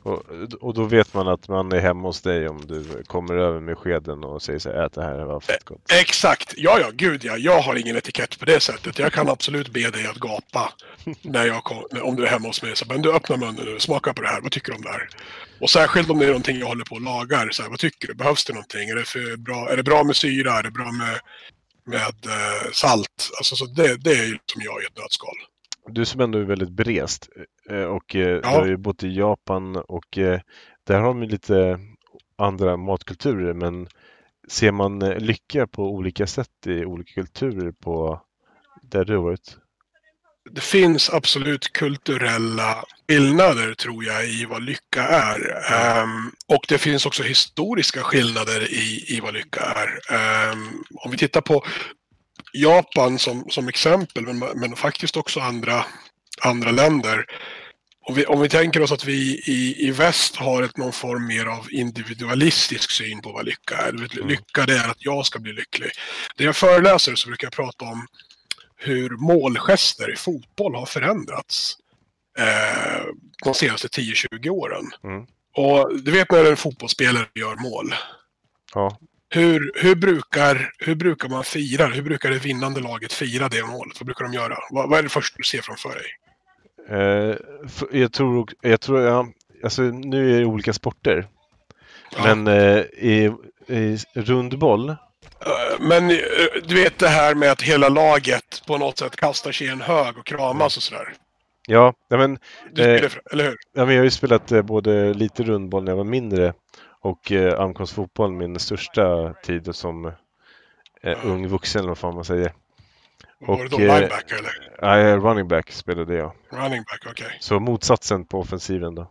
Och, 0.02 0.22
och 0.60 0.74
då 0.74 0.84
vet 0.84 1.14
man 1.14 1.28
att 1.28 1.48
man 1.48 1.72
är 1.72 1.80
hemma 1.80 2.08
hos 2.08 2.20
dig 2.20 2.48
om 2.48 2.66
du 2.66 3.02
kommer 3.06 3.34
över 3.34 3.60
med 3.60 3.78
skeden 3.78 4.24
och 4.24 4.42
säger 4.42 4.58
så 4.58 4.68
här, 4.68 4.86
ät 4.86 4.92
det 4.92 5.02
här, 5.02 5.24
var 5.24 5.40
fett 5.40 5.64
gott. 5.64 5.92
Exakt! 5.92 6.54
Ja, 6.56 6.78
ja, 6.80 6.90
gud 6.92 7.24
ja. 7.24 7.36
Jag 7.36 7.60
har 7.60 7.74
ingen 7.74 7.96
etikett 7.96 8.38
på 8.38 8.44
det 8.44 8.60
sättet. 8.60 8.98
Jag 8.98 9.12
kan 9.12 9.28
absolut 9.28 9.68
be 9.68 9.90
dig 9.90 10.06
att 10.06 10.16
gapa 10.16 10.72
när 11.22 11.46
jag 11.46 11.64
kom, 11.64 11.84
om 12.02 12.16
du 12.16 12.26
är 12.26 12.30
hemma 12.30 12.48
hos 12.48 12.62
mig. 12.62 12.76
Så, 12.76 12.84
men 12.88 13.02
du 13.02 13.12
öppnar 13.12 13.36
munnen 13.36 13.64
nu, 13.64 13.80
smaka 13.80 14.14
på 14.14 14.22
det 14.22 14.28
här. 14.28 14.40
Vad 14.40 14.52
tycker 14.52 14.72
du 14.72 14.76
om 14.76 14.82
det 14.82 14.90
här? 14.90 15.08
Och 15.60 15.70
särskilt 15.70 16.10
om 16.10 16.18
det 16.18 16.24
är 16.24 16.28
någonting 16.28 16.58
jag 16.58 16.66
håller 16.66 16.84
på 16.84 16.94
och 16.94 17.00
lagar. 17.00 17.50
Så 17.50 17.62
här, 17.62 17.70
vad 17.70 17.78
tycker 17.78 18.08
du? 18.08 18.14
Behövs 18.14 18.44
det 18.44 18.52
någonting? 18.52 18.88
Är 18.88 18.94
det, 18.94 19.04
för 19.04 19.36
bra, 19.36 19.70
är 19.70 19.76
det 19.76 19.82
bra 19.82 20.04
med 20.04 20.16
syra? 20.16 20.52
Är 20.52 20.62
det 20.62 20.70
bra 20.70 20.92
med, 20.92 21.20
med 21.86 22.26
eh, 22.26 22.70
salt? 22.72 23.30
Alltså, 23.38 23.56
så 23.56 23.66
det, 23.66 23.96
det 23.96 24.10
är 24.10 24.26
ju 24.26 24.38
som 24.52 24.62
jag 24.62 24.82
i 24.82 24.86
ett 24.86 24.98
nötskal. 24.98 25.36
du 25.88 26.04
som 26.04 26.20
ändå 26.20 26.38
är 26.38 26.42
väldigt 26.42 26.70
berest 26.70 27.28
eh, 27.36 27.42
och 27.68 28.16
eh, 28.16 28.28
ja. 28.28 28.40
du 28.40 28.48
har 28.48 28.66
ju 28.66 28.76
bott 28.76 29.02
i 29.02 29.16
Japan 29.16 29.76
och 29.76 30.18
eh, 30.18 30.40
där 30.84 31.00
har 31.00 31.06
de 31.06 31.22
lite 31.22 31.80
andra 32.38 32.76
matkulturer 32.76 33.52
men 33.52 33.88
ser 34.48 34.72
man 34.72 34.98
lycka 34.98 35.66
på 35.66 35.82
olika 35.82 36.26
sätt 36.26 36.66
i 36.66 36.84
olika 36.84 37.12
kulturer 37.14 37.72
på 37.72 38.20
där 38.82 39.04
du 39.04 39.16
har 39.16 39.22
varit? 39.22 39.58
Det 40.50 40.60
finns 40.60 41.10
absolut 41.10 41.72
kulturella 41.72 42.84
skillnader 43.08 43.74
tror 43.74 44.04
jag 44.04 44.28
i 44.28 44.44
vad 44.44 44.62
lycka 44.62 45.02
är. 45.02 45.38
Um, 46.02 46.32
och 46.46 46.64
det 46.68 46.78
finns 46.78 47.06
också 47.06 47.22
historiska 47.22 48.02
skillnader 48.02 48.72
i, 48.72 49.04
i 49.08 49.20
vad 49.20 49.34
lycka 49.34 49.60
är. 49.60 49.88
Um, 50.52 50.84
om 51.04 51.10
vi 51.10 51.16
tittar 51.16 51.40
på 51.40 51.64
Japan 52.52 53.18
som, 53.18 53.44
som 53.50 53.68
exempel, 53.68 54.24
men, 54.24 54.38
men 54.38 54.76
faktiskt 54.76 55.16
också 55.16 55.40
andra, 55.40 55.84
andra 56.42 56.70
länder. 56.70 57.26
Om 58.08 58.14
vi, 58.14 58.26
om 58.26 58.40
vi 58.40 58.48
tänker 58.48 58.82
oss 58.82 58.92
att 58.92 59.04
vi 59.04 59.42
i, 59.46 59.88
i 59.88 59.90
väst 59.90 60.36
har 60.36 60.62
ett, 60.62 60.76
någon 60.76 60.92
form 60.92 61.26
mer 61.26 61.46
av 61.46 61.66
individualistisk 61.70 62.90
syn 62.90 63.22
på 63.22 63.32
vad 63.32 63.44
lycka 63.44 63.76
är. 63.76 63.88
Mm. 63.88 64.28
Lycka 64.28 64.66
det 64.66 64.76
är 64.76 64.90
att 64.90 65.04
jag 65.04 65.26
ska 65.26 65.38
bli 65.38 65.52
lycklig. 65.52 65.90
När 66.38 66.46
jag 66.46 66.56
föreläser 66.56 67.14
så 67.14 67.28
brukar 67.28 67.46
jag 67.46 67.52
prata 67.52 67.84
om 67.84 68.06
hur 68.76 69.10
målgester 69.10 70.12
i 70.12 70.16
fotboll 70.16 70.74
har 70.74 70.86
förändrats 70.86 71.76
eh, 72.38 73.04
de 73.44 73.54
senaste 73.54 73.88
10-20 73.88 74.48
åren. 74.48 74.84
Mm. 75.04 75.26
Och 75.56 76.02
du 76.02 76.10
vet 76.10 76.30
när 76.30 76.50
en 76.50 76.56
fotbollsspelare 76.56 77.26
gör 77.34 77.56
mål. 77.56 77.94
Ja. 78.74 78.98
Hur, 79.28 79.72
hur, 79.74 79.94
brukar, 79.94 80.72
hur 80.78 80.94
brukar 80.94 81.28
man 81.28 81.44
fira? 81.44 81.86
Hur 81.86 82.02
brukar 82.02 82.30
det 82.30 82.38
vinnande 82.38 82.80
laget 82.80 83.12
fira 83.12 83.48
det 83.48 83.62
målet? 83.62 84.00
Vad 84.00 84.06
brukar 84.06 84.24
de 84.24 84.32
göra? 84.32 84.58
Vad, 84.70 84.90
vad 84.90 84.98
är 84.98 85.02
det 85.02 85.08
första 85.08 85.36
du 85.38 85.44
ser 85.44 85.62
framför 85.62 85.94
dig? 85.94 86.06
Eh, 86.88 87.34
jag 87.92 88.12
tror, 88.12 88.52
jag 88.60 88.80
tror 88.80 89.00
ja, 89.00 89.26
alltså 89.64 89.82
nu 89.82 90.34
är 90.34 90.40
det 90.40 90.46
olika 90.46 90.72
sporter. 90.72 91.26
Men 92.24 92.46
eh, 92.46 92.78
i, 92.80 93.32
i 93.66 93.98
rundboll. 94.14 94.88
Eh, 94.88 94.96
men 95.80 96.08
du 96.64 96.74
vet 96.74 96.98
det 96.98 97.08
här 97.08 97.34
med 97.34 97.50
att 97.50 97.62
hela 97.62 97.88
laget 97.88 98.62
på 98.66 98.78
något 98.78 98.98
sätt 98.98 99.16
kastar 99.16 99.52
sig 99.52 99.66
i 99.66 99.70
en 99.70 99.80
hög 99.80 100.18
och 100.18 100.26
kramas 100.26 100.76
och 100.76 100.82
sådär. 100.82 101.14
Ja, 101.68 101.94
men... 102.08 102.38
Spelar, 102.72 103.20
eller 103.32 103.44
hur? 103.44 103.56
Ja, 103.74 103.84
men 103.84 103.94
jag 103.94 104.00
har 104.00 104.04
ju 104.04 104.10
spelat 104.10 104.66
både 104.66 105.14
lite 105.14 105.42
rundboll 105.42 105.84
när 105.84 105.92
jag 105.92 105.96
var 105.96 106.04
mindre 106.04 106.52
och 107.00 107.32
eh, 107.32 107.60
ankomstfotboll 107.60 108.32
min 108.32 108.58
största 108.58 109.32
tid 109.32 109.74
som 109.74 110.12
eh, 111.02 111.18
ung 111.26 111.48
vuxen 111.48 111.78
eller 111.78 111.88
vad 111.88 111.98
fan 111.98 112.14
man 112.14 112.24
säger. 112.24 112.52
Var 113.40 113.62
det 113.62 113.68
då 113.68 113.78
eh, 113.78 113.94
lineback 113.94 114.32
eller? 114.32 114.70
Nej, 114.82 115.16
running 115.16 115.48
back 115.48 115.70
spelade 115.70 116.14
jag. 116.14 116.32
Running 116.50 116.82
back, 116.82 117.00
okej. 117.10 117.26
Okay. 117.26 117.38
Så 117.40 117.60
motsatsen 117.60 118.24
på 118.24 118.40
offensiven 118.40 118.94
då. 118.94 119.10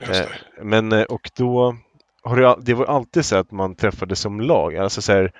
Just 0.00 0.12
det. 0.12 0.20
Eh, 0.58 0.64
men 0.64 0.92
eh, 0.92 1.02
och 1.02 1.30
då 1.36 1.76
har 2.22 2.36
det, 2.36 2.56
det 2.60 2.74
var 2.74 2.86
alltid 2.86 3.24
så 3.24 3.36
att 3.36 3.50
man 3.50 3.74
träffades 3.74 4.20
som 4.20 4.40
lag. 4.40 4.76
Alltså 4.76 5.02
så 5.02 5.12
här, 5.12 5.32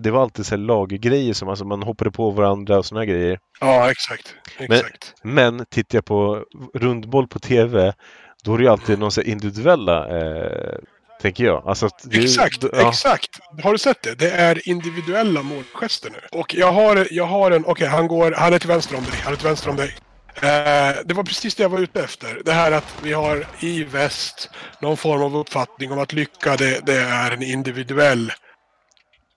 det 0.00 0.10
var 0.10 0.22
alltid 0.22 0.46
så 0.46 0.54
här 0.54 0.62
laggrejer 0.62 1.32
som 1.32 1.48
alltså 1.48 1.64
man 1.64 1.82
hoppade 1.82 2.10
på 2.10 2.30
varandra 2.30 2.78
och 2.78 2.86
såna 2.86 3.04
grejer. 3.04 3.38
Ja, 3.60 3.90
exakt. 3.90 4.34
exakt. 4.58 5.14
Men, 5.22 5.56
men 5.56 5.66
tittar 5.66 5.96
jag 5.96 6.04
på 6.04 6.44
rundboll 6.74 7.28
på 7.28 7.38
TV 7.38 7.92
då 8.44 8.54
är 8.54 8.58
det 8.58 8.64
ju 8.64 8.70
alltid 8.70 8.98
någon 8.98 9.12
så 9.12 9.22
individuella 9.22 10.18
eh, 10.18 10.78
Tänker 11.20 11.44
jag. 11.44 11.62
Alltså 11.66 11.88
det, 12.02 12.18
exakt, 12.18 12.64
ja. 12.72 12.88
exakt. 12.88 13.30
Har 13.62 13.72
du 13.72 13.78
sett 13.78 14.02
det? 14.02 14.14
Det 14.14 14.30
är 14.30 14.68
individuella 14.68 15.42
målgester 15.42 16.10
nu. 16.10 16.38
Och 16.38 16.54
jag 16.54 16.72
har, 16.72 17.08
jag 17.10 17.24
har 17.24 17.50
en, 17.50 17.62
okej 17.62 17.72
okay, 17.72 17.86
han 17.86 18.06
går, 18.06 18.32
han 18.32 18.52
är 18.52 18.58
till 18.58 18.68
vänster 18.68 18.96
om 18.96 19.04
dig, 19.04 19.14
han 19.24 19.32
är 19.32 19.36
till 19.36 19.46
vänster 19.46 19.70
om 19.70 19.76
dig. 19.76 19.94
Eh, 20.42 20.96
det 21.04 21.14
var 21.14 21.24
precis 21.24 21.54
det 21.54 21.62
jag 21.62 21.70
var 21.70 21.78
ute 21.78 22.02
efter. 22.02 22.42
Det 22.44 22.52
här 22.52 22.72
att 22.72 22.94
vi 23.02 23.12
har 23.12 23.46
i 23.60 23.84
väst 23.84 24.50
någon 24.80 24.96
form 24.96 25.22
av 25.22 25.36
uppfattning 25.36 25.92
om 25.92 25.98
att 25.98 26.12
lycka 26.12 26.56
det, 26.56 26.86
det 26.86 27.00
är 27.00 27.30
en 27.30 27.42
individuell 27.42 28.32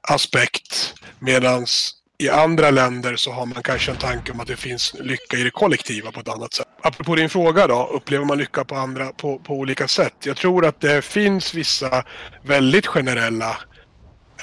aspekt. 0.08 0.94
Medans 1.20 2.01
i 2.22 2.30
andra 2.30 2.72
länder 2.72 3.16
så 3.16 3.32
har 3.32 3.46
man 3.46 3.64
kanske 3.64 3.92
en 3.92 3.98
tanke 3.98 4.32
om 4.32 4.40
att 4.40 4.48
det 4.48 4.56
finns 4.56 4.96
lycka 5.00 5.38
i 5.38 5.44
det 5.44 5.52
kollektiva 5.52 6.12
på 6.12 6.20
ett 6.20 6.28
annat 6.28 6.54
sätt. 6.54 6.68
Apropå 6.82 7.16
din 7.16 7.30
fråga 7.30 7.68
då, 7.68 7.90
upplever 7.94 8.26
man 8.26 8.38
lycka 8.38 8.66
på, 8.66 8.76
andra, 8.76 9.12
på, 9.12 9.40
på 9.40 9.54
olika 9.54 9.88
sätt? 9.88 10.14
Jag 10.24 10.38
tror 10.38 10.66
att 10.66 10.82
det 10.82 11.02
finns 11.02 11.54
vissa 11.54 12.04
väldigt 12.44 12.88
generella 12.88 13.58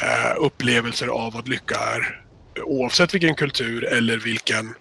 eh, 0.02 0.36
upplevelser 0.38 1.06
av 1.06 1.32
vad 1.32 1.48
lycka 1.48 1.74
är. 1.74 2.24
Oavsett 2.62 3.14
vilken 3.14 3.34
kultur 3.34 3.84
eller, 3.84 4.16
vilken, 4.18 4.74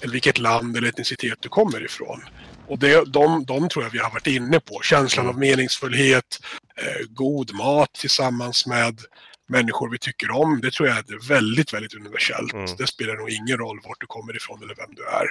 eller 0.00 0.12
vilket 0.12 0.38
land 0.38 0.76
eller 0.76 0.88
etnicitet 0.88 1.38
du 1.40 1.48
kommer 1.48 1.84
ifrån. 1.84 2.20
Och 2.68 2.78
det, 2.78 3.12
de, 3.12 3.44
de 3.44 3.68
tror 3.68 3.84
jag 3.84 3.90
vi 3.90 3.98
har 3.98 4.10
varit 4.10 4.26
inne 4.26 4.60
på. 4.60 4.80
Känslan 4.82 5.26
av 5.26 5.38
meningsfullhet, 5.38 6.40
eh, 6.76 7.06
god 7.08 7.54
mat 7.54 7.92
tillsammans 7.92 8.66
med 8.66 9.00
människor 9.48 9.90
vi 9.90 9.98
tycker 9.98 10.30
om, 10.30 10.60
det 10.60 10.70
tror 10.70 10.88
jag 10.88 10.98
är 10.98 11.28
väldigt, 11.28 11.74
väldigt 11.74 11.94
universellt. 11.94 12.52
Mm. 12.52 12.76
Det 12.78 12.86
spelar 12.86 13.14
nog 13.14 13.30
ingen 13.30 13.58
roll 13.58 13.80
vart 13.84 14.00
du 14.00 14.06
kommer 14.06 14.36
ifrån 14.36 14.62
eller 14.62 14.74
vem 14.74 14.94
du 14.94 15.02
är. 15.06 15.26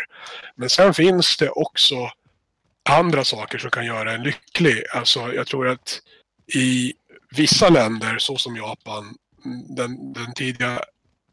Men 0.55 0.69
sen 0.69 0.93
finns 0.93 1.37
det 1.37 1.49
också 1.49 2.11
andra 2.89 3.23
saker 3.23 3.57
som 3.57 3.69
kan 3.69 3.85
göra 3.85 4.11
en 4.11 4.23
lycklig. 4.23 4.83
Alltså, 4.93 5.33
jag 5.33 5.47
tror 5.47 5.67
att 5.67 5.99
i 6.53 6.93
vissa 7.35 7.69
länder, 7.69 8.17
så 8.17 8.37
som 8.37 8.55
Japan, 8.55 9.15
den, 9.75 10.13
den 10.13 10.33
tid 10.33 10.55
jag 10.59 10.79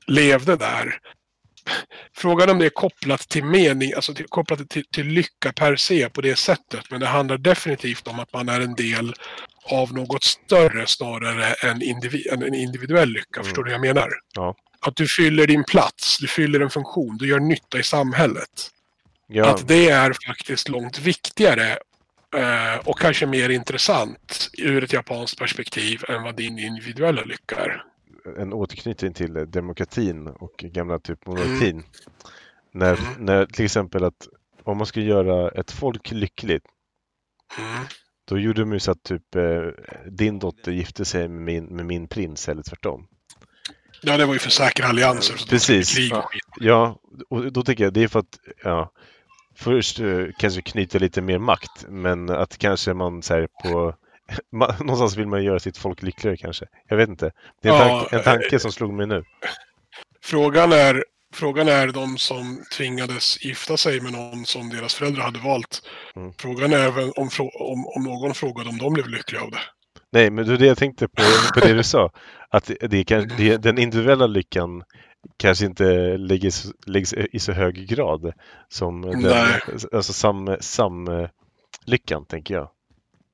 levde 0.06 0.56
där, 0.56 1.00
Frågan 2.16 2.50
om 2.50 2.58
det 2.58 2.66
är 2.66 2.70
kopplat 2.70 3.28
till 3.28 3.44
mening, 3.44 3.92
alltså 3.94 4.14
till, 4.14 4.26
kopplat 4.28 4.70
till, 4.70 4.84
till 4.90 5.06
lycka 5.06 5.52
per 5.52 5.76
se 5.76 6.08
på 6.08 6.20
det 6.20 6.36
sättet. 6.36 6.90
Men 6.90 7.00
det 7.00 7.06
handlar 7.06 7.38
definitivt 7.38 8.08
om 8.08 8.20
att 8.20 8.32
man 8.32 8.48
är 8.48 8.60
en 8.60 8.74
del 8.74 9.14
av 9.64 9.92
något 9.92 10.24
större 10.24 10.86
snarare 10.86 11.44
än, 11.54 11.82
individ, 11.82 12.26
än 12.26 12.42
en 12.42 12.54
individuell 12.54 13.08
lycka. 13.08 13.40
Mm. 13.40 13.44
Förstår 13.44 13.64
du 13.64 13.70
vad 13.70 13.74
jag 13.74 13.94
menar? 13.94 14.10
Ja. 14.34 14.56
Att 14.80 14.96
du 14.96 15.08
fyller 15.08 15.46
din 15.46 15.64
plats, 15.64 16.18
du 16.18 16.26
fyller 16.26 16.60
en 16.60 16.70
funktion, 16.70 17.16
du 17.16 17.28
gör 17.28 17.40
nytta 17.40 17.78
i 17.78 17.82
samhället. 17.82 18.70
Ja. 19.26 19.50
Att 19.50 19.68
det 19.68 19.88
är 19.88 20.12
faktiskt 20.26 20.68
långt 20.68 20.98
viktigare 20.98 21.78
eh, 22.36 22.78
och 22.84 22.98
kanske 22.98 23.26
mer 23.26 23.48
intressant 23.48 24.50
ur 24.58 24.84
ett 24.84 24.92
japanskt 24.92 25.38
perspektiv 25.38 26.04
än 26.08 26.22
vad 26.22 26.36
din 26.36 26.58
individuella 26.58 27.22
lycka 27.22 27.56
är. 27.56 27.84
En 28.38 28.52
återknytning 28.52 29.12
till 29.12 29.50
demokratin 29.50 30.26
och 30.26 30.56
gamla 30.56 30.98
typ 30.98 31.26
monarkin. 31.26 31.70
Mm. 31.70 31.84
När, 32.72 32.94
mm. 32.94 33.12
när 33.18 33.46
till 33.46 33.64
exempel 33.64 34.04
att 34.04 34.28
om 34.62 34.76
man 34.76 34.86
skulle 34.86 35.06
göra 35.06 35.50
ett 35.50 35.70
folk 35.70 36.10
lyckligt 36.10 36.64
mm. 37.58 37.84
Då 38.24 38.38
gjorde 38.38 38.60
de 38.60 38.72
ju 38.72 38.80
så 38.80 38.90
att 38.90 39.02
typ 39.02 39.34
eh, 39.34 39.42
din 40.06 40.38
dotter 40.38 40.72
gifte 40.72 41.04
sig 41.04 41.28
med 41.28 41.42
min, 41.42 41.64
med 41.64 41.86
min 41.86 42.08
prins 42.08 42.48
eller 42.48 42.62
tvärtom. 42.62 43.06
Ja, 44.02 44.16
det 44.16 44.26
var 44.26 44.32
ju 44.32 44.38
för 44.38 44.50
säkra 44.50 44.86
allianser. 44.86 45.36
Så 45.36 45.48
Precis. 45.48 45.96
Krig 45.96 46.14
och 46.14 46.30
ja, 46.56 46.98
och 47.28 47.52
då 47.52 47.62
tänker 47.62 47.84
jag 47.84 47.92
det 47.92 48.02
är 48.02 48.08
för 48.08 48.18
att 48.18 48.38
ja, 48.62 48.92
först 49.56 50.00
eh, 50.00 50.26
kanske 50.38 50.62
knyta 50.62 50.98
lite 50.98 51.22
mer 51.22 51.38
makt, 51.38 51.84
men 51.88 52.30
att 52.30 52.58
kanske 52.58 52.94
man 52.94 53.22
så 53.22 53.46
på 53.62 53.94
Någonstans 54.80 55.16
vill 55.16 55.26
man 55.26 55.44
göra 55.44 55.58
sitt 55.58 55.78
folk 55.78 56.02
lyckligare 56.02 56.36
kanske. 56.36 56.66
Jag 56.88 56.96
vet 56.96 57.08
inte. 57.08 57.32
Det 57.62 57.68
är 57.68 57.72
en, 57.72 57.78
ja, 57.78 58.00
tank, 58.00 58.12
en 58.12 58.22
tanke 58.22 58.58
som 58.58 58.72
slog 58.72 58.92
mig 58.92 59.06
nu. 59.06 59.24
Frågan 60.22 60.72
är 60.72 61.04
Frågan 61.34 61.68
är 61.68 61.88
de 61.88 62.18
som 62.18 62.64
tvingades 62.76 63.44
gifta 63.44 63.76
sig 63.76 64.00
med 64.00 64.12
någon 64.12 64.44
som 64.44 64.70
deras 64.70 64.94
föräldrar 64.94 65.22
hade 65.22 65.38
valt. 65.38 65.82
Mm. 66.16 66.32
Frågan 66.38 66.72
är 66.72 66.78
även 66.78 67.12
om, 67.16 67.28
om, 67.60 67.86
om 67.86 68.02
någon 68.02 68.34
frågade 68.34 68.68
om 68.68 68.78
de 68.78 68.92
blev 68.92 69.08
lyckliga 69.08 69.42
av 69.42 69.50
det. 69.50 69.60
Nej, 70.12 70.30
men 70.30 70.46
det 70.46 70.66
jag 70.66 70.78
tänkte 70.78 71.08
på, 71.08 71.22
på 71.54 71.60
det 71.60 71.72
du 71.72 71.82
sa. 71.82 72.10
Att 72.50 72.70
det 72.80 73.04
kan, 73.04 73.28
det, 73.36 73.56
den 73.56 73.78
individuella 73.78 74.26
lyckan 74.26 74.82
kanske 75.36 75.66
inte 75.66 76.16
läggs, 76.16 76.66
läggs 76.86 77.12
i 77.12 77.38
så 77.38 77.52
hög 77.52 77.88
grad 77.88 78.32
som 78.68 79.02
den, 79.02 79.32
alltså 79.92 80.12
sam, 80.12 80.56
sam 80.60 81.28
lyckan, 81.84 82.26
tänker 82.26 82.54
jag. 82.54 82.70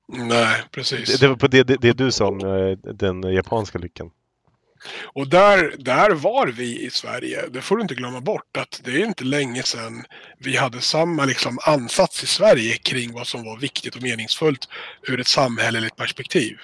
Nej, 0.08 0.62
precis. 0.70 1.08
Det, 1.08 1.26
det 1.26 1.28
var 1.28 1.36
på 1.36 1.46
det, 1.46 1.62
det, 1.62 1.76
det 1.76 1.92
du 1.92 2.12
sa 2.12 2.26
om 2.26 2.40
eh, 2.40 2.92
den 2.94 3.22
japanska 3.22 3.78
lyckan. 3.78 4.10
Och 5.02 5.28
där, 5.28 5.74
där 5.78 6.10
var 6.10 6.46
vi 6.46 6.80
i 6.86 6.90
Sverige. 6.90 7.48
Det 7.50 7.60
får 7.60 7.76
du 7.76 7.82
inte 7.82 7.94
glömma 7.94 8.20
bort 8.20 8.56
att 8.58 8.80
det 8.84 8.90
är 8.90 9.06
inte 9.06 9.24
länge 9.24 9.62
sedan 9.62 10.04
vi 10.38 10.56
hade 10.56 10.80
samma 10.80 11.24
liksom, 11.24 11.58
ansats 11.62 12.22
i 12.22 12.26
Sverige 12.26 12.76
kring 12.76 13.12
vad 13.12 13.26
som 13.26 13.44
var 13.44 13.58
viktigt 13.58 13.96
och 13.96 14.02
meningsfullt 14.02 14.68
ur 15.02 15.20
ett 15.20 15.26
samhälleligt 15.26 15.96
perspektiv. 15.96 16.58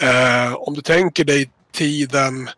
Eh, 0.00 0.54
om 0.54 0.74
du 0.74 0.80
tänker 0.80 1.24
dig 1.24 1.50
tiden 1.72 2.50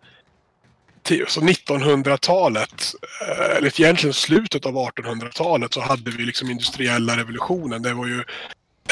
så 1.09 1.15
alltså 1.23 1.41
1900-talet, 1.41 2.95
eh, 3.21 3.57
eller 3.57 3.81
egentligen 3.81 4.15
slutet 4.15 4.67
av 4.67 4.75
1800-talet, 4.75 5.75
så 5.75 5.81
hade 5.81 6.11
vi 6.11 6.25
liksom 6.25 6.51
industriella 6.51 7.17
revolutionen. 7.17 7.83
Det 7.83 7.95
var 7.95 8.07
ju 8.07 8.25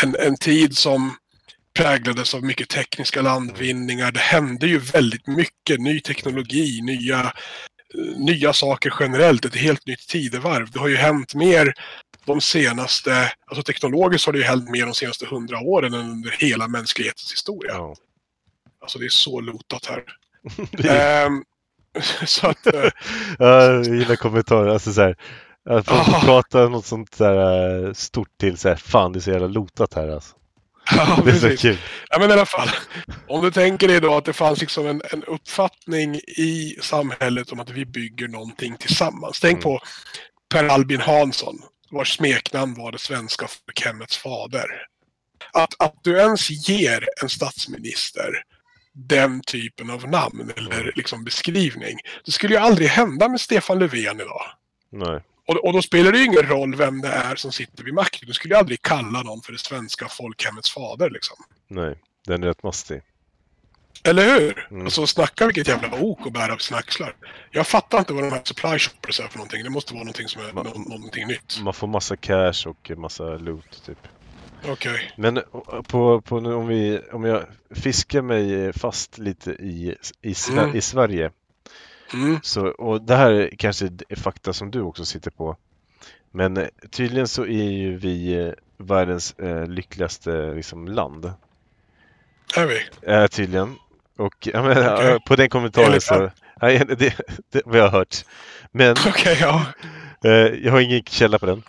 en, 0.02 0.16
en 0.18 0.36
tid 0.36 0.76
som 0.76 1.16
präglades 1.78 2.34
av 2.34 2.42
mycket 2.44 2.68
tekniska 2.68 3.22
landvinningar. 3.22 4.12
Det 4.12 4.20
hände 4.20 4.66
ju 4.66 4.78
väldigt 4.78 5.26
mycket 5.26 5.80
ny 5.80 6.00
teknologi, 6.00 6.80
nya 6.82 7.32
nya 8.16 8.52
saker 8.52 8.94
generellt, 9.00 9.44
ett 9.44 9.56
helt 9.56 9.86
nytt 9.86 10.08
tidevarv. 10.08 10.70
Det 10.70 10.78
har 10.78 10.88
ju 10.88 10.96
hänt 10.96 11.34
mer 11.34 11.74
de 12.24 12.40
senaste, 12.40 13.32
alltså 13.46 13.62
teknologiskt 13.62 14.26
har 14.26 14.32
det 14.32 14.38
ju 14.38 14.44
hänt 14.44 14.70
mer 14.70 14.86
de 14.86 14.94
senaste 14.94 15.26
hundra 15.26 15.60
åren 15.60 15.94
än 15.94 16.10
under 16.10 16.30
hela 16.30 16.68
mänsklighetens 16.68 17.32
historia. 17.32 17.72
Ja. 17.72 17.94
Alltså 18.80 18.98
det 18.98 19.04
är 19.04 19.08
så 19.08 19.40
lotat 19.40 19.86
här. 19.86 20.04
Ehm, 20.90 21.44
så 22.26 22.46
att, 22.46 22.66
Ja, 23.38 23.62
jag 23.72 23.86
gillar 23.86 24.16
kommentarer. 24.16 24.68
Alltså 24.68 24.92
så 24.92 25.00
här, 25.00 25.16
att 25.70 25.86
folk 25.88 26.08
Ah. 26.08 26.20
pratar 26.24 26.68
något 26.68 26.86
sånt 26.86 27.18
där 27.18 27.86
eh, 27.86 27.92
stort 27.92 28.38
till 28.40 28.56
så 28.58 28.68
här, 28.68 28.76
fan 28.76 29.12
det 29.12 29.18
är 29.18 29.20
så 29.20 29.30
jävla 29.30 29.46
lotat 29.46 29.94
här 29.94 30.08
alltså. 30.08 30.34
Ja, 30.96 31.20
precis. 31.24 31.64
Ja, 32.10 32.18
men 32.18 32.30
i 32.30 32.32
alla 32.32 32.46
fall. 32.46 32.68
Om 33.28 33.44
du 33.44 33.50
tänker 33.50 33.88
dig 33.88 34.00
då 34.00 34.14
att 34.14 34.24
det 34.24 34.32
fanns 34.32 34.60
liksom 34.60 34.86
en, 34.86 35.02
en 35.12 35.24
uppfattning 35.24 36.14
i 36.26 36.76
samhället 36.80 37.52
om 37.52 37.60
att 37.60 37.70
vi 37.70 37.86
bygger 37.86 38.28
någonting 38.28 38.76
tillsammans. 38.76 39.40
Tänk 39.40 39.52
Mm. 39.52 39.62
på 39.62 39.80
Per 40.54 40.64
Albin 40.64 41.00
Hansson, 41.00 41.58
vars 41.90 42.16
smeknamn 42.16 42.74
var 42.74 42.92
det 42.92 42.98
svenska 42.98 43.46
folkhemmets 43.48 44.16
fader. 44.16 44.66
Att, 45.52 45.74
att 45.78 45.94
du 46.02 46.18
ens 46.18 46.50
ger 46.68 47.04
en 47.22 47.28
statsminister 47.28 48.42
den 48.94 49.40
typen 49.40 49.90
av 49.90 50.08
namn 50.08 50.52
eller 50.56 50.92
liksom 50.96 51.24
beskrivning. 51.24 51.98
Det 52.24 52.32
skulle 52.32 52.54
ju 52.54 52.60
aldrig 52.60 52.88
hända 52.88 53.28
med 53.28 53.40
Stefan 53.40 53.78
Löfven 53.78 54.20
idag. 54.20 54.42
Nej. 54.92 55.20
Och, 55.46 55.64
och 55.64 55.72
då 55.72 55.82
spelar 55.82 56.12
det 56.12 56.18
ju 56.18 56.24
ingen 56.24 56.42
roll 56.42 56.74
vem 56.76 57.00
det 57.00 57.08
är 57.08 57.36
som 57.36 57.52
sitter 57.52 57.84
vid 57.84 57.94
makten. 57.94 58.26
Du 58.28 58.32
skulle 58.32 58.54
ju 58.54 58.58
aldrig 58.58 58.82
kalla 58.82 59.22
någon 59.22 59.40
för 59.42 59.52
det 59.52 59.58
svenska 59.58 60.08
folkhemmets 60.08 60.70
fader. 60.70 61.10
Liksom. 61.10 61.36
Nej, 61.68 61.94
den 62.26 62.42
är 62.42 62.46
rätt 62.46 62.62
mastig. 62.62 63.02
Eller 64.06 64.40
hur? 64.40 64.66
Mm. 64.70 64.84
Alltså 64.84 65.06
snacka 65.06 65.46
vilket 65.46 65.68
jävla 65.68 66.00
ok 66.00 66.26
att 66.26 66.32
bära 66.32 66.54
på 66.56 66.62
sina 66.62 66.78
axlar. 66.78 67.16
Jag 67.50 67.66
fattar 67.66 67.98
inte 67.98 68.12
vad 68.12 68.22
de 68.24 68.32
här 68.32 68.40
supply 68.44 68.78
shoppers 68.78 69.20
är 69.20 69.28
för 69.28 69.38
någonting. 69.38 69.64
Det 69.64 69.70
måste 69.70 69.94
vara 69.94 70.04
någonting 70.04 70.28
som 70.28 70.42
är 70.42 70.46
Ma- 70.52 70.64
nå- 70.64 70.84
någonting 70.96 71.26
nytt. 71.26 71.60
Man 71.62 71.74
får 71.74 71.86
massa 71.86 72.16
cash 72.16 72.66
och 72.66 72.90
massa 72.98 73.24
loot 73.24 73.82
typ. 73.86 73.98
Okej. 74.68 75.12
Men 75.16 75.36
eh, 75.36 75.42
på, 75.88 76.20
på 76.20 76.36
om, 76.36 76.66
vi, 76.66 77.00
om 77.12 77.24
jag 77.24 77.44
fiskar 77.74 78.22
mig 78.22 78.72
fast 78.72 79.18
lite 79.18 79.50
i, 79.50 79.96
i, 80.22 80.32
Sver- 80.32 80.62
Mm. 80.64 80.76
i 80.76 80.80
Sverige. 80.80 81.30
Mm. 82.14 82.38
Så, 82.42 82.66
och 82.66 83.02
det 83.02 83.16
här 83.16 83.30
är 83.30 83.50
kanske 83.58 83.86
är 84.08 84.16
fakta 84.16 84.52
som 84.52 84.70
du 84.70 84.80
också 84.80 85.04
sitter 85.04 85.30
på. 85.30 85.56
Men 86.30 86.56
eh, 86.56 86.66
tydligen 86.90 87.28
så 87.28 87.42
är 87.46 87.70
ju 87.70 87.96
vi 87.96 88.34
eh, 88.34 88.52
världens 88.76 89.34
eh, 89.38 89.66
lyckligaste 89.66 90.54
liksom, 90.54 90.88
land. 90.88 91.32
Är 92.56 92.66
vi? 92.66 92.80
Eh, 93.12 93.26
tydligen. 93.26 93.76
Och 94.18 94.34
ja, 94.52 94.62
men, 94.62 94.78
eh, 94.78 95.16
på 95.26 95.36
den 95.36 95.48
kommentaren 95.48 96.00
så... 96.00 96.30
Nej, 96.62 96.78
det, 96.98 97.14
det 97.52 97.62
vad 97.64 97.78
jag 97.78 97.82
har 97.84 97.90
hört. 97.98 98.16
Men 98.72 98.96
Okej, 99.06 99.38
ja. 99.40 99.66
eh, 100.24 100.30
jag 100.32 100.72
har 100.72 100.80
ingen 100.80 101.02
källa 101.04 101.38
på 101.38 101.46
den. 101.46 101.62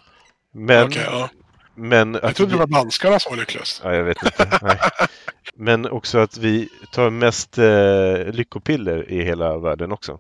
Men, 0.54 0.88
Okej, 0.88 1.04
ja. 1.06 1.30
men 1.76 2.20
Jag 2.22 2.36
trodde 2.36 2.52
det 2.52 2.56
vi- 2.56 2.60
var 2.60 2.68
danskarna 2.84 3.20
som 3.20 3.30
var 3.30 3.38
lyckligast. 3.38 3.82
Ja, 3.84 3.94
jag 3.96 4.04
vet 4.04 4.24
inte. 4.24 4.60
Men 5.58 5.86
också 5.90 6.18
att 6.18 6.38
vi 6.38 6.70
tar 6.92 7.10
mest 7.10 7.58
eh, 7.58 8.34
lyckopiller 8.34 9.12
i 9.12 9.24
hela 9.24 9.58
världen 9.58 9.92
också. 9.92 10.20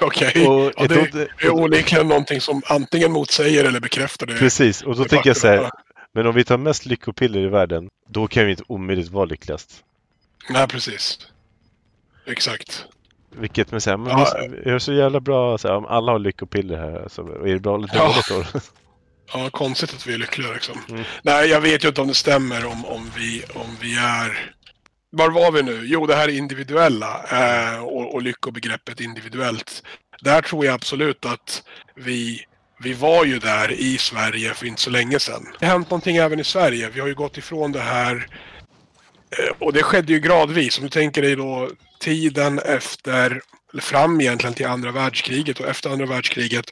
Okej. 0.00 0.46
Och 0.46 0.72
Ja, 0.76 0.86
det 0.86 1.28
är 1.38 1.50
onekligen 1.50 2.08
någonting 2.08 2.40
som 2.40 2.62
antingen 2.66 3.12
motsäger 3.12 3.64
eller 3.64 3.80
bekräftar 3.80 4.26
det. 4.26 4.34
Precis, 4.34 4.82
och 4.82 4.96
då 4.96 5.04
tänker 5.04 5.30
jag 5.30 5.36
så 5.36 5.48
här. 5.48 5.70
Men 6.12 6.26
om 6.26 6.34
vi 6.34 6.44
tar 6.44 6.58
mest 6.58 6.86
lyckopiller 6.86 7.40
i 7.40 7.46
världen, 7.46 7.88
då 8.08 8.26
kan 8.26 8.44
vi 8.44 8.50
inte 8.50 8.62
omöjligt 8.66 9.08
vara 9.08 9.24
lyckligast. 9.24 9.84
Nej, 10.50 10.68
precis. 10.68 11.18
Exakt. 12.26 12.84
Vilket 13.38 13.70
med 13.70 13.82
så 13.82 13.96
men 13.96 14.08
Ja, 14.18 14.36
vi, 14.64 14.70
har 14.70 14.78
så 14.78 14.92
jävla 14.92 15.20
bra, 15.20 15.58
så 15.58 15.68
här, 15.68 15.74
om 15.76 15.86
alla 15.86 16.12
har 16.12 16.18
lyckopiller 16.18 16.76
här, 16.76 17.02
alltså, 17.02 17.22
är 17.22 17.52
det 17.52 17.60
bra 17.60 17.76
eller 17.76 17.90
Ja. 17.94 18.14
dåligt 18.28 18.52
då? 18.52 18.60
Ja, 19.32 19.50
konstigt 19.50 19.94
att 19.94 20.06
vi 20.06 20.14
är 20.14 20.18
lyckliga 20.18 20.52
liksom. 20.52 20.78
Mm. 20.88 21.04
Nej, 21.22 21.48
jag 21.48 21.60
vet 21.60 21.84
ju 21.84 21.88
inte 21.88 22.00
om 22.00 22.08
det 22.08 22.14
stämmer 22.14 22.66
om, 22.66 22.84
om, 22.84 23.10
vi, 23.16 23.42
om 23.54 23.76
vi 23.80 23.96
är... 23.98 24.50
Var 25.16 25.30
var 25.30 25.52
vi 25.52 25.62
nu? 25.62 25.82
Jo, 25.84 26.06
det 26.06 26.14
här 26.14 26.28
individuella 26.28 27.24
eh, 27.30 27.84
och, 27.84 28.14
och 28.14 28.22
lyckobegreppet 28.22 29.00
individuellt. 29.00 29.82
Där 30.20 30.42
tror 30.42 30.64
jag 30.64 30.74
absolut 30.74 31.24
att 31.24 31.62
vi, 31.94 32.44
vi 32.82 32.92
var 32.94 33.24
ju 33.24 33.38
där 33.38 33.72
i 33.72 33.98
Sverige 33.98 34.54
för 34.54 34.66
inte 34.66 34.82
så 34.82 34.90
länge 34.90 35.18
sedan. 35.18 35.46
Det 35.58 35.66
har 35.66 35.72
hänt 35.72 35.90
någonting 35.90 36.16
även 36.16 36.40
i 36.40 36.44
Sverige. 36.44 36.90
Vi 36.90 37.00
har 37.00 37.08
ju 37.08 37.14
gått 37.14 37.38
ifrån 37.38 37.72
det 37.72 37.80
här 37.80 38.28
eh, 39.38 39.54
och 39.58 39.72
det 39.72 39.82
skedde 39.82 40.12
ju 40.12 40.20
gradvis. 40.20 40.78
Om 40.78 40.84
du 40.84 40.90
tänker 40.90 41.22
dig 41.22 41.36
då 41.36 41.70
tiden 42.00 42.58
efter, 42.58 43.40
eller 43.72 43.82
fram 43.82 44.20
egentligen 44.20 44.54
till 44.54 44.66
andra 44.66 44.92
världskriget 44.92 45.60
och 45.60 45.68
efter 45.68 45.90
andra 45.90 46.06
världskriget 46.06 46.66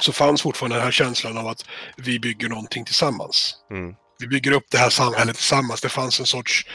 så 0.00 0.12
fanns 0.12 0.42
fortfarande 0.42 0.76
den 0.76 0.84
här 0.84 0.92
känslan 0.92 1.38
av 1.38 1.46
att 1.46 1.64
vi 1.96 2.18
bygger 2.18 2.48
någonting 2.48 2.84
tillsammans. 2.84 3.54
Mm. 3.70 3.94
Vi 4.18 4.26
bygger 4.26 4.52
upp 4.52 4.66
det 4.70 4.78
här 4.78 4.90
samhället 4.90 5.36
tillsammans. 5.36 5.80
Det 5.80 5.88
fanns 5.88 6.20
en 6.20 6.26
sorts 6.26 6.66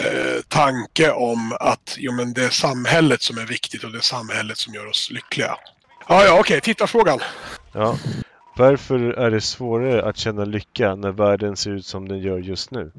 eh, 0.00 0.42
tanke 0.48 1.12
om 1.12 1.56
att 1.60 1.96
jo, 1.98 2.12
men 2.12 2.32
det 2.32 2.44
är 2.44 2.50
samhället 2.50 3.22
som 3.22 3.38
är 3.38 3.46
viktigt 3.46 3.84
och 3.84 3.92
det 3.92 3.98
är 3.98 4.02
samhället 4.02 4.58
som 4.58 4.74
gör 4.74 4.86
oss 4.86 5.10
lyckliga. 5.10 5.56
Ja, 6.08 6.24
ja, 6.24 6.40
okej. 6.40 6.60
Tittarfrågan. 6.60 7.20
Ja. 7.72 7.98
Varför 8.56 8.98
är 9.00 9.30
det 9.30 9.40
svårare 9.40 10.04
att 10.04 10.16
känna 10.16 10.44
lycka 10.44 10.94
när 10.94 11.12
världen 11.12 11.56
ser 11.56 11.70
ut 11.70 11.86
som 11.86 12.08
den 12.08 12.18
gör 12.18 12.38
just 12.38 12.70
nu? 12.70 12.92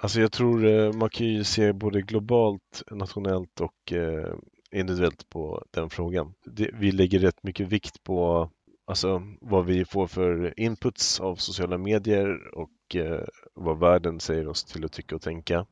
Alltså 0.00 0.20
jag 0.20 0.32
tror 0.32 0.66
eh, 0.66 0.92
man 0.92 1.10
kan 1.10 1.26
ju 1.26 1.44
se 1.44 1.72
både 1.72 2.02
globalt, 2.02 2.82
nationellt 2.90 3.60
och 3.60 3.92
eh, 3.92 4.34
individuellt 4.72 5.28
på 5.28 5.64
den 5.70 5.90
frågan. 5.90 6.34
Det, 6.44 6.70
vi 6.74 6.92
lägger 6.92 7.18
rätt 7.18 7.42
mycket 7.42 7.68
vikt 7.68 8.02
på 8.02 8.50
alltså, 8.84 9.22
vad 9.40 9.64
vi 9.64 9.84
får 9.84 10.06
för 10.06 10.60
inputs 10.60 11.20
av 11.20 11.36
sociala 11.36 11.78
medier 11.78 12.54
och 12.54 12.96
eh, 12.96 13.24
vad 13.54 13.78
världen 13.78 14.20
säger 14.20 14.48
oss 14.48 14.64
till 14.64 14.84
att 14.84 14.92
tycka 14.92 15.16
och 15.16 15.22
tänka. 15.22 15.66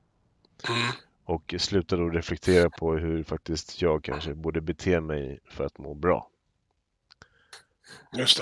Mm. 0.68 0.80
Och 1.24 1.54
slutar 1.58 1.96
då 1.96 2.08
reflektera 2.08 2.70
på 2.70 2.94
hur 2.94 3.22
faktiskt 3.24 3.82
jag 3.82 4.04
kanske 4.04 4.34
borde 4.34 4.60
bete 4.60 5.00
mig 5.00 5.38
för 5.50 5.64
att 5.66 5.78
må 5.78 5.94
bra. 5.94 6.28
Just 8.16 8.38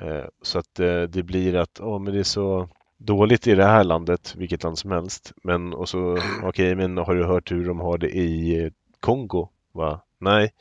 det. 0.00 0.06
Eh, 0.06 0.24
Så 0.42 0.58
att 0.58 0.80
eh, 0.80 1.02
det 1.02 1.22
blir 1.22 1.56
att 1.56 1.80
oh, 1.80 1.98
men 2.00 2.14
det 2.14 2.20
är 2.20 2.24
så 2.24 2.68
dåligt 2.98 3.46
i 3.46 3.54
det 3.54 3.64
här 3.64 3.84
landet, 3.84 4.34
vilket 4.36 4.62
land 4.62 4.78
som 4.78 4.90
helst. 4.90 5.32
Men 5.42 5.74
och 5.74 5.88
så, 5.88 6.18
okej, 6.42 6.74
men 6.74 6.96
har 6.96 7.14
du 7.14 7.24
hört 7.24 7.52
hur 7.52 7.66
de 7.66 7.80
har 7.80 7.98
det 7.98 8.10
i 8.10 8.64
eh, 8.64 8.70
Kongo? 9.00 9.48
Va? 9.72 10.00
Nej, 10.18 10.52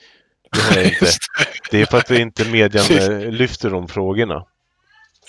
det 0.51 0.61
har 0.61 0.75
jag 0.77 0.85
inte. 0.85 1.05
Det. 1.71 1.81
Är 1.81 1.85
för 1.85 1.97
att 1.97 2.11
inte 2.11 2.51
median 2.51 2.85
eh, 2.99 3.31
lyfter 3.31 3.69
de 3.69 3.87
frågorna. 3.87 4.45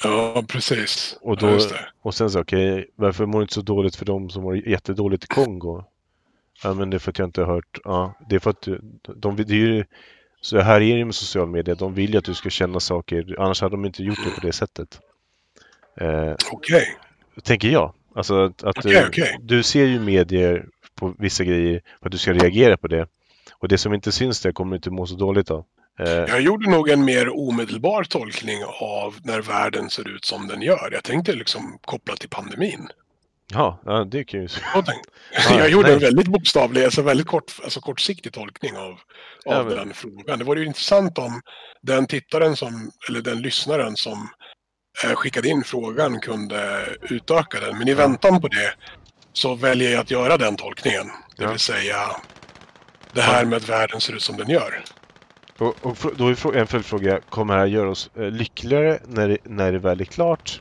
Ja, 0.03 0.45
precis. 0.49 1.19
Och 1.21 1.37
då- 1.37 1.49
Ja. 1.49 1.59
Och 2.03 2.15
sen 2.15 2.31
så, 2.31 2.41
okej, 2.41 2.91
varför 2.97 3.27
mår 3.27 3.39
det 3.41 3.43
inte 3.43 3.55
så 3.55 3.63
dåligt 3.63 3.97
för 3.97 4.05
de 4.05 4.31
som 4.31 4.43
mår 4.43 4.69
jättedåligt 4.69 5.25
i 5.25 5.27
Kongo? 5.27 5.85
Ja, 6.65 6.75
men 6.75 6.91
det 6.91 6.97
är 6.97 6.99
för 6.99 7.11
att 7.11 7.19
jag 7.19 7.29
inte 7.29 7.41
har 7.43 7.55
hört. 7.55 7.79
Ja, 7.85 8.15
det 8.29 8.35
är 8.35 8.41
för 8.41 8.51
att 8.51 8.63
du- 8.63 8.81
de, 9.17 9.37
det 9.37 9.43
är 9.53 9.57
ju, 9.57 9.85
så 10.41 10.61
här 10.61 10.81
är 10.81 10.97
det 10.97 11.05
med 11.05 11.15
social 11.15 11.49
media. 11.49 11.75
De 11.75 11.95
vill 11.95 12.13
ju 12.13 12.19
att 12.19 12.25
du 12.25 12.35
ska 12.35 12.51
känna 12.51 12.81
saker, 12.81 13.37
annars 13.39 13.61
hade 13.61 13.73
de 13.73 13.85
inte 13.85 14.03
gjort 14.03 14.19
det 14.25 14.31
på 14.41 14.47
det 14.47 14.53
sättet. 14.53 15.01
Eh, 16.01 16.35
Okej. 16.53 16.85
tänker 17.43 17.69
jag. 17.69 17.95
Alltså 18.15 18.45
att, 18.45 18.63
att 18.65 18.79
Okej, 18.79 18.93
du, 19.03 19.07
okej. 19.09 19.37
du 19.41 19.63
ser 19.63 19.85
ju 19.87 20.01
medier 20.01 20.67
på 20.95 21.15
vissa 21.19 21.45
grejer 21.45 21.83
för 22.01 22.07
att 22.07 22.13
du 22.13 22.19
ska 22.19 22.33
reagera 22.33 22.77
på 22.77 22.89
det. 22.89 23.07
Och 23.59 23.69
det 23.69 23.79
som 23.79 23.95
inte 23.95 24.13
syns 24.13 24.41
där 24.41 24.53
kommer 24.53 24.71
du 24.71 24.77
inte 24.77 24.91
må 24.91 25.07
så 25.07 25.15
dåligt 25.15 25.51
av. 25.51 25.65
Eh, 26.01 26.09
Jag 26.13 26.41
gjorde 26.41 26.71
nog 26.71 26.89
en 26.91 27.05
mer 27.05 27.29
omedelbar 27.37 28.05
tolkning 28.05 28.65
av 28.81 29.15
när 29.25 29.41
världen 29.41 29.91
ser 29.91 30.09
ut 30.09 30.25
som 30.25 30.47
den 30.49 30.63
gör. 30.63 30.89
Jag 30.93 31.05
tänkte 31.05 31.33
liksom 31.33 31.79
kopplat 31.85 32.21
till 32.21 32.29
pandemin. 32.29 32.89
ja, 33.53 33.81
ja, 33.85 34.05
det 34.05 34.25
kan 34.25 34.41
ju... 34.41 34.49
Så 34.49 34.59
tänkte. 34.75 35.11
Ja, 35.33 35.59
jag 35.59 35.71
gjorde 35.71 35.87
nej. 35.89 35.95
en 35.95 36.01
väldigt 36.01 36.27
bokstavlig, 36.27 36.85
alltså 36.85 37.03
väldigt 37.03 37.27
kort, 37.27 37.53
alltså 37.65 37.81
kortsiktig 37.81 38.33
tolkning 38.33 38.77
av, 38.77 38.99
Ja, 39.45 39.57
av 39.57 39.67
men- 39.67 39.77
den 39.77 39.95
frågan. 39.95 40.39
Det 40.39 40.45
vore 40.45 40.61
ju 40.61 40.67
intressant 40.67 41.19
om 41.19 41.41
den 41.83 42.07
tittaren 42.07 42.57
som, 42.57 42.91
eller 43.09 43.21
den 43.21 43.43
lyssnaren 43.43 43.97
som 43.97 44.29
eh, 45.05 45.15
skickade 45.15 45.49
in 45.49 45.65
frågan 45.65 46.21
kunde 46.21 46.87
utöka 47.11 47.61
den. 47.61 47.79
Men 47.79 47.89
i 47.89 47.95
väntan 47.95 48.41
på 48.41 48.49
det 48.49 48.75
så 49.33 49.55
väljer 49.55 49.91
jag 49.93 50.01
att 50.01 50.11
göra 50.11 50.37
den 50.37 50.57
tolkningen. 50.57 51.07
Det 51.37 51.43
Ja. 51.45 51.51
vill 51.51 51.59
säga 51.59 51.97
det 53.13 53.23
här 53.23 53.45
med 53.45 53.57
att 53.57 53.69
världen 53.69 54.01
ser 54.01 54.13
ut 54.15 54.23
som 54.23 54.37
den 54.37 54.49
gör. 54.51 54.85
Och, 55.59 55.75
och 55.83 55.97
då 56.17 56.29
är 56.29 56.57
en 56.57 56.67
följdfråga, 56.67 57.21
kommer 57.29 57.55
det 57.55 57.61
här 57.61 57.67
göra 57.67 57.91
oss 57.91 58.11
eh, 58.17 58.31
lyckligare 58.31 58.99
när 59.07 59.29
det, 59.29 59.39
när 59.45 59.73
det 59.73 59.79
väl 59.79 60.01
är 60.01 60.05
klart? 60.05 60.61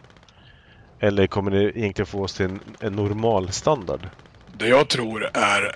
Eller 1.00 1.28
kommer 1.28 1.52
det 1.52 1.78
egentligen 1.78 2.06
få 2.06 2.24
oss 2.24 2.34
till 2.34 2.46
en, 2.46 2.60
en 2.80 2.94
normal 2.94 3.52
standard? 3.52 4.10
Det 4.58 4.68
jag 4.68 4.88
tror 4.88 5.30
är 5.34 5.76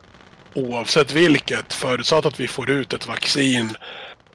oavsett 0.53 1.13
vilket, 1.13 1.73
förutsatt 1.73 2.25
att 2.25 2.39
vi 2.39 2.47
får 2.47 2.69
ut 2.69 2.93
ett 2.93 3.07
vaccin 3.07 3.73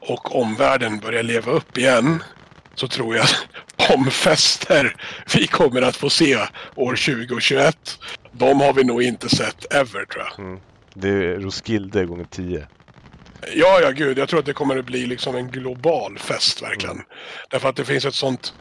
och 0.01 0.41
omvärlden 0.41 0.99
börjar 0.99 1.22
leva 1.22 1.53
upp 1.53 1.78
igen, 1.78 2.22
så 2.74 2.89
tror 2.89 3.16
jag 3.16 3.24
att 3.24 3.47
de 3.89 4.11
fester 4.11 4.97
vi 5.37 5.47
kommer 5.47 5.83
att 5.83 5.97
få 5.97 6.11
se 6.11 6.37
år 6.74 7.14
2021, 7.14 7.99
de 8.33 8.61
har 8.61 8.72
vi 8.72 8.85
nog 8.85 9.03
inte 9.03 9.28
sett 9.28 9.74
ever 9.74 10.05
tror 10.05 10.24
jag. 10.37 10.59
Det 10.95 11.09
är 11.09 11.41
Roskilde 11.41 12.05
gånger 12.05 12.24
10. 12.24 12.66
Ja, 13.55 13.80
ja, 13.82 13.91
gud. 13.91 14.18
Jag 14.18 14.28
tror 14.28 14.41
att 14.41 14.47
det 14.47 14.53
kommer 14.53 14.78
att 14.78 14.84
bli 14.84 15.07
liksom 15.07 15.36
en 15.36 15.51
global 15.51 16.18
fest, 16.18 16.62
verkligen. 16.62 16.97
Mm. 16.97 17.07
Därför 17.51 17.68
att 17.68 17.76
det 17.76 17.84
finns 17.84 18.05
ett 18.05 18.14
sånt 18.14 18.55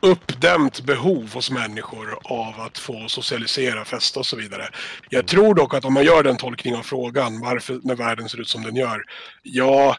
uppdämt 0.00 0.80
behov 0.80 1.34
hos 1.34 1.50
människor 1.50 2.18
av 2.24 2.60
att 2.60 2.78
få 2.78 3.08
socialisera, 3.08 3.84
festa 3.84 4.20
och 4.20 4.26
så 4.26 4.36
vidare. 4.36 4.68
Jag 5.08 5.18
mm. 5.18 5.26
tror 5.26 5.54
dock 5.54 5.74
att 5.74 5.84
om 5.84 5.94
man 5.94 6.04
gör 6.04 6.22
den 6.22 6.36
tolkningen 6.36 6.78
av 6.78 6.82
frågan, 6.82 7.40
varför 7.40 7.80
när 7.82 7.94
världen 7.94 8.28
ser 8.28 8.40
ut 8.40 8.48
som 8.48 8.62
den 8.62 8.76
gör, 8.76 9.04
ja, 9.42 9.96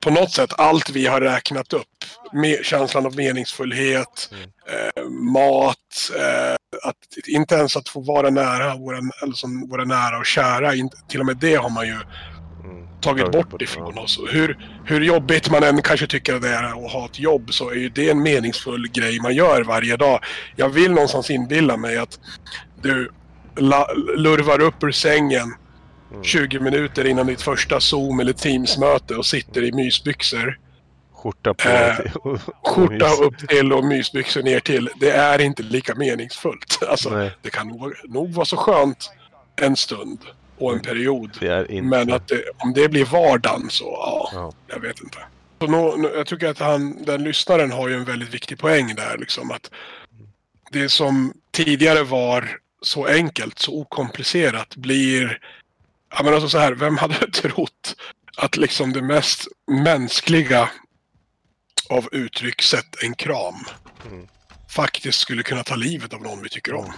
på 0.00 0.10
något 0.10 0.30
sätt 0.30 0.50
allt 0.58 0.90
vi 0.90 1.06
har 1.06 1.20
räknat 1.20 1.72
upp, 1.72 2.04
med, 2.32 2.64
känslan 2.64 3.06
av 3.06 3.16
meningsfullhet, 3.16 4.30
mm. 4.32 4.42
eh, 4.68 5.04
mat, 5.10 6.10
eh, 6.16 6.54
att 6.82 7.26
inte 7.26 7.54
ens 7.54 7.76
att 7.76 7.88
få 7.88 8.00
vara 8.00 8.30
nära 8.30 8.76
våra, 8.76 9.00
som 9.34 9.68
våra 9.68 9.84
nära 9.84 10.18
och 10.18 10.26
kära, 10.26 10.74
inte, 10.74 10.96
till 11.08 11.20
och 11.20 11.26
med 11.26 11.36
det 11.36 11.54
har 11.54 11.70
man 11.70 11.86
ju 11.86 11.96
tagit 13.02 13.32
bort 13.32 13.62
ifrån 13.62 13.98
oss. 13.98 14.20
Hur, 14.30 14.58
hur 14.84 15.00
jobbigt 15.00 15.50
man 15.50 15.62
än 15.62 15.82
kanske 15.82 16.06
tycker 16.06 16.40
det 16.40 16.48
är 16.48 16.64
att 16.64 16.92
ha 16.92 17.04
ett 17.04 17.18
jobb 17.18 17.52
så 17.52 17.70
är 17.70 17.74
ju 17.74 17.88
det 17.88 18.10
en 18.10 18.22
meningsfull 18.22 18.88
grej 18.88 19.20
man 19.20 19.34
gör 19.34 19.62
varje 19.62 19.96
dag. 19.96 20.20
Jag 20.56 20.68
vill 20.68 20.92
någonstans 20.92 21.30
inbilla 21.30 21.76
mig 21.76 21.98
att 21.98 22.20
du 22.82 23.10
lurvar 24.16 24.60
upp 24.60 24.84
ur 24.84 24.90
sängen 24.90 25.54
mm. 26.10 26.24
20 26.24 26.60
minuter 26.60 27.06
innan 27.06 27.26
ditt 27.26 27.42
första 27.42 27.80
Zoom 27.80 28.20
eller 28.20 28.32
Teams-möte 28.32 29.16
och 29.16 29.26
sitter 29.26 29.64
i 29.64 29.72
mysbyxor. 29.72 30.58
Skjorta 31.14 31.54
på 31.54 31.68
eh, 31.68 31.96
Skjorta 32.64 33.06
upp 33.24 33.48
till 33.48 33.72
och 33.72 33.84
mysbyxor 33.84 34.42
ner 34.42 34.60
till. 34.60 34.90
Det 35.00 35.10
är 35.10 35.38
inte 35.38 35.62
lika 35.62 35.94
meningsfullt. 35.94 36.78
Alltså, 36.88 37.30
det 37.42 37.50
kan 37.50 37.68
nog, 37.68 37.92
nog 38.04 38.32
vara 38.34 38.46
så 38.46 38.56
skönt 38.56 39.10
en 39.56 39.76
stund 39.76 40.18
på 40.62 40.72
en 40.72 40.80
period. 40.80 41.30
Inte... 41.68 41.82
Men 41.82 42.12
att 42.12 42.28
det, 42.28 42.42
om 42.58 42.72
det 42.72 42.88
blir 42.88 43.04
vardagen 43.04 43.70
så, 43.70 43.84
ja, 43.84 44.30
ja. 44.32 44.52
jag 44.66 44.80
vet 44.80 45.00
inte. 45.00 45.18
Så 45.60 45.96
nu, 45.96 46.08
jag 46.14 46.26
tycker 46.26 46.48
att 46.48 46.58
han, 46.58 47.04
den 47.04 47.24
lyssnaren 47.24 47.72
har 47.72 47.88
ju 47.88 47.94
en 47.94 48.04
väldigt 48.04 48.34
viktig 48.34 48.58
poäng 48.58 48.94
där. 48.94 49.18
Liksom, 49.18 49.50
att 49.50 49.70
det 50.72 50.88
som 50.88 51.32
tidigare 51.50 52.02
var 52.02 52.58
så 52.82 53.06
enkelt, 53.06 53.58
så 53.58 53.80
okomplicerat 53.80 54.76
blir... 54.76 55.38
Ja, 56.14 56.22
men 56.24 56.34
alltså 56.34 56.48
så 56.48 56.58
här, 56.58 56.72
vem 56.72 56.96
hade 56.96 57.30
trott 57.32 57.96
att 58.36 58.56
liksom 58.56 58.92
det 58.92 59.02
mest 59.02 59.46
mänskliga 59.84 60.70
av 61.88 62.08
uttryckssätt, 62.12 63.02
en 63.02 63.14
kram, 63.14 63.64
mm. 64.10 64.26
faktiskt 64.68 65.18
skulle 65.18 65.42
kunna 65.42 65.62
ta 65.62 65.74
livet 65.74 66.14
av 66.14 66.22
någon 66.22 66.42
vi 66.42 66.48
tycker 66.48 66.74
om. 66.74 66.92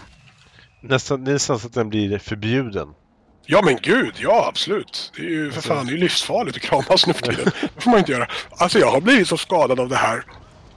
Nästan, 0.81 1.25
nästan 1.25 1.59
så 1.59 1.67
att 1.67 1.75
den 1.75 1.89
blir 1.89 2.19
förbjuden. 2.19 2.95
Ja 3.47 3.63
men 3.63 3.79
gud, 3.83 4.15
ja 4.19 4.47
absolut. 4.49 5.13
Det 5.17 5.23
är 5.23 5.31
ju 5.31 5.51
för 5.51 5.61
fan 5.61 5.87
det 5.87 5.93
är 5.93 5.99
livsfarligt 5.99 6.57
att 6.57 6.63
kramas 6.63 7.07
nu 7.07 7.13
för 7.13 7.23
tiden. 7.23 7.53
Det 7.75 7.83
får 7.83 7.91
man 7.91 7.99
inte 7.99 8.13
göra. 8.13 8.29
Alltså 8.51 8.79
jag 8.79 8.91
har 8.91 9.01
blivit 9.01 9.29
så 9.29 9.37
skadad 9.37 9.81
av 9.81 9.89
det 9.89 9.97
här 9.97 10.25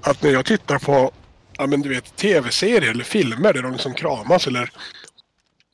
att 0.02 0.24
när 0.24 0.32
jag 0.32 0.46
tittar 0.46 0.80
på 0.80 1.12
ja, 1.58 1.68
men 1.68 1.82
du 1.82 1.90
vet, 1.90 2.16
tv-serier 2.16 2.92
eller 2.92 3.04
filmer 3.04 3.54
där 3.54 3.62
de 3.62 3.72
liksom 3.72 3.94
kramas 3.94 4.48
eller 4.48 4.72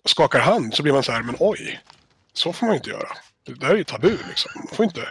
skakar 0.06 0.39
hand 0.39 0.74
så 0.74 0.84
blir 0.84 0.94
man 0.94 1.04
så 1.04 1.12
här, 1.12 1.22
men 1.22 1.36
oj. 1.39 1.82
Så 2.34 2.54
får 2.54 2.66
man 2.66 2.76
inte 2.76 2.89
göra. 2.89 3.08
Det 3.46 3.54
där 3.54 3.70
är 3.70 3.76
ju 3.76 3.84
tabu 3.84 4.18
liksom. 4.30 4.52
Man 4.56 4.68
får 4.68 4.86
inte, 4.86 5.08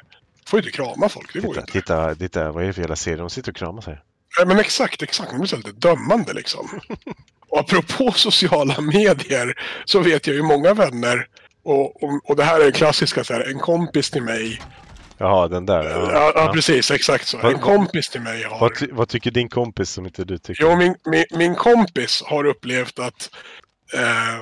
får 0.46 0.58
inte 0.58 0.70
krama 0.70 1.08
folk. 1.08 1.32
Det 1.32 1.40
går 1.40 1.48
titta, 1.48 1.60
inte. 1.60 1.72
Titta, 1.72 2.14
titta, 2.14 2.52
vad 2.52 2.62
är 2.62 2.66
det 2.66 2.72
för 2.72 2.80
jävla 2.80 2.96
serie? 2.96 3.16
De 3.16 3.30
sitter 3.30 3.50
och 3.50 3.56
kramar 3.56 3.82
sig. 3.82 3.98
Ja, 4.38 4.44
men 4.44 4.58
exakt, 4.58 5.02
exakt. 5.02 5.30
Man 5.30 5.40
blir 5.40 5.48
så 5.48 5.56
lite 5.56 5.72
dömande 5.72 6.32
liksom. 6.32 6.80
Och 7.48 7.60
apropå 7.60 8.12
sociala 8.12 8.80
medier 8.80 9.54
så 9.84 10.00
vet 10.00 10.26
jag 10.26 10.36
ju 10.36 10.42
många 10.42 10.74
vänner 10.74 11.26
och, 11.64 12.02
och, 12.02 12.30
och, 12.30 12.36
det 12.36 12.44
här 12.44 12.60
är 12.60 12.70
klassiska, 12.70 13.24
så 13.24 13.32
här, 13.32 13.50
en 13.50 13.58
kompis 13.58 14.10
till 14.10 14.22
mig. 14.22 14.62
Jaha, 15.18 15.48
den 15.48 15.66
där. 15.66 15.84
Ja, 15.84 16.12
ja, 16.12 16.32
ja. 16.34 16.52
precis, 16.52 16.90
exakt 16.90 17.26
så. 17.26 17.38
En 17.38 17.58
kompis 17.58 18.08
till 18.08 18.20
mig 18.20 18.42
har... 18.42 18.60
Vad, 18.60 18.72
vad, 18.90 19.08
tycker 19.08 19.30
din 19.30 19.48
kompis 19.48 19.90
som 19.90 20.06
inte 20.06 20.24
du 20.24 20.38
tycker? 20.38 20.62
Jo, 20.62 20.76
min, 20.76 20.94
min, 21.04 21.24
min 21.30 21.54
kompis 21.54 22.22
har 22.26 22.44
upplevt 22.44 22.98
att 22.98 23.30
eh, 23.94 24.40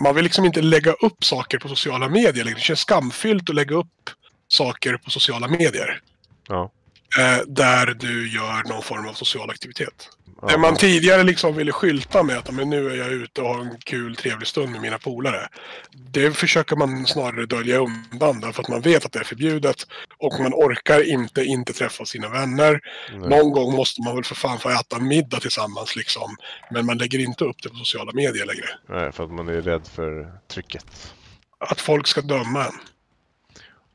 man 0.00 0.14
vill 0.14 0.24
liksom 0.24 0.44
inte 0.44 0.62
lägga 0.62 0.92
upp 0.92 1.24
saker 1.24 1.58
på 1.58 1.68
sociala 1.68 2.08
medier 2.08 2.44
Det 2.44 2.60
känns 2.60 2.80
skamfyllt 2.80 3.48
att 3.48 3.54
lägga 3.54 3.76
upp 3.76 4.10
saker 4.48 4.96
på 4.96 5.10
sociala 5.10 5.48
medier. 5.48 6.00
Ja. 6.48 6.70
Eh, 7.18 7.38
där 7.46 7.86
du 7.86 8.28
gör 8.28 8.68
någon 8.68 8.82
form 8.82 9.06
av 9.08 9.12
social 9.12 9.50
aktivitet. 9.50 10.08
Där 10.48 10.58
man 10.58 10.76
tidigare 10.76 11.22
liksom 11.22 11.56
ville 11.56 11.72
skylta 11.72 12.22
med 12.22 12.38
att 12.38 12.50
men 12.50 12.70
nu 12.70 12.90
är 12.90 12.96
jag 12.96 13.12
ute 13.12 13.40
och 13.40 13.48
har 13.48 13.60
en 13.60 13.78
kul 13.84 14.16
trevlig 14.16 14.48
stund 14.48 14.72
med 14.72 14.80
mina 14.80 14.98
polare. 14.98 15.48
Det 15.92 16.36
försöker 16.36 16.76
man 16.76 17.06
snarare 17.06 17.46
dölja 17.46 17.78
undan 17.78 18.40
därför 18.40 18.62
att 18.62 18.68
man 18.68 18.80
vet 18.80 19.04
att 19.04 19.12
det 19.12 19.18
är 19.18 19.24
förbjudet 19.24 19.86
och 20.18 20.40
man 20.40 20.54
orkar 20.54 21.08
inte 21.08 21.44
inte 21.44 21.72
träffa 21.72 22.04
sina 22.04 22.28
vänner. 22.28 22.80
Nej. 23.12 23.28
Någon 23.28 23.52
gång 23.52 23.76
måste 23.76 24.02
man 24.02 24.14
väl 24.14 24.24
för 24.24 24.34
fan 24.34 24.58
få 24.58 24.70
äta 24.70 24.98
middag 24.98 25.40
tillsammans 25.40 25.96
liksom. 25.96 26.36
Men 26.70 26.86
man 26.86 26.98
lägger 26.98 27.18
inte 27.18 27.44
upp 27.44 27.62
det 27.62 27.68
på 27.68 27.74
sociala 27.74 28.12
medier 28.12 28.46
längre. 28.46 28.68
Nej, 28.88 29.12
för 29.12 29.24
att 29.24 29.30
man 29.30 29.48
är 29.48 29.62
rädd 29.62 29.86
för 29.86 30.32
trycket. 30.48 31.14
Att 31.58 31.80
folk 31.80 32.06
ska 32.06 32.20
döma 32.20 32.64
en. 32.64 32.72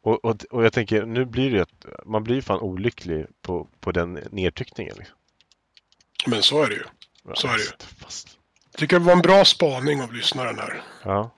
Och, 0.07 0.25
och, 0.25 0.43
och 0.51 0.65
jag 0.65 0.73
tänker, 0.73 1.05
nu 1.05 1.25
blir 1.25 1.51
det 1.51 1.61
att 1.61 2.05
man 2.05 2.23
blir 2.23 2.41
fan 2.41 2.59
olycklig 2.59 3.25
på, 3.41 3.67
på 3.79 3.91
den 3.91 4.13
nedtryckningen. 4.31 4.95
Liksom. 4.97 5.15
Men 6.25 6.43
så 6.43 6.63
är 6.63 6.69
det 6.69 6.75
ju. 6.75 6.83
Så 7.33 7.47
är 7.47 7.53
det 7.53 7.63
ju. 7.63 7.69
Jag 8.71 8.79
tycker 8.79 8.99
det 8.99 9.05
var 9.05 9.13
en 9.13 9.21
bra 9.21 9.45
spaning 9.45 10.01
av 10.01 10.13
lyssnaren 10.13 10.59
här. 10.59 10.81
Ja. 11.03 11.31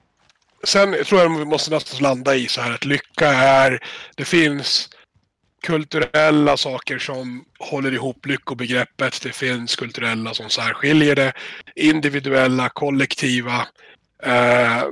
Sen 0.64 0.94
jag 0.94 1.06
tror 1.06 1.22
jag 1.22 1.38
vi 1.38 1.46
måste 1.46 1.72
nästan 1.72 2.02
landa 2.02 2.36
i 2.36 2.48
så 2.48 2.62
här 2.62 2.72
att 2.72 2.86
lycka 2.86 3.28
är... 3.30 3.84
Det 4.16 4.26
finns 4.26 4.90
kulturella 5.64 6.58
saker 6.58 7.00
som 7.00 7.46
håller 7.60 7.94
ihop 7.94 8.26
lyckobegreppet. 8.26 9.22
Det 9.24 9.36
finns 9.36 9.76
kulturella 9.76 10.34
som 10.34 10.50
särskiljer 10.50 11.16
det. 11.16 11.34
Individuella, 11.76 12.70
kollektiva. 12.70 13.68
Eh, 14.24 14.84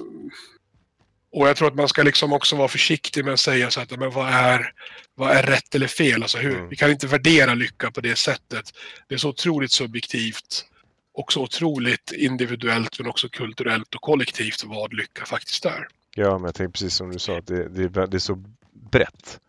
och 1.38 1.48
jag 1.48 1.58
tror 1.58 1.68
att 1.68 1.76
man 1.76 1.90
ska 1.90 2.04
liksom 2.04 2.34
också 2.34 2.56
vara 2.56 2.68
försiktig 2.68 3.26
med 3.26 3.34
att 3.34 3.40
säga 3.40 3.72
så 3.72 3.82
att 3.82 4.00
men 4.00 4.12
vad 4.12 4.28
är, 4.30 4.72
vad 5.16 5.32
är 5.32 5.44
rätt 5.44 5.76
eller 5.76 5.88
fel? 5.88 6.22
Alltså 6.24 6.38
hur, 6.38 6.56
mm. 6.56 6.70
Vi 6.70 6.76
kan 6.76 6.92
inte 6.92 7.08
värdera 7.08 7.54
lycka 7.54 7.92
på 7.92 8.02
det 8.02 8.16
sättet. 8.16 8.74
Det 9.08 9.16
är 9.16 9.20
så 9.20 9.30
otroligt 9.30 9.72
subjektivt 9.72 10.66
och 11.14 11.34
så 11.34 11.44
otroligt 11.44 12.12
individuellt 12.12 13.00
men 13.00 13.10
också 13.10 13.30
kulturellt 13.30 13.96
och 13.96 14.02
kollektivt 14.02 14.64
vad 14.64 14.94
lycka 14.94 15.26
faktiskt 15.26 15.66
är. 15.66 15.88
Ja, 16.16 16.38
men 16.38 16.46
jag 16.46 16.56
tänker 16.56 16.72
precis 16.72 16.94
som 16.94 17.12
du 17.12 17.20
sa, 17.20 17.42
det, 17.42 17.70
det, 17.70 18.08
det 18.08 18.18
är 18.18 18.20
så 18.20 18.44
brett. 18.92 19.40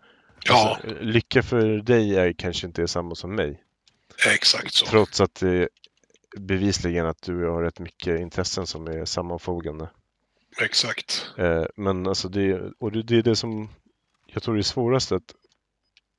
Ja. 0.45 0.79
Alltså, 0.83 1.03
lycka 1.03 1.43
för 1.43 1.67
dig 1.67 2.17
är 2.17 2.33
kanske 2.33 2.67
inte 2.67 2.89
samma 2.89 3.15
som 3.15 3.35
mig. 3.35 3.63
Exakt 4.27 4.75
så. 4.75 4.87
Trots 4.87 5.21
att 5.21 5.35
det 5.35 5.69
bevisligen 6.39 7.07
att 7.07 7.23
du 7.23 7.45
har 7.45 7.63
rätt 7.63 7.79
mycket 7.79 8.21
intressen 8.21 8.67
som 8.67 8.87
är 8.87 9.05
sammanfogande. 9.05 9.89
Exakt. 10.63 11.31
Eh, 11.39 11.65
men 11.77 12.07
alltså 12.07 12.29
det, 12.29 12.73
och 12.79 12.93
det, 12.93 13.03
det 13.03 13.17
är 13.17 13.23
det 13.23 13.37
som 13.37 13.69
jag 14.27 14.43
tror 14.43 14.59
är 14.59 14.63
svårast 14.63 15.13
att 15.13 15.35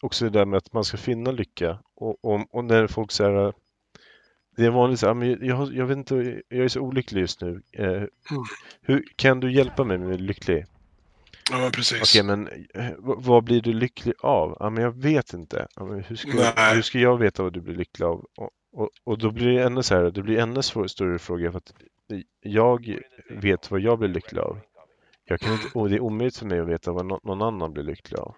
också 0.02 0.26
det 0.26 0.32
där 0.32 0.46
med 0.46 0.58
att 0.58 0.74
man 0.74 0.84
ska 0.84 0.98
finna 0.98 1.32
lycka 1.32 1.80
och, 1.96 2.26
och, 2.26 2.56
och 2.56 2.66
när 2.66 2.88
folk 2.88 3.12
säger 3.12 3.54
det 4.60 4.66
är 4.66 4.70
vanligt 4.70 5.00
så 5.00 5.08
här, 5.08 5.14
men 5.14 5.48
jag, 5.48 5.74
jag 5.74 5.86
vet 5.86 5.98
inte, 5.98 6.42
jag 6.50 6.66
är 6.66 6.68
så 6.68 6.80
olycklig 6.80 7.22
just 7.22 7.42
nu. 7.42 7.62
Eh, 7.72 7.86
mm. 7.86 8.10
hur 8.82 9.04
Kan 9.16 9.40
du 9.40 9.52
hjälpa 9.54 9.84
mig 9.84 9.98
med 9.98 10.22
lycklig? 10.22 10.66
Ja, 11.52 11.58
men 11.58 11.72
precis. 11.72 12.02
Okej, 12.02 12.24
men 12.24 12.48
eh, 12.74 12.92
vad 12.98 13.44
blir 13.44 13.62
du 13.62 13.74
lycklig 13.74 14.14
av? 14.20 14.58
Ja, 14.60 14.70
men 14.70 14.84
jag 14.84 15.02
vet 15.02 15.34
inte. 15.34 15.68
Ja, 15.76 15.86
men 15.86 16.04
hur, 16.04 16.16
ska, 16.16 16.30
hur 16.74 16.82
ska 16.82 17.00
jag 17.00 17.18
veta 17.18 17.44
vad 17.44 17.54
du 17.54 17.62
blir 17.62 17.76
lycklig 17.76 18.06
av? 18.06 18.26
Och, 18.38 18.50
och, 18.72 18.90
och 19.04 19.18
då 19.18 19.32
blir 19.32 19.48
det 19.48 19.64
ännu 19.64 19.84
så 19.84 19.96
här, 19.96 20.04
det 20.04 20.22
blir 20.22 20.40
ännu 20.40 20.62
större 20.64 21.20
fråga 21.20 21.52
för 21.52 21.58
att 21.58 21.74
jag 22.42 23.00
vet 23.30 23.72
vad 23.72 23.80
jag 23.80 24.00
blir 24.00 24.10
lycklig 24.10 24.42
av. 24.42 24.60
Jag 25.26 25.40
kan 25.40 25.54
inte, 25.54 25.68
och 25.74 25.90
det 25.90 25.96
är 25.96 26.00
omöjligt 26.00 26.38
för 26.38 26.46
mig 26.46 26.60
att 26.60 26.68
veta 26.68 26.92
vad 26.92 27.06
någon 27.06 27.42
annan 27.42 27.74
blir 27.74 27.84
lycklig 27.84 28.20
av. 28.20 28.36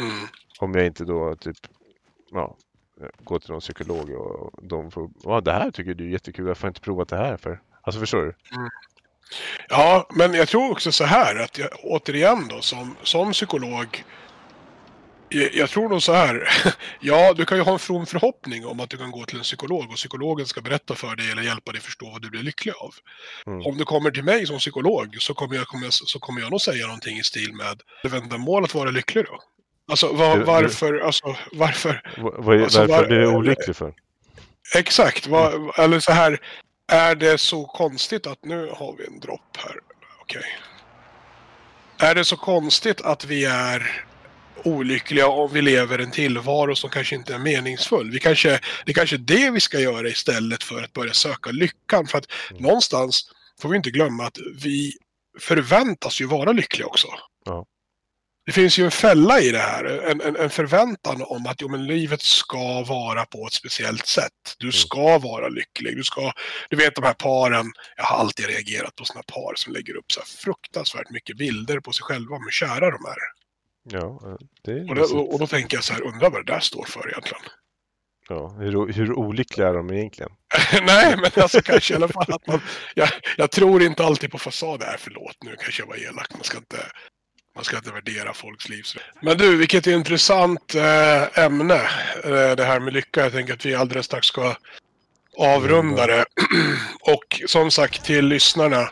Mm. 0.00 0.26
Om 0.58 0.74
jag 0.74 0.86
inte 0.86 1.04
då 1.04 1.36
typ 1.36 1.56
ja, 2.30 2.56
går 3.18 3.38
till 3.38 3.50
någon 3.50 3.60
psykolog 3.60 4.10
och 4.10 4.62
de 4.62 4.90
får, 4.90 5.10
ja 5.24 5.40
det 5.40 5.52
här 5.52 5.70
tycker 5.70 5.94
du 5.94 6.04
är 6.04 6.08
jättekul, 6.08 6.46
jag 6.46 6.58
får 6.58 6.68
inte 6.68 6.80
provat 6.80 7.08
det 7.08 7.16
här 7.16 7.36
för. 7.36 7.60
Alltså 7.82 8.00
förstår 8.00 8.22
du? 8.22 8.56
Mm. 8.56 8.70
Ja, 9.68 10.06
men 10.10 10.34
jag 10.34 10.48
tror 10.48 10.72
också 10.72 10.92
så 10.92 11.04
här 11.04 11.36
att 11.44 11.58
jag, 11.58 11.68
återigen 11.82 12.48
då 12.48 12.60
som, 12.60 12.96
som 13.02 13.32
psykolog 13.32 14.04
jag 15.30 15.70
tror 15.70 15.88
nog 15.88 16.02
så 16.02 16.12
här. 16.12 16.48
Ja, 17.00 17.32
du 17.32 17.44
kan 17.44 17.58
ju 17.58 17.64
ha 17.64 17.72
en 17.72 17.78
from 17.78 18.06
förhoppning 18.06 18.66
om 18.66 18.80
att 18.80 18.90
du 18.90 18.96
kan 18.96 19.10
gå 19.10 19.24
till 19.24 19.36
en 19.36 19.42
psykolog 19.42 19.90
och 19.90 19.96
psykologen 19.96 20.46
ska 20.46 20.60
berätta 20.60 20.94
för 20.94 21.16
dig 21.16 21.30
eller 21.30 21.42
hjälpa 21.42 21.72
dig 21.72 21.80
förstå 21.80 22.10
vad 22.10 22.22
du 22.22 22.30
blir 22.30 22.42
lycklig 22.42 22.72
av. 22.80 22.94
Mm. 23.46 23.66
Om 23.66 23.76
du 23.76 23.84
kommer 23.84 24.10
till 24.10 24.24
mig 24.24 24.46
som 24.46 24.58
psykolog 24.58 25.16
så 25.20 25.34
kommer, 25.34 25.56
jag, 25.56 25.92
så 25.92 26.18
kommer 26.18 26.40
jag 26.40 26.50
nog 26.50 26.60
säga 26.60 26.86
någonting 26.86 27.18
i 27.18 27.22
stil 27.22 27.52
med 27.52 27.80
vända 28.12 28.38
mål 28.38 28.64
att 28.64 28.74
vara 28.74 28.90
lycklig 28.90 29.24
då. 29.24 29.40
Alltså 29.90 30.12
var, 30.12 30.38
varför, 30.38 30.98
alltså 30.98 31.36
varför? 31.52 32.02
Var, 32.16 32.56
alltså, 32.56 32.80
varför 32.80 33.02
var, 33.02 33.06
du 33.06 33.22
är 33.22 33.26
olycklig 33.26 33.76
för? 33.76 33.94
Exakt, 34.76 35.26
var, 35.26 35.52
mm. 35.52 35.70
eller 35.78 36.00
så 36.00 36.12
här. 36.12 36.40
Är 36.92 37.14
det 37.14 37.38
så 37.38 37.64
konstigt 37.64 38.26
att 38.26 38.44
nu 38.44 38.70
har 38.72 38.96
vi 38.98 39.06
en 39.06 39.20
dropp 39.20 39.56
här? 39.56 39.76
Okej. 40.20 40.42
Okay. 41.96 42.08
är 42.10 42.14
det 42.14 42.24
så 42.24 42.36
konstigt 42.36 43.00
att 43.00 43.24
vi 43.24 43.44
är 43.44 44.07
olyckliga 44.68 45.26
om 45.28 45.52
vi 45.52 45.62
lever 45.62 45.98
en 45.98 46.10
tillvaro 46.10 46.76
som 46.76 46.90
kanske 46.90 47.14
inte 47.16 47.34
är 47.34 47.38
meningsfull? 47.38 48.10
Vi 48.10 48.18
kanske, 48.18 48.48
det 48.84 48.92
är 48.92 48.94
kanske 48.94 49.16
är 49.16 49.18
det 49.18 49.50
vi 49.50 49.60
ska 49.60 49.80
göra 49.80 50.08
istället 50.08 50.62
för 50.62 50.82
att 50.82 50.92
börja 50.92 51.12
söka 51.12 51.50
lyckan. 51.50 52.06
För 52.06 52.18
att 52.18 52.26
Mm. 52.50 52.62
någonstans 52.62 53.30
får 53.60 53.68
vi 53.68 53.76
inte 53.76 53.90
glömma 53.90 54.24
att 54.26 54.38
vi 54.62 54.92
förväntas 55.40 56.20
ju 56.20 56.26
vara 56.26 56.52
lyckliga 56.52 56.86
också. 56.86 57.08
Ja. 57.44 57.66
Det 58.46 58.52
finns 58.52 58.78
ju 58.78 58.84
en 58.84 58.90
fälla 58.90 59.40
i 59.40 59.50
det 59.50 59.58
här, 59.58 59.84
en, 59.84 60.20
en, 60.20 60.36
en 60.36 60.50
förväntan 60.50 61.22
om 61.26 61.46
att 61.46 61.60
jo, 61.60 61.68
men 61.68 61.86
livet 61.86 62.22
ska 62.22 62.82
vara 62.82 63.24
på 63.24 63.46
ett 63.46 63.52
speciellt 63.52 64.06
sätt. 64.06 64.32
Du 64.58 64.72
ska 64.72 65.18
vara 65.18 65.48
lycklig. 65.48 65.96
Du, 65.96 66.04
ska, 66.04 66.32
du 66.70 66.76
vet 66.76 66.94
de 66.94 67.04
här 67.04 67.14
paren, 67.14 67.72
jag 67.96 68.04
har 68.04 68.16
alltid 68.18 68.46
reagerat 68.46 68.96
på 68.96 69.04
sådana 69.04 69.22
par 69.22 69.54
som 69.56 69.72
lägger 69.72 69.96
upp 69.96 70.12
så 70.12 70.20
här 70.20 70.26
fruktansvärt 70.26 71.10
mycket 71.10 71.36
bilder 71.36 71.80
på 71.80 71.92
sig 71.92 72.02
själva, 72.04 72.36
hur 72.36 72.50
kära 72.50 72.90
de 72.90 73.04
är. 73.04 73.18
Ja, 73.90 74.20
eh, 74.24 74.36
det 74.62 74.72
är 74.72 74.88
Och, 74.88 74.94
det, 74.94 75.02
och, 75.02 75.32
och 75.32 75.38
då 75.38 75.46
tänker 75.46 75.76
jag 75.76 75.84
så 75.84 75.92
här, 75.92 76.02
undrar 76.02 76.30
vad 76.30 76.46
det 76.46 76.52
där 76.52 76.60
står 76.60 76.84
för 76.84 77.08
egentligen. 77.10 77.42
ja, 78.28 78.48
hur, 78.48 78.92
hur 78.92 79.12
olyckliga 79.12 79.68
är 79.68 79.74
de 79.74 79.90
egentligen? 79.92 80.32
Nej, 80.82 81.16
men 81.16 81.30
alltså 81.42 81.62
kanske 81.62 81.94
i 81.94 81.96
alla 81.96 82.08
fall 82.08 82.32
att 82.32 82.46
man... 82.46 82.60
Jag, 82.94 83.08
jag 83.36 83.50
tror 83.50 83.82
inte 83.82 84.04
alltid 84.04 84.30
på 84.30 84.38
fasad. 84.38 84.80
Nej, 84.80 84.96
förlåt, 84.98 85.36
nu 85.44 85.56
kanske 85.58 85.82
jag 85.82 85.86
var 85.86 85.96
elak. 85.96 86.34
Man 86.34 86.44
ska 86.44 86.58
inte, 86.58 86.76
man 87.54 87.64
ska 87.64 87.76
inte 87.76 87.90
värdera 87.92 88.34
folks 88.34 88.68
liv. 88.68 88.84
Men 89.22 89.38
du, 89.38 89.56
vilket 89.56 89.86
intressant 89.86 90.74
eh, 90.74 91.44
ämne. 91.44 91.80
Eh, 92.24 92.56
det 92.56 92.64
här 92.64 92.80
med 92.80 92.92
lycka. 92.92 93.20
Jag 93.22 93.32
tänker 93.32 93.54
att 93.54 93.66
vi 93.66 93.74
alldeles 93.74 94.06
strax 94.06 94.26
ska 94.26 94.56
avrunda 95.36 96.06
det. 96.06 96.24
Och 97.00 97.42
som 97.46 97.70
sagt 97.70 98.04
till 98.04 98.26
lyssnarna. 98.26 98.90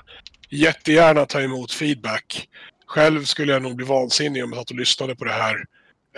Jättegärna 0.50 1.26
ta 1.26 1.40
emot 1.40 1.72
feedback. 1.72 2.48
Själv 2.86 3.24
skulle 3.24 3.52
jag 3.52 3.62
nog 3.62 3.76
bli 3.76 3.86
vansinnig 3.86 4.44
om 4.44 4.50
jag 4.52 4.58
satt 4.60 4.70
och 4.70 4.76
lyssnade 4.76 5.16
på 5.16 5.24
det 5.24 5.32
här. 5.32 5.64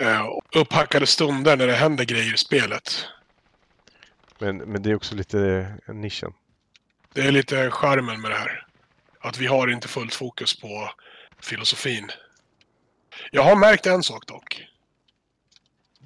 Eh, 0.00 0.26
upphackade 0.54 1.06
stunder 1.06 1.56
när 1.56 1.66
det 1.66 1.72
händer 1.72 2.04
grejer 2.04 2.34
i 2.34 2.36
spelet. 2.36 3.04
Men, 4.38 4.56
men 4.56 4.82
det 4.82 4.90
är 4.90 4.94
också 4.94 5.14
lite 5.14 5.66
nischen. 5.88 6.32
Det 7.14 7.20
är 7.20 7.32
lite 7.32 7.70
charmen 7.70 8.20
med 8.20 8.30
det 8.30 8.36
här. 8.36 8.66
Att 9.20 9.38
vi 9.38 9.46
har 9.46 9.68
inte 9.68 9.88
fullt 9.88 10.14
fokus 10.14 10.60
på 10.60 10.90
filosofin. 11.40 12.08
Jag 13.30 13.42
har 13.42 13.56
märkt 13.56 13.86
en 13.86 14.02
sak 14.02 14.26
dock. 14.26 14.64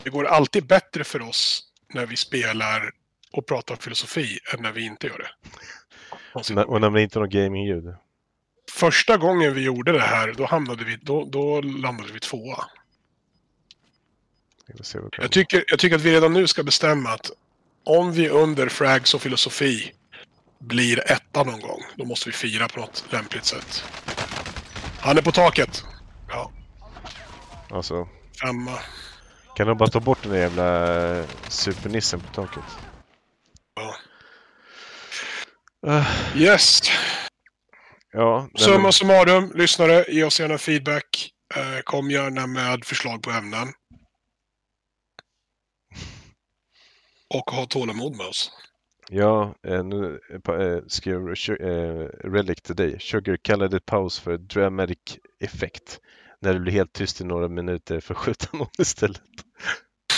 Det 0.05 0.11
går 0.11 0.25
alltid 0.25 0.67
bättre 0.67 1.05
för 1.05 1.23
oss 1.23 1.63
när 1.95 2.07
vi 2.07 2.17
spelar 2.17 2.91
och 3.33 3.47
pratar 3.47 3.77
filosofi 3.77 4.39
än 4.55 4.63
när 4.63 4.73
vi 4.73 4.85
inte 4.87 5.07
gör 5.07 5.19
det. 5.19 5.31
När- 6.55 6.71
Och 6.71 6.81
när 6.81 6.91
man 6.91 7.01
inte 7.01 7.19
har 7.19 7.25
något 7.27 7.33
gaming-ljud. 7.35 7.95
Första 8.71 9.17
gången 9.17 9.55
vi 9.55 9.63
gjorde 9.63 9.93
det 9.93 10.01
här, 10.01 10.35
då, 10.37 10.47
hamnade 10.47 10.85
vi, 10.85 10.97
då, 11.03 11.25
då 11.25 11.61
landade 11.61 12.13
vi 12.13 12.21
tvåa. 12.21 12.65
Jag 15.19 15.31
tycker, 15.31 15.65
jag 15.67 15.79
tycker 15.79 15.97
att 15.97 16.03
vi 16.03 16.13
redan 16.13 16.33
nu 16.33 16.47
ska 16.47 16.63
bestämma 16.63 17.11
att 17.11 17.31
om 17.85 18.13
vi 18.13 18.29
under 18.29 18.69
Frags 18.69 19.15
och 19.15 19.23
filosofi 19.23 19.93
blir 20.59 21.11
etta 21.13 21.43
någon 21.43 21.61
gång, 21.61 21.83
då 21.97 22.05
måste 22.05 22.29
vi 22.29 22.33
fira 22.33 22.69
på 22.69 22.81
något 22.81 23.05
lämpligt 23.11 23.45
sätt. 23.45 23.85
Han 25.01 25.19
är 25.19 25.23
på 25.23 25.33
taket. 25.33 25.85
Ja. 26.29 26.53
Alltså, 27.71 28.09
femma. 28.41 28.79
kan 29.57 29.67
de 29.67 29.79
bara 29.79 29.91
ta 29.91 30.01
bort 30.01 30.23
den 30.23 30.33
där 30.33 30.39
jävla 30.39 31.19
eh, 31.19 31.25
supernissen 31.49 32.21
på 32.21 32.35
taket? 32.35 32.65
Ja. 33.75 33.97
Uh, 35.87 36.07
Yes. 36.37 36.81
Ja, 38.13 38.41
nej, 38.41 38.51
men- 38.53 38.63
Summa 38.63 38.93
summarum, 38.93 39.53
lyssnare, 39.55 40.05
ge 40.09 40.25
oss 40.25 40.41
gärna 40.41 40.59
feedback. 40.59 41.31
Eh, 41.57 41.81
kom 41.85 42.11
gärna 42.11 42.47
med 42.47 42.85
förslag 42.85 43.23
på 43.23 43.31
ämnen. 43.31 43.69
Och 47.35 47.51
ha 47.51 47.67
tålamod 47.67 48.17
med 48.17 48.27
oss. 48.27 48.51
Ja, 49.11 49.55
eh, 49.67 49.85
nu 49.85 50.21
eh, 50.49 50.79
skrev 50.89 51.21
Relic 52.25 52.63
till 52.63 52.77
dig. 52.77 53.01
Sugar 53.01 53.37
kallade 53.37 53.81
paus 53.81 54.19
för 54.21 54.39
dramatic 54.39 54.99
effect. 55.45 56.01
När 56.41 56.55
det 56.55 56.61
blir 56.61 56.73
helt 56.73 56.93
tyst 56.93 57.21
i 57.21 57.25
några 57.25 57.49
minuter 57.49 58.01
för 58.01 58.15
skjuta 58.15 58.47
någon 58.57 58.69
istället. 58.79 59.21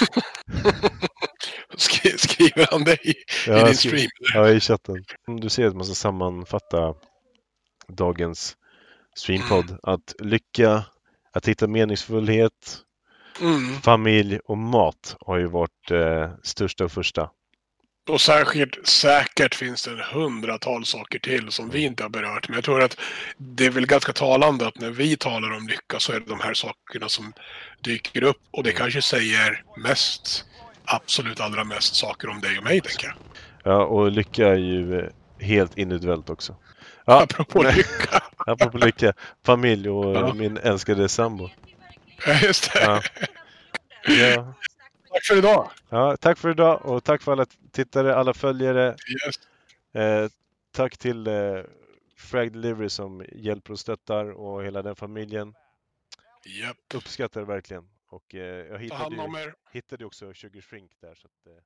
Skri- 1.77 2.19
skriver 2.19 2.69
han 2.71 2.85
det 2.85 3.07
i, 3.07 3.11
i 3.11 3.15
Ja, 3.47 3.55
din 3.57 3.67
jag 3.67 3.77
skrev- 3.77 3.91
stream? 3.91 4.11
Ja, 4.35 4.51
i 4.51 4.61
chatten. 4.61 5.05
Du 5.41 5.49
ser 5.49 5.67
att 5.67 5.75
man 5.77 5.85
ska 5.85 5.95
sammanfatta 5.95 6.95
dagens 7.89 8.57
streampod. 9.15 9.79
Att 9.83 10.15
lycka, 10.19 10.85
att 11.33 11.49
hitta 11.49 11.67
meningsfullhet, 11.67 12.81
Mm. 13.41 13.81
familj 13.81 14.39
och 14.45 14.59
mat 14.59 15.17
har 15.21 15.37
ju 15.39 15.47
varit 15.47 15.91
eh, 15.91 16.31
största 16.43 16.85
och 16.85 16.93
första. 16.93 17.31
Och 18.09 18.21
särskilt, 18.21 18.87
säkert 18.89 19.55
finns 19.55 19.85
det 19.85 19.91
en 19.91 20.01
hundratal 20.13 20.85
saker 20.85 21.19
till 21.19 21.51
som 21.51 21.71
vi 21.71 21.85
inte 21.85 22.03
har 22.03 22.11
berört. 22.11 22.49
Men 22.49 22.55
jag 22.55 22.65
tror 22.65 22.83
att 22.83 22.97
det 23.37 23.67
är 23.67 23.71
väl 23.71 23.87
ganska 23.87 24.13
talande 24.13 24.67
att 24.67 24.81
när 24.81 24.91
vi 24.91 25.17
talar 25.17 25.57
om 25.57 25.69
lycka 25.69 26.01
så 26.01 26.13
är 26.13 26.21
det 26.21 26.27
de 26.27 26.41
här 26.41 26.55
sakerna 26.55 27.09
som 27.09 27.33
dyker 27.81 28.23
upp. 28.23 28.41
Och 28.51 28.63
det 28.63 28.73
kanske 28.73 29.03
säger 29.03 29.63
mest, 29.77 30.45
absolut 30.85 31.41
allra 31.41 31.65
mest 31.65 31.95
saker 31.95 32.29
om 32.29 32.41
dig 32.41 32.59
och 32.59 32.65
mig, 32.65 32.81
tänker 32.81 33.07
jag. 33.07 33.17
Ja, 33.73 33.85
och 33.85 34.11
lycka 34.11 34.49
är 34.49 34.57
ju 34.57 35.01
eh, 35.01 35.11
helt 35.41 35.79
individuellt 35.79 36.31
också. 36.31 36.57
Ja, 37.05 37.23
Apropå 37.23 37.63
lycka. 37.63 38.23
apropå 38.37 38.79
lycka, 38.79 39.13
familj 39.45 39.89
och 39.91 40.17
Ja. 40.17 40.35
min 40.35 40.57
älskade 40.57 41.09
sambo. 41.09 41.49
Ja, 42.27 42.39
Just 42.43 42.73
det. 42.73 42.81
Ja. 42.81 43.03
Ja. 44.07 44.55
Tack 45.13 45.25
för 45.27 45.37
idag. 45.39 45.71
Ja, 45.89 46.17
tack 46.17 46.39
för 46.39 46.51
idag 46.51 46.87
och 46.87 47.05
tack 47.05 47.23
för 47.23 47.33
alla 47.33 47.47
tittare, 47.73 48.15
alla 48.17 48.35
följare. 48.35 48.87
Yes. 49.27 49.37
Eh, 50.05 50.29
tack 50.73 50.99
till 50.99 51.27
eh, 51.27 51.35
Frag 52.17 52.53
Delivery 52.53 52.89
som 52.89 53.25
hjälper 53.33 53.73
och 53.73 53.79
stöttar 53.81 54.31
och 54.33 54.65
hela 54.65 54.83
den 54.83 54.97
familjen. 54.97 55.55
Japp. 56.47 56.77
Uppskattar 56.95 57.41
det 57.41 57.47
verkligen. 57.47 57.89
Och 58.09 58.35
eh, 58.35 58.41
jag 58.41 58.69
Ta 58.71 58.77
hittade 58.79 59.15
ju, 59.17 59.53
hittade 59.73 60.05
också 60.05 60.35
Sugar 60.35 60.61
Shrink 60.61 60.91
där 61.01 61.15
så 61.15 61.27
att, 61.27 61.47
eh, 61.47 61.63